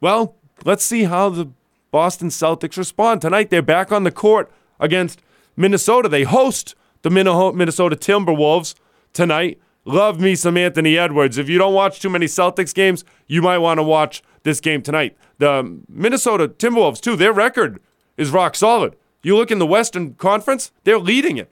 Well, 0.00 0.36
let's 0.64 0.84
see 0.84 1.02
how 1.02 1.30
the 1.30 1.50
Boston 1.90 2.28
Celtics 2.28 2.76
respond. 2.76 3.22
Tonight, 3.22 3.50
they're 3.50 3.60
back 3.60 3.90
on 3.90 4.04
the 4.04 4.12
court 4.12 4.52
against 4.78 5.20
Minnesota. 5.56 6.08
They 6.08 6.22
host 6.22 6.76
the 7.02 7.10
Minnesota 7.10 7.96
Timberwolves 7.96 8.76
tonight. 9.12 9.60
Love 9.84 10.20
me 10.20 10.36
some 10.36 10.56
Anthony 10.56 10.96
Edwards. 10.96 11.38
If 11.38 11.48
you 11.48 11.58
don't 11.58 11.74
watch 11.74 11.98
too 11.98 12.08
many 12.08 12.26
Celtics 12.26 12.72
games, 12.72 13.04
you 13.26 13.42
might 13.42 13.58
want 13.58 13.78
to 13.78 13.82
watch 13.82 14.22
this 14.44 14.60
game 14.60 14.80
tonight. 14.80 15.16
The 15.38 15.82
Minnesota 15.88 16.46
Timberwolves, 16.46 17.00
too, 17.00 17.16
their 17.16 17.32
record 17.32 17.80
is 18.16 18.30
rock 18.30 18.54
solid. 18.54 18.94
You 19.24 19.36
look 19.36 19.50
in 19.50 19.58
the 19.58 19.66
Western 19.66 20.14
Conference, 20.14 20.70
they're 20.84 21.00
leading 21.00 21.36
it. 21.36 21.50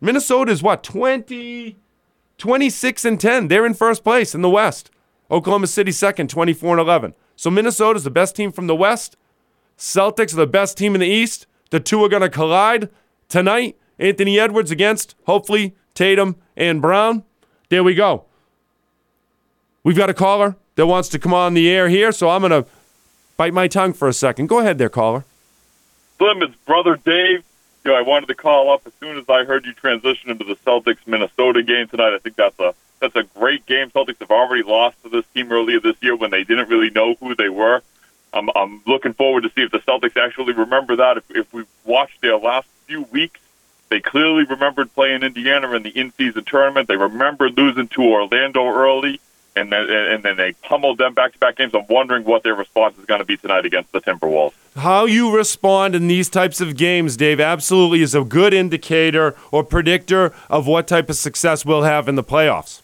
Minnesota 0.00 0.52
is 0.52 0.62
what, 0.62 0.82
20, 0.82 1.76
26 2.38 3.04
and 3.04 3.20
10. 3.20 3.48
They're 3.48 3.66
in 3.66 3.74
first 3.74 4.04
place 4.04 4.34
in 4.34 4.42
the 4.42 4.50
West. 4.50 4.90
Oklahoma 5.30 5.66
City 5.66 5.92
second, 5.92 6.30
24 6.30 6.78
and 6.78 6.80
11. 6.80 7.14
So 7.34 7.50
Minnesota's 7.50 8.04
the 8.04 8.10
best 8.10 8.36
team 8.36 8.52
from 8.52 8.66
the 8.66 8.76
West. 8.76 9.16
Celtics 9.78 10.32
are 10.32 10.36
the 10.36 10.46
best 10.46 10.78
team 10.78 10.94
in 10.94 11.00
the 11.00 11.06
East. 11.06 11.46
The 11.70 11.80
two 11.80 12.02
are 12.04 12.08
going 12.08 12.22
to 12.22 12.28
collide 12.28 12.88
tonight. 13.28 13.76
Anthony 13.98 14.38
Edwards 14.38 14.70
against, 14.70 15.14
hopefully, 15.26 15.74
Tatum 15.94 16.36
and 16.56 16.80
Brown. 16.82 17.24
There 17.70 17.82
we 17.82 17.94
go. 17.94 18.24
We've 19.82 19.96
got 19.96 20.10
a 20.10 20.14
caller 20.14 20.56
that 20.74 20.86
wants 20.86 21.08
to 21.10 21.18
come 21.18 21.32
on 21.32 21.54
the 21.54 21.70
air 21.70 21.88
here, 21.88 22.12
so 22.12 22.28
I'm 22.28 22.42
going 22.42 22.64
to 22.64 22.68
bite 23.36 23.54
my 23.54 23.68
tongue 23.68 23.92
for 23.92 24.08
a 24.08 24.12
second. 24.12 24.48
Go 24.48 24.58
ahead 24.58 24.78
there, 24.78 24.88
caller. 24.88 25.24
Slim, 26.18 26.42
it's 26.42 26.56
brother 26.66 26.96
Dave 26.96 27.44
you 27.86 27.92
know, 27.92 27.98
I 27.98 28.02
wanted 28.02 28.26
to 28.26 28.34
call 28.34 28.72
up 28.72 28.82
as 28.84 28.92
soon 28.98 29.16
as 29.16 29.28
I 29.28 29.44
heard 29.44 29.64
you 29.64 29.72
transition 29.72 30.30
into 30.30 30.44
the 30.44 30.56
Celtics 30.56 31.06
Minnesota 31.06 31.62
game 31.62 31.86
tonight. 31.86 32.14
I 32.14 32.18
think 32.18 32.34
that's 32.34 32.58
a 32.58 32.74
that's 33.00 33.14
a 33.14 33.22
great 33.22 33.64
game. 33.66 33.90
Celtics 33.90 34.18
have 34.18 34.30
already 34.30 34.64
lost 34.64 35.00
to 35.04 35.08
this 35.08 35.24
team 35.34 35.52
earlier 35.52 35.78
this 35.78 35.96
year 36.00 36.16
when 36.16 36.30
they 36.30 36.42
didn't 36.42 36.68
really 36.68 36.90
know 36.90 37.14
who 37.14 37.34
they 37.36 37.48
were. 37.48 37.82
I'm, 38.32 38.48
I'm 38.56 38.82
looking 38.86 39.12
forward 39.12 39.42
to 39.42 39.50
see 39.50 39.62
if 39.62 39.70
the 39.70 39.78
Celtics 39.78 40.16
actually 40.16 40.54
remember 40.54 40.96
that. 40.96 41.18
If, 41.18 41.24
if 41.30 41.52
we've 41.52 41.66
watched 41.84 42.20
their 42.22 42.36
last 42.36 42.66
few 42.86 43.02
weeks, 43.02 43.38
they 43.88 44.00
clearly 44.00 44.44
remembered 44.44 44.92
playing 44.94 45.22
Indiana 45.22 45.70
in 45.72 45.82
the 45.84 45.90
in-season 45.90 46.44
tournament. 46.44 46.88
They 46.88 46.96
remembered 46.96 47.56
losing 47.56 47.86
to 47.88 48.02
Orlando 48.02 48.66
early 48.66 49.20
and 49.56 49.72
then 49.72 49.88
and 49.90 50.22
then 50.22 50.36
they 50.36 50.52
pummeled 50.62 50.98
them 50.98 51.14
back 51.14 51.32
to 51.32 51.38
back 51.38 51.56
games. 51.56 51.74
I'm 51.74 51.86
wondering 51.88 52.24
what 52.24 52.42
their 52.42 52.54
response 52.54 52.96
is 52.98 53.04
going 53.06 53.20
to 53.20 53.24
be 53.24 53.36
tonight 53.36 53.64
against 53.64 53.90
the 53.92 54.00
Timberwolves. 54.00 54.52
How 54.76 55.06
you 55.06 55.34
respond 55.34 55.94
in 55.94 56.06
these 56.06 56.28
types 56.28 56.60
of 56.60 56.76
games, 56.76 57.16
Dave, 57.16 57.40
absolutely 57.40 58.02
is 58.02 58.14
a 58.14 58.22
good 58.22 58.52
indicator 58.52 59.34
or 59.50 59.64
predictor 59.64 60.34
of 60.50 60.66
what 60.66 60.86
type 60.86 61.08
of 61.08 61.16
success 61.16 61.64
we'll 61.64 61.82
have 61.82 62.08
in 62.08 62.14
the 62.14 62.24
playoffs. 62.24 62.82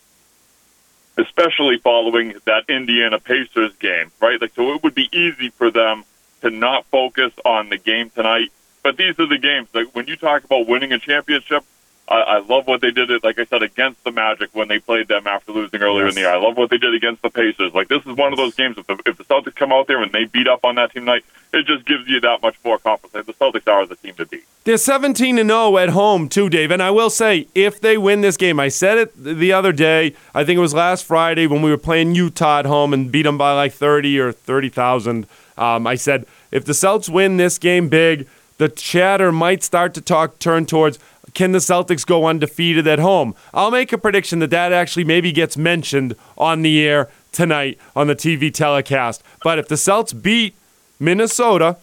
Especially 1.18 1.76
following 1.76 2.34
that 2.46 2.64
Indiana 2.70 3.20
Pacers 3.20 3.74
game, 3.76 4.10
right? 4.20 4.40
Like, 4.40 4.54
so 4.54 4.72
it 4.72 4.82
would 4.82 4.94
be 4.94 5.10
easy 5.12 5.50
for 5.50 5.70
them 5.70 6.04
to 6.40 6.48
not 6.48 6.86
focus 6.86 7.32
on 7.44 7.68
the 7.68 7.76
game 7.76 8.08
tonight. 8.10 8.50
But 8.82 8.96
these 8.96 9.18
are 9.20 9.26
the 9.26 9.38
games. 9.38 9.68
Like 9.72 9.94
when 9.94 10.06
you 10.06 10.16
talk 10.16 10.44
about 10.44 10.66
winning 10.66 10.92
a 10.92 10.98
championship, 10.98 11.64
I, 12.08 12.20
I 12.20 12.38
love 12.40 12.66
what 12.66 12.80
they 12.80 12.90
did, 12.90 13.10
it, 13.10 13.22
like 13.22 13.38
I 13.38 13.44
said, 13.44 13.62
against 13.62 14.02
the 14.04 14.10
Magic 14.10 14.50
when 14.52 14.68
they 14.68 14.78
played 14.78 15.08
them 15.08 15.26
after 15.26 15.52
losing 15.52 15.82
earlier 15.82 16.04
yes. 16.04 16.12
in 16.12 16.14
the 16.16 16.20
year. 16.22 16.30
I 16.30 16.38
love 16.38 16.56
what 16.56 16.70
they 16.70 16.78
did 16.78 16.94
against 16.94 17.22
the 17.22 17.30
Pacers. 17.30 17.72
Like, 17.72 17.88
this 17.88 18.04
is 18.04 18.16
one 18.16 18.32
of 18.32 18.36
those 18.36 18.54
games, 18.54 18.76
if 18.76 18.86
the, 18.86 18.98
if 19.06 19.16
the 19.16 19.24
Celtics 19.24 19.54
come 19.54 19.72
out 19.72 19.86
there 19.86 20.02
and 20.02 20.12
they 20.12 20.24
beat 20.24 20.48
up 20.48 20.64
on 20.64 20.74
that 20.74 20.92
team 20.92 21.02
tonight, 21.02 21.24
it 21.52 21.66
just 21.66 21.84
gives 21.86 22.08
you 22.08 22.20
that 22.20 22.42
much 22.42 22.56
more 22.64 22.78
confidence. 22.78 23.26
The 23.26 23.34
Celtics 23.34 23.70
are 23.70 23.86
the 23.86 23.96
team 23.96 24.14
to 24.14 24.26
beat. 24.26 24.44
They're 24.64 24.76
17 24.76 25.38
and 25.38 25.50
0 25.50 25.76
at 25.78 25.90
home, 25.90 26.28
too, 26.28 26.48
Dave. 26.48 26.70
And 26.70 26.82
I 26.82 26.90
will 26.90 27.10
say, 27.10 27.46
if 27.54 27.80
they 27.80 27.96
win 27.96 28.20
this 28.20 28.36
game, 28.36 28.58
I 28.58 28.68
said 28.68 28.98
it 28.98 29.12
the 29.16 29.52
other 29.52 29.72
day, 29.72 30.14
I 30.34 30.44
think 30.44 30.58
it 30.58 30.60
was 30.60 30.74
last 30.74 31.04
Friday 31.04 31.46
when 31.46 31.62
we 31.62 31.70
were 31.70 31.78
playing 31.78 32.14
Utah 32.14 32.60
at 32.60 32.66
home 32.66 32.92
and 32.92 33.12
beat 33.12 33.22
them 33.22 33.38
by 33.38 33.52
like 33.52 33.72
30 33.72 34.18
or 34.18 34.32
30,000. 34.32 35.26
Um, 35.56 35.86
I 35.86 35.94
said, 35.94 36.26
if 36.50 36.64
the 36.64 36.72
Celtics 36.72 37.08
win 37.08 37.36
this 37.36 37.58
game 37.58 37.88
big, 37.88 38.26
the 38.58 38.68
chatter 38.68 39.32
might 39.32 39.62
start 39.62 39.94
to 39.94 40.00
talk 40.00 40.38
turn 40.38 40.66
towards 40.66 40.98
can 41.34 41.52
the 41.52 41.58
Celtics 41.58 42.06
go 42.06 42.26
undefeated 42.26 42.86
at 42.86 42.98
home? 42.98 43.34
I'll 43.54 43.70
make 43.70 43.92
a 43.92 43.98
prediction 43.98 44.38
that 44.40 44.50
that 44.50 44.72
actually 44.72 45.04
maybe 45.04 45.32
gets 45.32 45.56
mentioned 45.56 46.14
on 46.36 46.62
the 46.62 46.86
air 46.86 47.08
tonight 47.32 47.78
on 47.96 48.06
the 48.06 48.16
TV 48.16 48.52
telecast. 48.52 49.22
But 49.42 49.58
if 49.58 49.68
the 49.68 49.76
Celtics 49.76 50.20
beat 50.20 50.54
Minnesota 51.00 51.76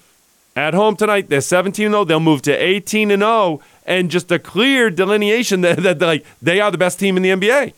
at 0.55 0.73
home 0.73 0.95
tonight, 0.95 1.29
they're 1.29 1.41
17 1.41 1.89
0, 1.89 2.03
they'll 2.05 2.19
move 2.19 2.41
to 2.43 2.51
18 2.51 3.09
0, 3.09 3.61
and 3.85 4.11
just 4.11 4.31
a 4.31 4.39
clear 4.39 4.89
delineation 4.89 5.61
that, 5.61 5.81
that 5.83 5.99
like 5.99 6.25
they 6.41 6.59
are 6.61 6.71
the 6.71 6.77
best 6.77 6.99
team 6.99 7.17
in 7.17 7.23
the 7.23 7.29
NBA. 7.29 7.73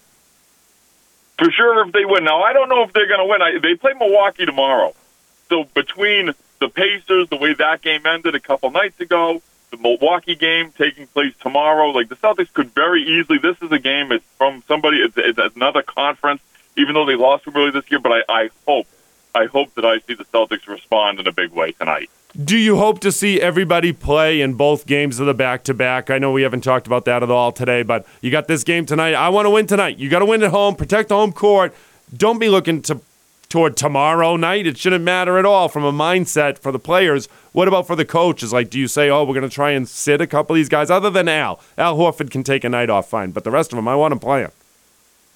For 1.38 1.50
sure, 1.52 1.88
if 1.88 1.94
they 1.94 2.06
win. 2.06 2.24
Now, 2.24 2.44
I 2.44 2.54
don't 2.54 2.70
know 2.70 2.84
if 2.84 2.94
they're 2.94 3.08
going 3.08 3.20
to 3.20 3.26
win. 3.26 3.42
I, 3.42 3.58
they 3.60 3.76
play 3.76 3.94
Milwaukee 3.98 4.46
tomorrow. 4.46 4.94
So 5.50 5.64
between 5.74 6.34
the 6.60 6.70
Pacers, 6.70 7.30
the 7.30 7.36
way 7.36 7.54
that 7.56 7.82
game 7.82 8.06
ended 8.06 8.36
a 8.36 8.40
couple 8.40 8.70
nights 8.70 9.00
ago, 9.00 9.42
the 9.72 9.78
Milwaukee 9.78 10.36
game 10.36 10.72
taking 10.78 11.08
place 11.08 11.34
tomorrow. 11.40 11.90
Like 11.90 12.10
the 12.10 12.16
Celtics 12.16 12.54
could 12.54 12.74
very 12.76 13.02
easily. 13.02 13.40
This 13.40 13.58
is 13.62 13.72
a 13.72 13.80
game. 13.80 14.12
It's 14.12 14.26
from 14.38 14.64
somebody. 14.68 14.98
It's, 14.98 15.16
it's 15.18 15.56
another 15.56 15.82
conference. 15.82 16.42
Even 16.78 16.94
though 16.94 17.06
they 17.06 17.16
lost 17.16 17.46
early 17.54 17.72
this 17.72 17.90
year, 17.92 18.00
but 18.00 18.12
I, 18.12 18.22
I 18.30 18.50
hope 18.66 18.88
I 19.34 19.46
hope 19.46 19.74
that 19.76 19.86
I 19.86 20.00
see 20.00 20.14
the 20.14 20.26
Celtics 20.26 20.68
respond 20.68 21.20
in 21.20 21.28
a 21.28 21.32
big 21.32 21.52
way 21.52 21.72
tonight. 21.74 22.10
Do 22.46 22.58
you 22.58 22.78
hope 22.78 23.00
to 23.02 23.12
see 23.12 23.42
everybody 23.42 23.92
play 23.92 24.40
in 24.40 24.54
both 24.54 24.86
games 24.86 25.20
of 25.20 25.26
the 25.26 25.34
back 25.34 25.64
to 25.66 25.74
back? 25.74 26.10
I 26.10 26.18
know 26.18 26.32
we 26.32 26.44
haven't 26.44 26.62
talked 26.62 26.88
about 26.88 27.04
that 27.06 27.24
at 27.24 27.32
all 27.32 27.52
today, 27.52 27.84
but 27.84 28.06
you 28.22 28.32
got 28.32 28.48
this 28.48 28.64
game 28.64 28.86
tonight. 28.86 29.14
I 29.16 29.28
want 29.30 29.48
to 29.48 29.50
win 29.50 29.68
tonight. 29.68 29.98
You 29.98 30.10
got 30.10 30.20
to 30.20 30.26
win 30.26 30.42
at 30.44 30.52
home, 30.52 30.76
protect 30.76 31.10
the 31.10 31.16
home 31.16 31.34
court. 31.34 31.74
Don't 32.16 32.40
be 32.40 32.48
looking 32.48 32.82
to 32.84 33.02
toward 33.50 33.76
tomorrow 33.76 34.38
night. 34.38 34.66
It 34.66 34.78
shouldn't 34.78 35.04
matter 35.04 35.38
at 35.38 35.46
all 35.46 35.68
from 35.68 35.84
a 35.84 35.92
mindset 35.92 36.58
for 36.58 36.72
the 36.72 36.80
players. 36.80 37.28
What 37.54 37.68
about 37.68 37.86
for 37.86 37.98
the 37.98 38.06
coaches? 38.06 38.54
Like, 38.54 38.70
do 38.70 38.80
you 38.80 38.88
say, 38.88 39.10
oh, 39.10 39.26
we're 39.26 39.34
going 39.34 39.50
to 39.50 39.54
try 39.54 39.72
and 39.72 39.88
sit 39.88 40.22
a 40.22 40.28
couple 40.28 40.56
of 40.56 40.58
these 40.58 40.70
guys, 40.70 40.90
other 40.90 41.10
than 41.10 41.28
Al? 41.28 41.60
Al 41.78 41.98
Horford 41.98 42.32
can 42.32 42.44
take 42.44 42.64
a 42.64 42.70
night 42.70 42.90
off, 42.90 43.10
fine, 43.10 43.32
but 43.32 43.44
the 43.44 43.52
rest 43.52 43.74
of 43.74 43.76
them, 43.76 43.90
I 43.90 43.96
want 43.96 44.14
to 44.14 44.20
play 44.20 44.44
them. 44.44 44.52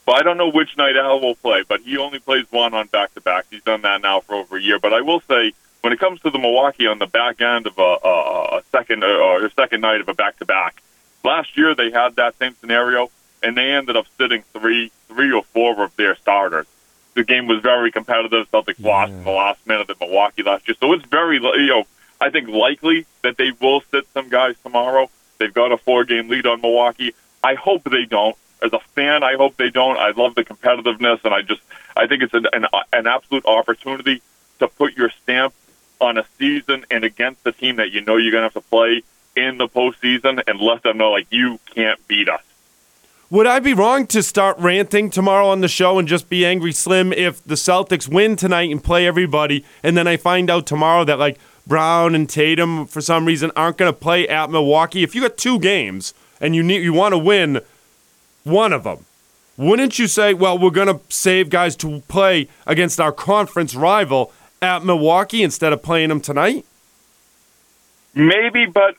Well, 0.07 0.15
I 0.15 0.21
don't 0.21 0.37
know 0.37 0.49
which 0.49 0.77
night 0.77 0.95
Al 0.95 1.19
will 1.19 1.35
play, 1.35 1.63
but 1.67 1.81
he 1.81 1.97
only 1.97 2.19
plays 2.19 2.45
one 2.51 2.73
on 2.73 2.87
back 2.87 3.13
to 3.15 3.21
back. 3.21 3.47
He's 3.49 3.63
done 3.63 3.81
that 3.81 4.01
now 4.01 4.21
for 4.21 4.35
over 4.35 4.55
a 4.55 4.61
year. 4.61 4.79
But 4.79 4.93
I 4.93 5.01
will 5.01 5.19
say, 5.21 5.51
when 5.81 5.91
it 5.91 5.99
comes 5.99 6.21
to 6.21 6.29
the 6.29 6.37
Milwaukee 6.37 6.87
on 6.87 6.99
the 6.99 7.07
back 7.07 7.41
end 7.41 7.67
of 7.67 7.77
a, 7.77 7.81
a, 7.81 8.57
a 8.57 8.63
second 8.71 9.03
uh, 9.03 9.07
or 9.07 9.45
a 9.45 9.51
second 9.51 9.81
night 9.81 9.99
of 9.99 10.07
a 10.07 10.13
back 10.13 10.37
to 10.39 10.45
back, 10.45 10.81
last 11.23 11.57
year 11.57 11.75
they 11.75 11.91
had 11.91 12.15
that 12.15 12.37
same 12.37 12.55
scenario, 12.61 13.09
and 13.43 13.57
they 13.57 13.71
ended 13.71 13.97
up 13.97 14.05
sitting 14.17 14.43
three, 14.53 14.91
three 15.09 15.31
or 15.33 15.43
four 15.43 15.83
of 15.83 15.95
their 15.97 16.15
starters. 16.15 16.67
The 17.15 17.23
game 17.23 17.47
was 17.47 17.61
very 17.61 17.91
competitive. 17.91 18.49
Celtics 18.51 18.75
yeah. 18.77 18.89
lost 18.89 19.11
in 19.11 19.23
the 19.23 19.31
last 19.31 19.67
minute 19.67 19.89
at 19.89 19.99
Milwaukee 19.99 20.43
last 20.43 20.67
year, 20.67 20.77
so 20.79 20.93
it's 20.93 21.05
very 21.05 21.37
you 21.37 21.67
know 21.67 21.83
I 22.19 22.29
think 22.29 22.47
likely 22.47 23.05
that 23.23 23.37
they 23.37 23.51
will 23.59 23.81
sit 23.91 24.07
some 24.13 24.29
guys 24.29 24.55
tomorrow. 24.63 25.09
They've 25.39 25.53
got 25.53 25.71
a 25.71 25.77
four 25.77 26.05
game 26.05 26.29
lead 26.29 26.45
on 26.45 26.61
Milwaukee. 26.61 27.13
I 27.43 27.55
hope 27.55 27.83
they 27.83 28.05
don't. 28.05 28.35
As 28.61 28.73
a 28.73 28.79
fan, 28.79 29.23
I 29.23 29.35
hope 29.35 29.57
they 29.57 29.69
don't. 29.69 29.97
I 29.97 30.11
love 30.11 30.33
the 30.33 30.43
competitiveness, 30.43 31.23
and 31.25 31.33
I 31.33 31.41
just 31.41 31.61
I 31.95 32.07
think 32.07 32.23
it's 32.23 32.33
an 32.33 32.47
an, 32.53 32.65
an 32.93 33.07
absolute 33.07 33.45
opportunity 33.45 34.21
to 34.59 34.67
put 34.67 34.95
your 34.97 35.09
stamp 35.21 35.53
on 36.01 36.17
a 36.17 36.25
season 36.37 36.85
and 36.89 37.03
against 37.03 37.43
the 37.43 37.51
team 37.51 37.77
that 37.77 37.91
you 37.91 38.01
know 38.01 38.17
you're 38.17 38.31
going 38.31 38.41
to 38.41 38.53
have 38.53 38.53
to 38.53 38.69
play 38.69 39.03
in 39.35 39.57
the 39.57 39.67
postseason 39.67 40.41
and 40.47 40.59
let 40.59 40.83
them 40.83 40.97
know 40.97 41.11
like 41.11 41.27
you 41.29 41.59
can't 41.73 42.05
beat 42.07 42.29
us. 42.29 42.41
Would 43.29 43.47
I 43.47 43.59
be 43.59 43.73
wrong 43.73 44.05
to 44.07 44.21
start 44.21 44.57
ranting 44.59 45.09
tomorrow 45.09 45.47
on 45.47 45.61
the 45.61 45.67
show 45.67 45.97
and 45.97 46.07
just 46.07 46.29
be 46.29 46.45
angry 46.45 46.71
slim 46.71 47.11
if 47.11 47.43
the 47.43 47.55
Celtics 47.55 48.07
win 48.07 48.35
tonight 48.35 48.71
and 48.71 48.83
play 48.83 49.07
everybody 49.07 49.65
and 49.83 49.97
then 49.97 50.07
I 50.07 50.15
find 50.15 50.49
out 50.49 50.67
tomorrow 50.67 51.03
that 51.05 51.19
like 51.19 51.39
Brown 51.67 52.15
and 52.15 52.29
Tatum 52.29 52.85
for 52.85 53.01
some 53.01 53.25
reason 53.25 53.51
aren't 53.55 53.77
going 53.77 53.91
to 53.91 53.99
play 53.99 54.27
at 54.27 54.49
Milwaukee? 54.49 55.03
If 55.03 55.15
you 55.15 55.21
got 55.21 55.37
two 55.37 55.59
games 55.59 56.13
and 56.39 56.55
you 56.55 56.63
need 56.63 56.83
you 56.83 56.93
want 56.93 57.13
to 57.13 57.17
win 57.17 57.61
one 58.43 58.73
of 58.73 58.83
them, 58.83 59.05
wouldn't 59.57 59.97
you 59.97 60.07
say, 60.07 60.33
well, 60.33 60.57
we're 60.57 60.69
going 60.69 60.87
to 60.87 60.99
save 61.09 61.49
guys 61.49 61.75
to 61.77 62.01
play 62.07 62.47
against 62.67 62.99
our 62.99 63.11
conference 63.11 63.73
rival 63.73 64.31
at 64.61 64.83
Milwaukee 64.83 65.43
instead 65.43 65.73
of 65.73 65.81
playing 65.81 66.09
them 66.09 66.21
tonight? 66.21 66.65
Maybe, 68.13 68.65
but 68.65 68.95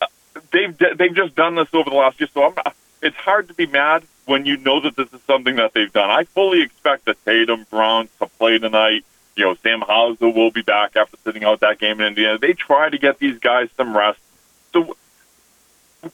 uh, 0.00 0.06
they've 0.52 0.76
they've 0.96 1.14
just 1.14 1.34
done 1.34 1.54
this 1.54 1.68
over 1.72 1.88
the 1.88 1.96
last 1.96 2.18
year, 2.20 2.28
so 2.32 2.52
not, 2.56 2.74
it's 3.02 3.16
hard 3.16 3.48
to 3.48 3.54
be 3.54 3.66
mad 3.66 4.02
when 4.26 4.44
you 4.44 4.56
know 4.58 4.80
that 4.80 4.96
this 4.96 5.12
is 5.12 5.20
something 5.26 5.56
that 5.56 5.72
they've 5.72 5.92
done. 5.92 6.10
I 6.10 6.24
fully 6.24 6.62
expect 6.62 7.04
the 7.04 7.14
Tatum 7.24 7.66
Brown 7.70 8.08
to 8.20 8.26
play 8.26 8.58
tonight. 8.58 9.04
You 9.36 9.44
know, 9.44 9.54
Sam 9.62 9.80
Hauser 9.80 10.28
will 10.28 10.50
be 10.50 10.62
back 10.62 10.96
after 10.96 11.16
sitting 11.24 11.44
out 11.44 11.60
that 11.60 11.78
game 11.78 12.00
in 12.00 12.06
Indiana. 12.06 12.38
They 12.38 12.52
try 12.52 12.90
to 12.90 12.98
get 12.98 13.18
these 13.18 13.38
guys 13.38 13.68
some 13.76 13.96
rest. 13.96 14.18
So 14.72 14.96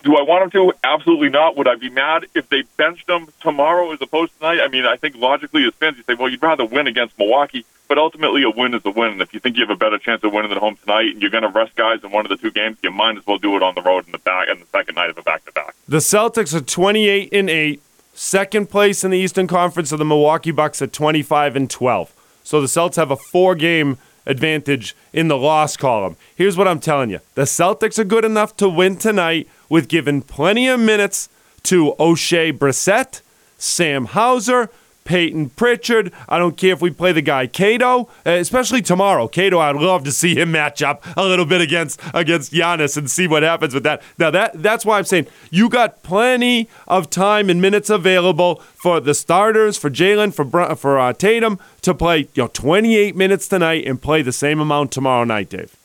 do 0.02 0.16
I 0.16 0.22
want 0.22 0.52
them 0.52 0.70
to? 0.70 0.76
Absolutely 0.82 1.28
not. 1.28 1.56
Would 1.56 1.68
I 1.68 1.76
be 1.76 1.90
mad 1.90 2.26
if 2.34 2.48
they 2.48 2.62
benched 2.76 3.06
them 3.06 3.28
tomorrow 3.40 3.92
as 3.92 4.00
opposed 4.02 4.32
to 4.32 4.38
tonight? 4.38 4.60
I 4.60 4.68
mean, 4.68 4.84
I 4.84 4.96
think 4.96 5.16
logically 5.16 5.64
as 5.64 5.74
fans, 5.74 5.96
you 5.96 6.02
say, 6.02 6.14
well, 6.14 6.28
you'd 6.28 6.42
rather 6.42 6.64
win 6.64 6.86
against 6.86 7.16
Milwaukee, 7.18 7.64
but 7.88 7.96
ultimately 7.96 8.42
a 8.42 8.50
win 8.50 8.74
is 8.74 8.82
a 8.84 8.90
win. 8.90 9.12
And 9.12 9.22
if 9.22 9.32
you 9.32 9.38
think 9.38 9.56
you 9.56 9.62
have 9.62 9.70
a 9.70 9.78
better 9.78 9.98
chance 9.98 10.24
of 10.24 10.32
winning 10.32 10.50
at 10.50 10.58
home 10.58 10.76
tonight 10.76 11.12
and 11.12 11.22
you're 11.22 11.30
going 11.30 11.44
to 11.44 11.48
rest 11.48 11.76
guys 11.76 12.02
in 12.02 12.10
one 12.10 12.26
of 12.26 12.30
the 12.30 12.36
two 12.36 12.50
games, 12.50 12.78
you 12.82 12.90
might 12.90 13.16
as 13.16 13.26
well 13.26 13.38
do 13.38 13.56
it 13.56 13.62
on 13.62 13.74
the 13.74 13.82
road 13.82 14.06
in 14.06 14.12
the 14.12 14.18
back 14.18 14.48
in 14.48 14.58
the 14.58 14.66
second 14.66 14.96
night 14.96 15.10
of 15.10 15.18
a 15.18 15.22
back-to-back. 15.22 15.74
The 15.86 15.98
Celtics 15.98 16.52
are 16.52 16.60
28 16.60 17.28
and 17.32 17.48
8, 17.48 17.80
second 18.12 18.70
place 18.70 19.04
in 19.04 19.12
the 19.12 19.18
Eastern 19.18 19.46
Conference 19.46 19.92
of 19.92 20.00
the 20.00 20.04
Milwaukee 20.04 20.50
Bucks 20.50 20.82
at 20.82 20.92
25 20.92 21.54
and 21.54 21.70
12. 21.70 22.12
So 22.46 22.60
the 22.60 22.68
Celtics 22.68 22.94
have 22.94 23.10
a 23.10 23.16
four-game 23.16 23.98
advantage 24.24 24.94
in 25.12 25.26
the 25.26 25.36
loss 25.36 25.76
column. 25.76 26.16
Here's 26.36 26.56
what 26.56 26.68
I'm 26.68 26.78
telling 26.78 27.10
you 27.10 27.18
the 27.34 27.42
Celtics 27.42 27.98
are 27.98 28.04
good 28.04 28.24
enough 28.24 28.56
to 28.58 28.68
win 28.68 28.98
tonight 28.98 29.48
with 29.68 29.88
giving 29.88 30.22
plenty 30.22 30.68
of 30.68 30.78
minutes 30.78 31.28
to 31.64 31.96
Oshae 31.98 32.56
Brissett, 32.56 33.20
Sam 33.58 34.04
Hauser, 34.04 34.70
Payton 35.06 35.50
Pritchard. 35.50 36.12
I 36.28 36.38
don't 36.38 36.56
care 36.56 36.74
if 36.74 36.82
we 36.82 36.90
play 36.90 37.12
the 37.12 37.22
guy 37.22 37.46
Queta, 37.46 37.86
uh, 37.86 38.04
especially 38.24 38.82
tomorrow. 38.82 39.28
Queta, 39.28 39.56
I'd 39.56 39.76
love 39.76 40.04
to 40.04 40.12
see 40.12 40.34
him 40.34 40.52
match 40.52 40.82
up 40.82 41.02
a 41.16 41.24
little 41.24 41.46
bit 41.46 41.62
against 41.62 42.00
against 42.12 42.52
Giannis 42.52 42.96
and 42.98 43.10
see 43.10 43.26
what 43.26 43.42
happens 43.42 43.72
with 43.72 43.84
that. 43.84 44.02
Now 44.18 44.30
that 44.30 44.62
that's 44.62 44.84
why 44.84 44.98
I'm 44.98 45.04
saying 45.04 45.28
you 45.50 45.70
got 45.70 46.02
plenty 46.02 46.68
of 46.86 47.08
time 47.08 47.48
and 47.48 47.62
minutes 47.62 47.88
available 47.88 48.56
for 48.74 49.00
the 49.00 49.14
starters, 49.14 49.78
for 49.78 49.88
Jaylen, 49.88 50.34
for 50.34 50.76
for 50.76 50.98
uh, 50.98 51.12
Tatum 51.14 51.58
to 51.80 51.94
play 51.94 52.28
you 52.34 52.42
know 52.42 52.48
28 52.48 53.16
minutes 53.16 53.48
tonight 53.48 53.86
and 53.86 54.02
play 54.02 54.20
the 54.20 54.32
same 54.32 54.60
amount 54.60 54.92
tomorrow 54.92 55.24
night, 55.24 55.48
Dave. 55.48 55.76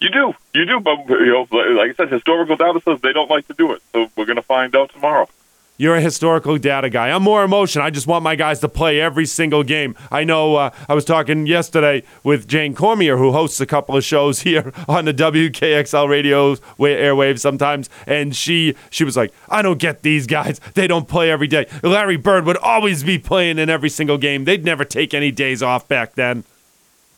You 0.00 0.10
do, 0.10 0.32
you 0.54 0.64
do, 0.64 0.78
but 0.78 1.08
you 1.08 1.26
know, 1.26 1.46
like 1.50 1.90
I 1.90 1.94
said, 1.94 2.12
historical 2.12 2.56
data 2.56 2.80
says 2.84 3.00
they 3.00 3.12
don't 3.12 3.28
like 3.28 3.48
to 3.48 3.54
do 3.54 3.72
it. 3.72 3.82
So 3.92 4.08
we're 4.16 4.26
going 4.26 4.36
to 4.36 4.42
find 4.42 4.74
out 4.76 4.92
tomorrow. 4.92 5.28
You're 5.80 5.94
a 5.94 6.00
historical 6.00 6.58
data 6.58 6.90
guy. 6.90 7.10
I'm 7.10 7.22
more 7.22 7.44
emotion. 7.44 7.82
I 7.82 7.90
just 7.90 8.08
want 8.08 8.24
my 8.24 8.34
guys 8.34 8.58
to 8.60 8.68
play 8.68 9.00
every 9.00 9.26
single 9.26 9.62
game. 9.62 9.94
I 10.10 10.24
know 10.24 10.56
uh, 10.56 10.70
I 10.88 10.94
was 10.94 11.04
talking 11.04 11.46
yesterday 11.46 12.02
with 12.24 12.48
Jane 12.48 12.74
Cormier, 12.74 13.16
who 13.16 13.30
hosts 13.30 13.60
a 13.60 13.66
couple 13.66 13.96
of 13.96 14.02
shows 14.02 14.40
here 14.42 14.72
on 14.88 15.04
the 15.04 15.14
WKXL 15.14 16.08
radio 16.08 16.56
airwaves 16.56 17.38
sometimes, 17.38 17.88
and 18.08 18.34
she 18.34 18.74
she 18.90 19.04
was 19.04 19.16
like, 19.16 19.32
"I 19.48 19.62
don't 19.62 19.78
get 19.78 20.02
these 20.02 20.26
guys. 20.26 20.60
They 20.74 20.88
don't 20.88 21.06
play 21.06 21.30
every 21.30 21.46
day." 21.46 21.66
Larry 21.84 22.16
Bird 22.16 22.44
would 22.46 22.56
always 22.56 23.04
be 23.04 23.16
playing 23.16 23.60
in 23.60 23.70
every 23.70 23.88
single 23.88 24.18
game. 24.18 24.46
They'd 24.46 24.64
never 24.64 24.84
take 24.84 25.14
any 25.14 25.30
days 25.30 25.62
off 25.62 25.86
back 25.86 26.16
then. 26.16 26.42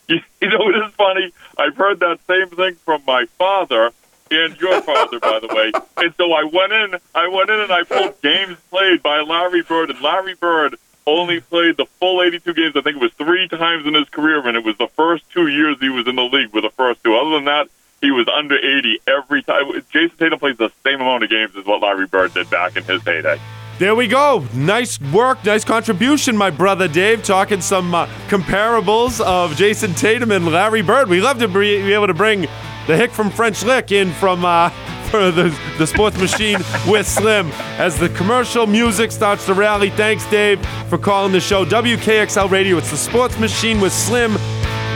You 0.41 0.49
know, 0.49 0.69
it 0.69 0.87
is 0.87 0.93
funny. 0.95 1.31
I've 1.57 1.77
heard 1.77 1.99
that 1.99 2.19
same 2.27 2.49
thing 2.49 2.75
from 2.83 3.03
my 3.05 3.25
father 3.37 3.91
and 4.31 4.59
your 4.59 4.81
father, 4.81 5.19
by 5.19 5.39
the 5.39 5.47
way. 5.47 5.71
And 5.97 6.13
so 6.15 6.31
I 6.31 6.43
went 6.43 6.71
in, 6.71 6.99
I 7.13 7.27
went 7.27 7.49
in 7.49 7.59
and 7.59 7.71
I 7.71 7.83
pulled 7.83 8.21
games 8.21 8.57
played 8.69 9.03
by 9.03 9.21
Larry 9.21 9.61
Bird, 9.61 9.89
and 9.89 10.01
Larry 10.01 10.35
Bird 10.35 10.75
only 11.05 11.39
played 11.39 11.77
the 11.77 11.85
full 11.99 12.21
82 12.21 12.53
games. 12.53 12.75
I 12.75 12.81
think 12.81 12.97
it 12.97 13.01
was 13.01 13.13
three 13.13 13.47
times 13.47 13.85
in 13.85 13.93
his 13.93 14.07
career, 14.09 14.45
and 14.47 14.55
it 14.55 14.63
was 14.63 14.77
the 14.77 14.87
first 14.95 15.29
two 15.31 15.47
years 15.47 15.77
he 15.79 15.89
was 15.89 16.07
in 16.07 16.15
the 16.15 16.23
league 16.23 16.53
were 16.53 16.61
the 16.61 16.69
first 16.71 17.03
two. 17.03 17.15
Other 17.15 17.31
than 17.31 17.45
that, 17.45 17.67
he 18.01 18.11
was 18.11 18.27
under 18.27 18.57
80 18.57 19.01
every 19.07 19.43
time. 19.43 19.71
Jayson 19.91 20.17
Tatum 20.17 20.39
plays 20.39 20.57
the 20.57 20.71
same 20.83 21.01
amount 21.01 21.23
of 21.23 21.29
games 21.29 21.55
as 21.55 21.65
what 21.65 21.81
Larry 21.81 22.07
Bird 22.07 22.33
did 22.33 22.49
back 22.49 22.75
in 22.75 22.83
his 22.83 23.03
heyday. 23.03 23.39
There 23.77 23.95
we 23.95 24.07
go. 24.07 24.45
Nice 24.53 25.01
work, 25.11 25.43
nice 25.43 25.63
contribution, 25.63 26.37
my 26.37 26.51
brother 26.51 26.87
Dave, 26.87 27.23
talking 27.23 27.61
some 27.61 27.95
uh, 27.95 28.05
comparables 28.27 29.19
of 29.21 29.55
Jayson 29.55 29.95
Tatum 29.95 30.31
and 30.31 30.47
Larry 30.47 30.83
Bird. 30.83 31.09
We 31.09 31.19
love 31.19 31.39
to 31.39 31.47
be, 31.47 31.81
be 31.81 31.93
able 31.93 32.07
to 32.07 32.13
bring 32.13 32.47
the 32.87 32.97
hick 32.97 33.11
from 33.11 33.29
French 33.29 33.63
Lick 33.63 33.91
in 33.91 34.11
from 34.11 34.45
uh, 34.45 34.69
for 35.11 35.29
the, 35.31 35.55
the 35.77 35.85
sports 35.85 36.17
machine 36.17 36.57
with 36.87 37.07
Slim 37.07 37.49
as 37.77 37.97
the 37.97 38.09
commercial 38.09 38.65
music 38.65 39.11
starts 39.11 39.45
to 39.45 39.53
rally. 39.53 39.89
Thanks, 39.89 40.25
Dave, 40.29 40.65
for 40.87 40.97
calling 40.97 41.33
the 41.33 41.41
show. 41.41 41.65
WKXL 41.65 42.49
Radio, 42.49 42.77
it's 42.77 42.91
the 42.91 42.97
sports 42.97 43.37
machine 43.37 43.81
with 43.81 43.91
Slim 43.91 44.33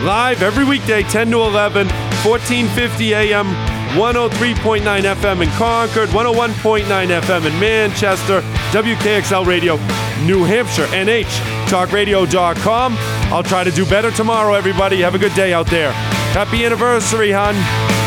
live 0.05 0.41
every 0.41 0.63
weekday, 0.63 1.03
10 1.03 1.31
to 1.31 1.41
11, 1.41 1.87
1450 1.87 3.13
AM, 3.13 3.74
103.9 3.93 4.81
FM 4.81 5.41
in 5.41 5.49
Concord, 5.51 6.09
101.9 6.09 6.85
FM 6.85 7.45
in 7.45 7.59
Manchester, 7.59 8.41
WKXL 8.71 9.45
Radio, 9.45 9.75
New 10.25 10.43
Hampshire, 10.43 10.85
NH, 10.87 11.29
talkradio.com. 11.67 12.95
I'll 13.31 13.43
try 13.43 13.63
to 13.63 13.71
do 13.71 13.85
better 13.85 14.11
tomorrow, 14.11 14.53
everybody. 14.53 15.01
Have 15.01 15.15
a 15.15 15.19
good 15.19 15.33
day 15.33 15.53
out 15.53 15.67
there. 15.67 15.91
Happy 16.33 16.65
anniversary, 16.65 17.31
hon. 17.31 18.04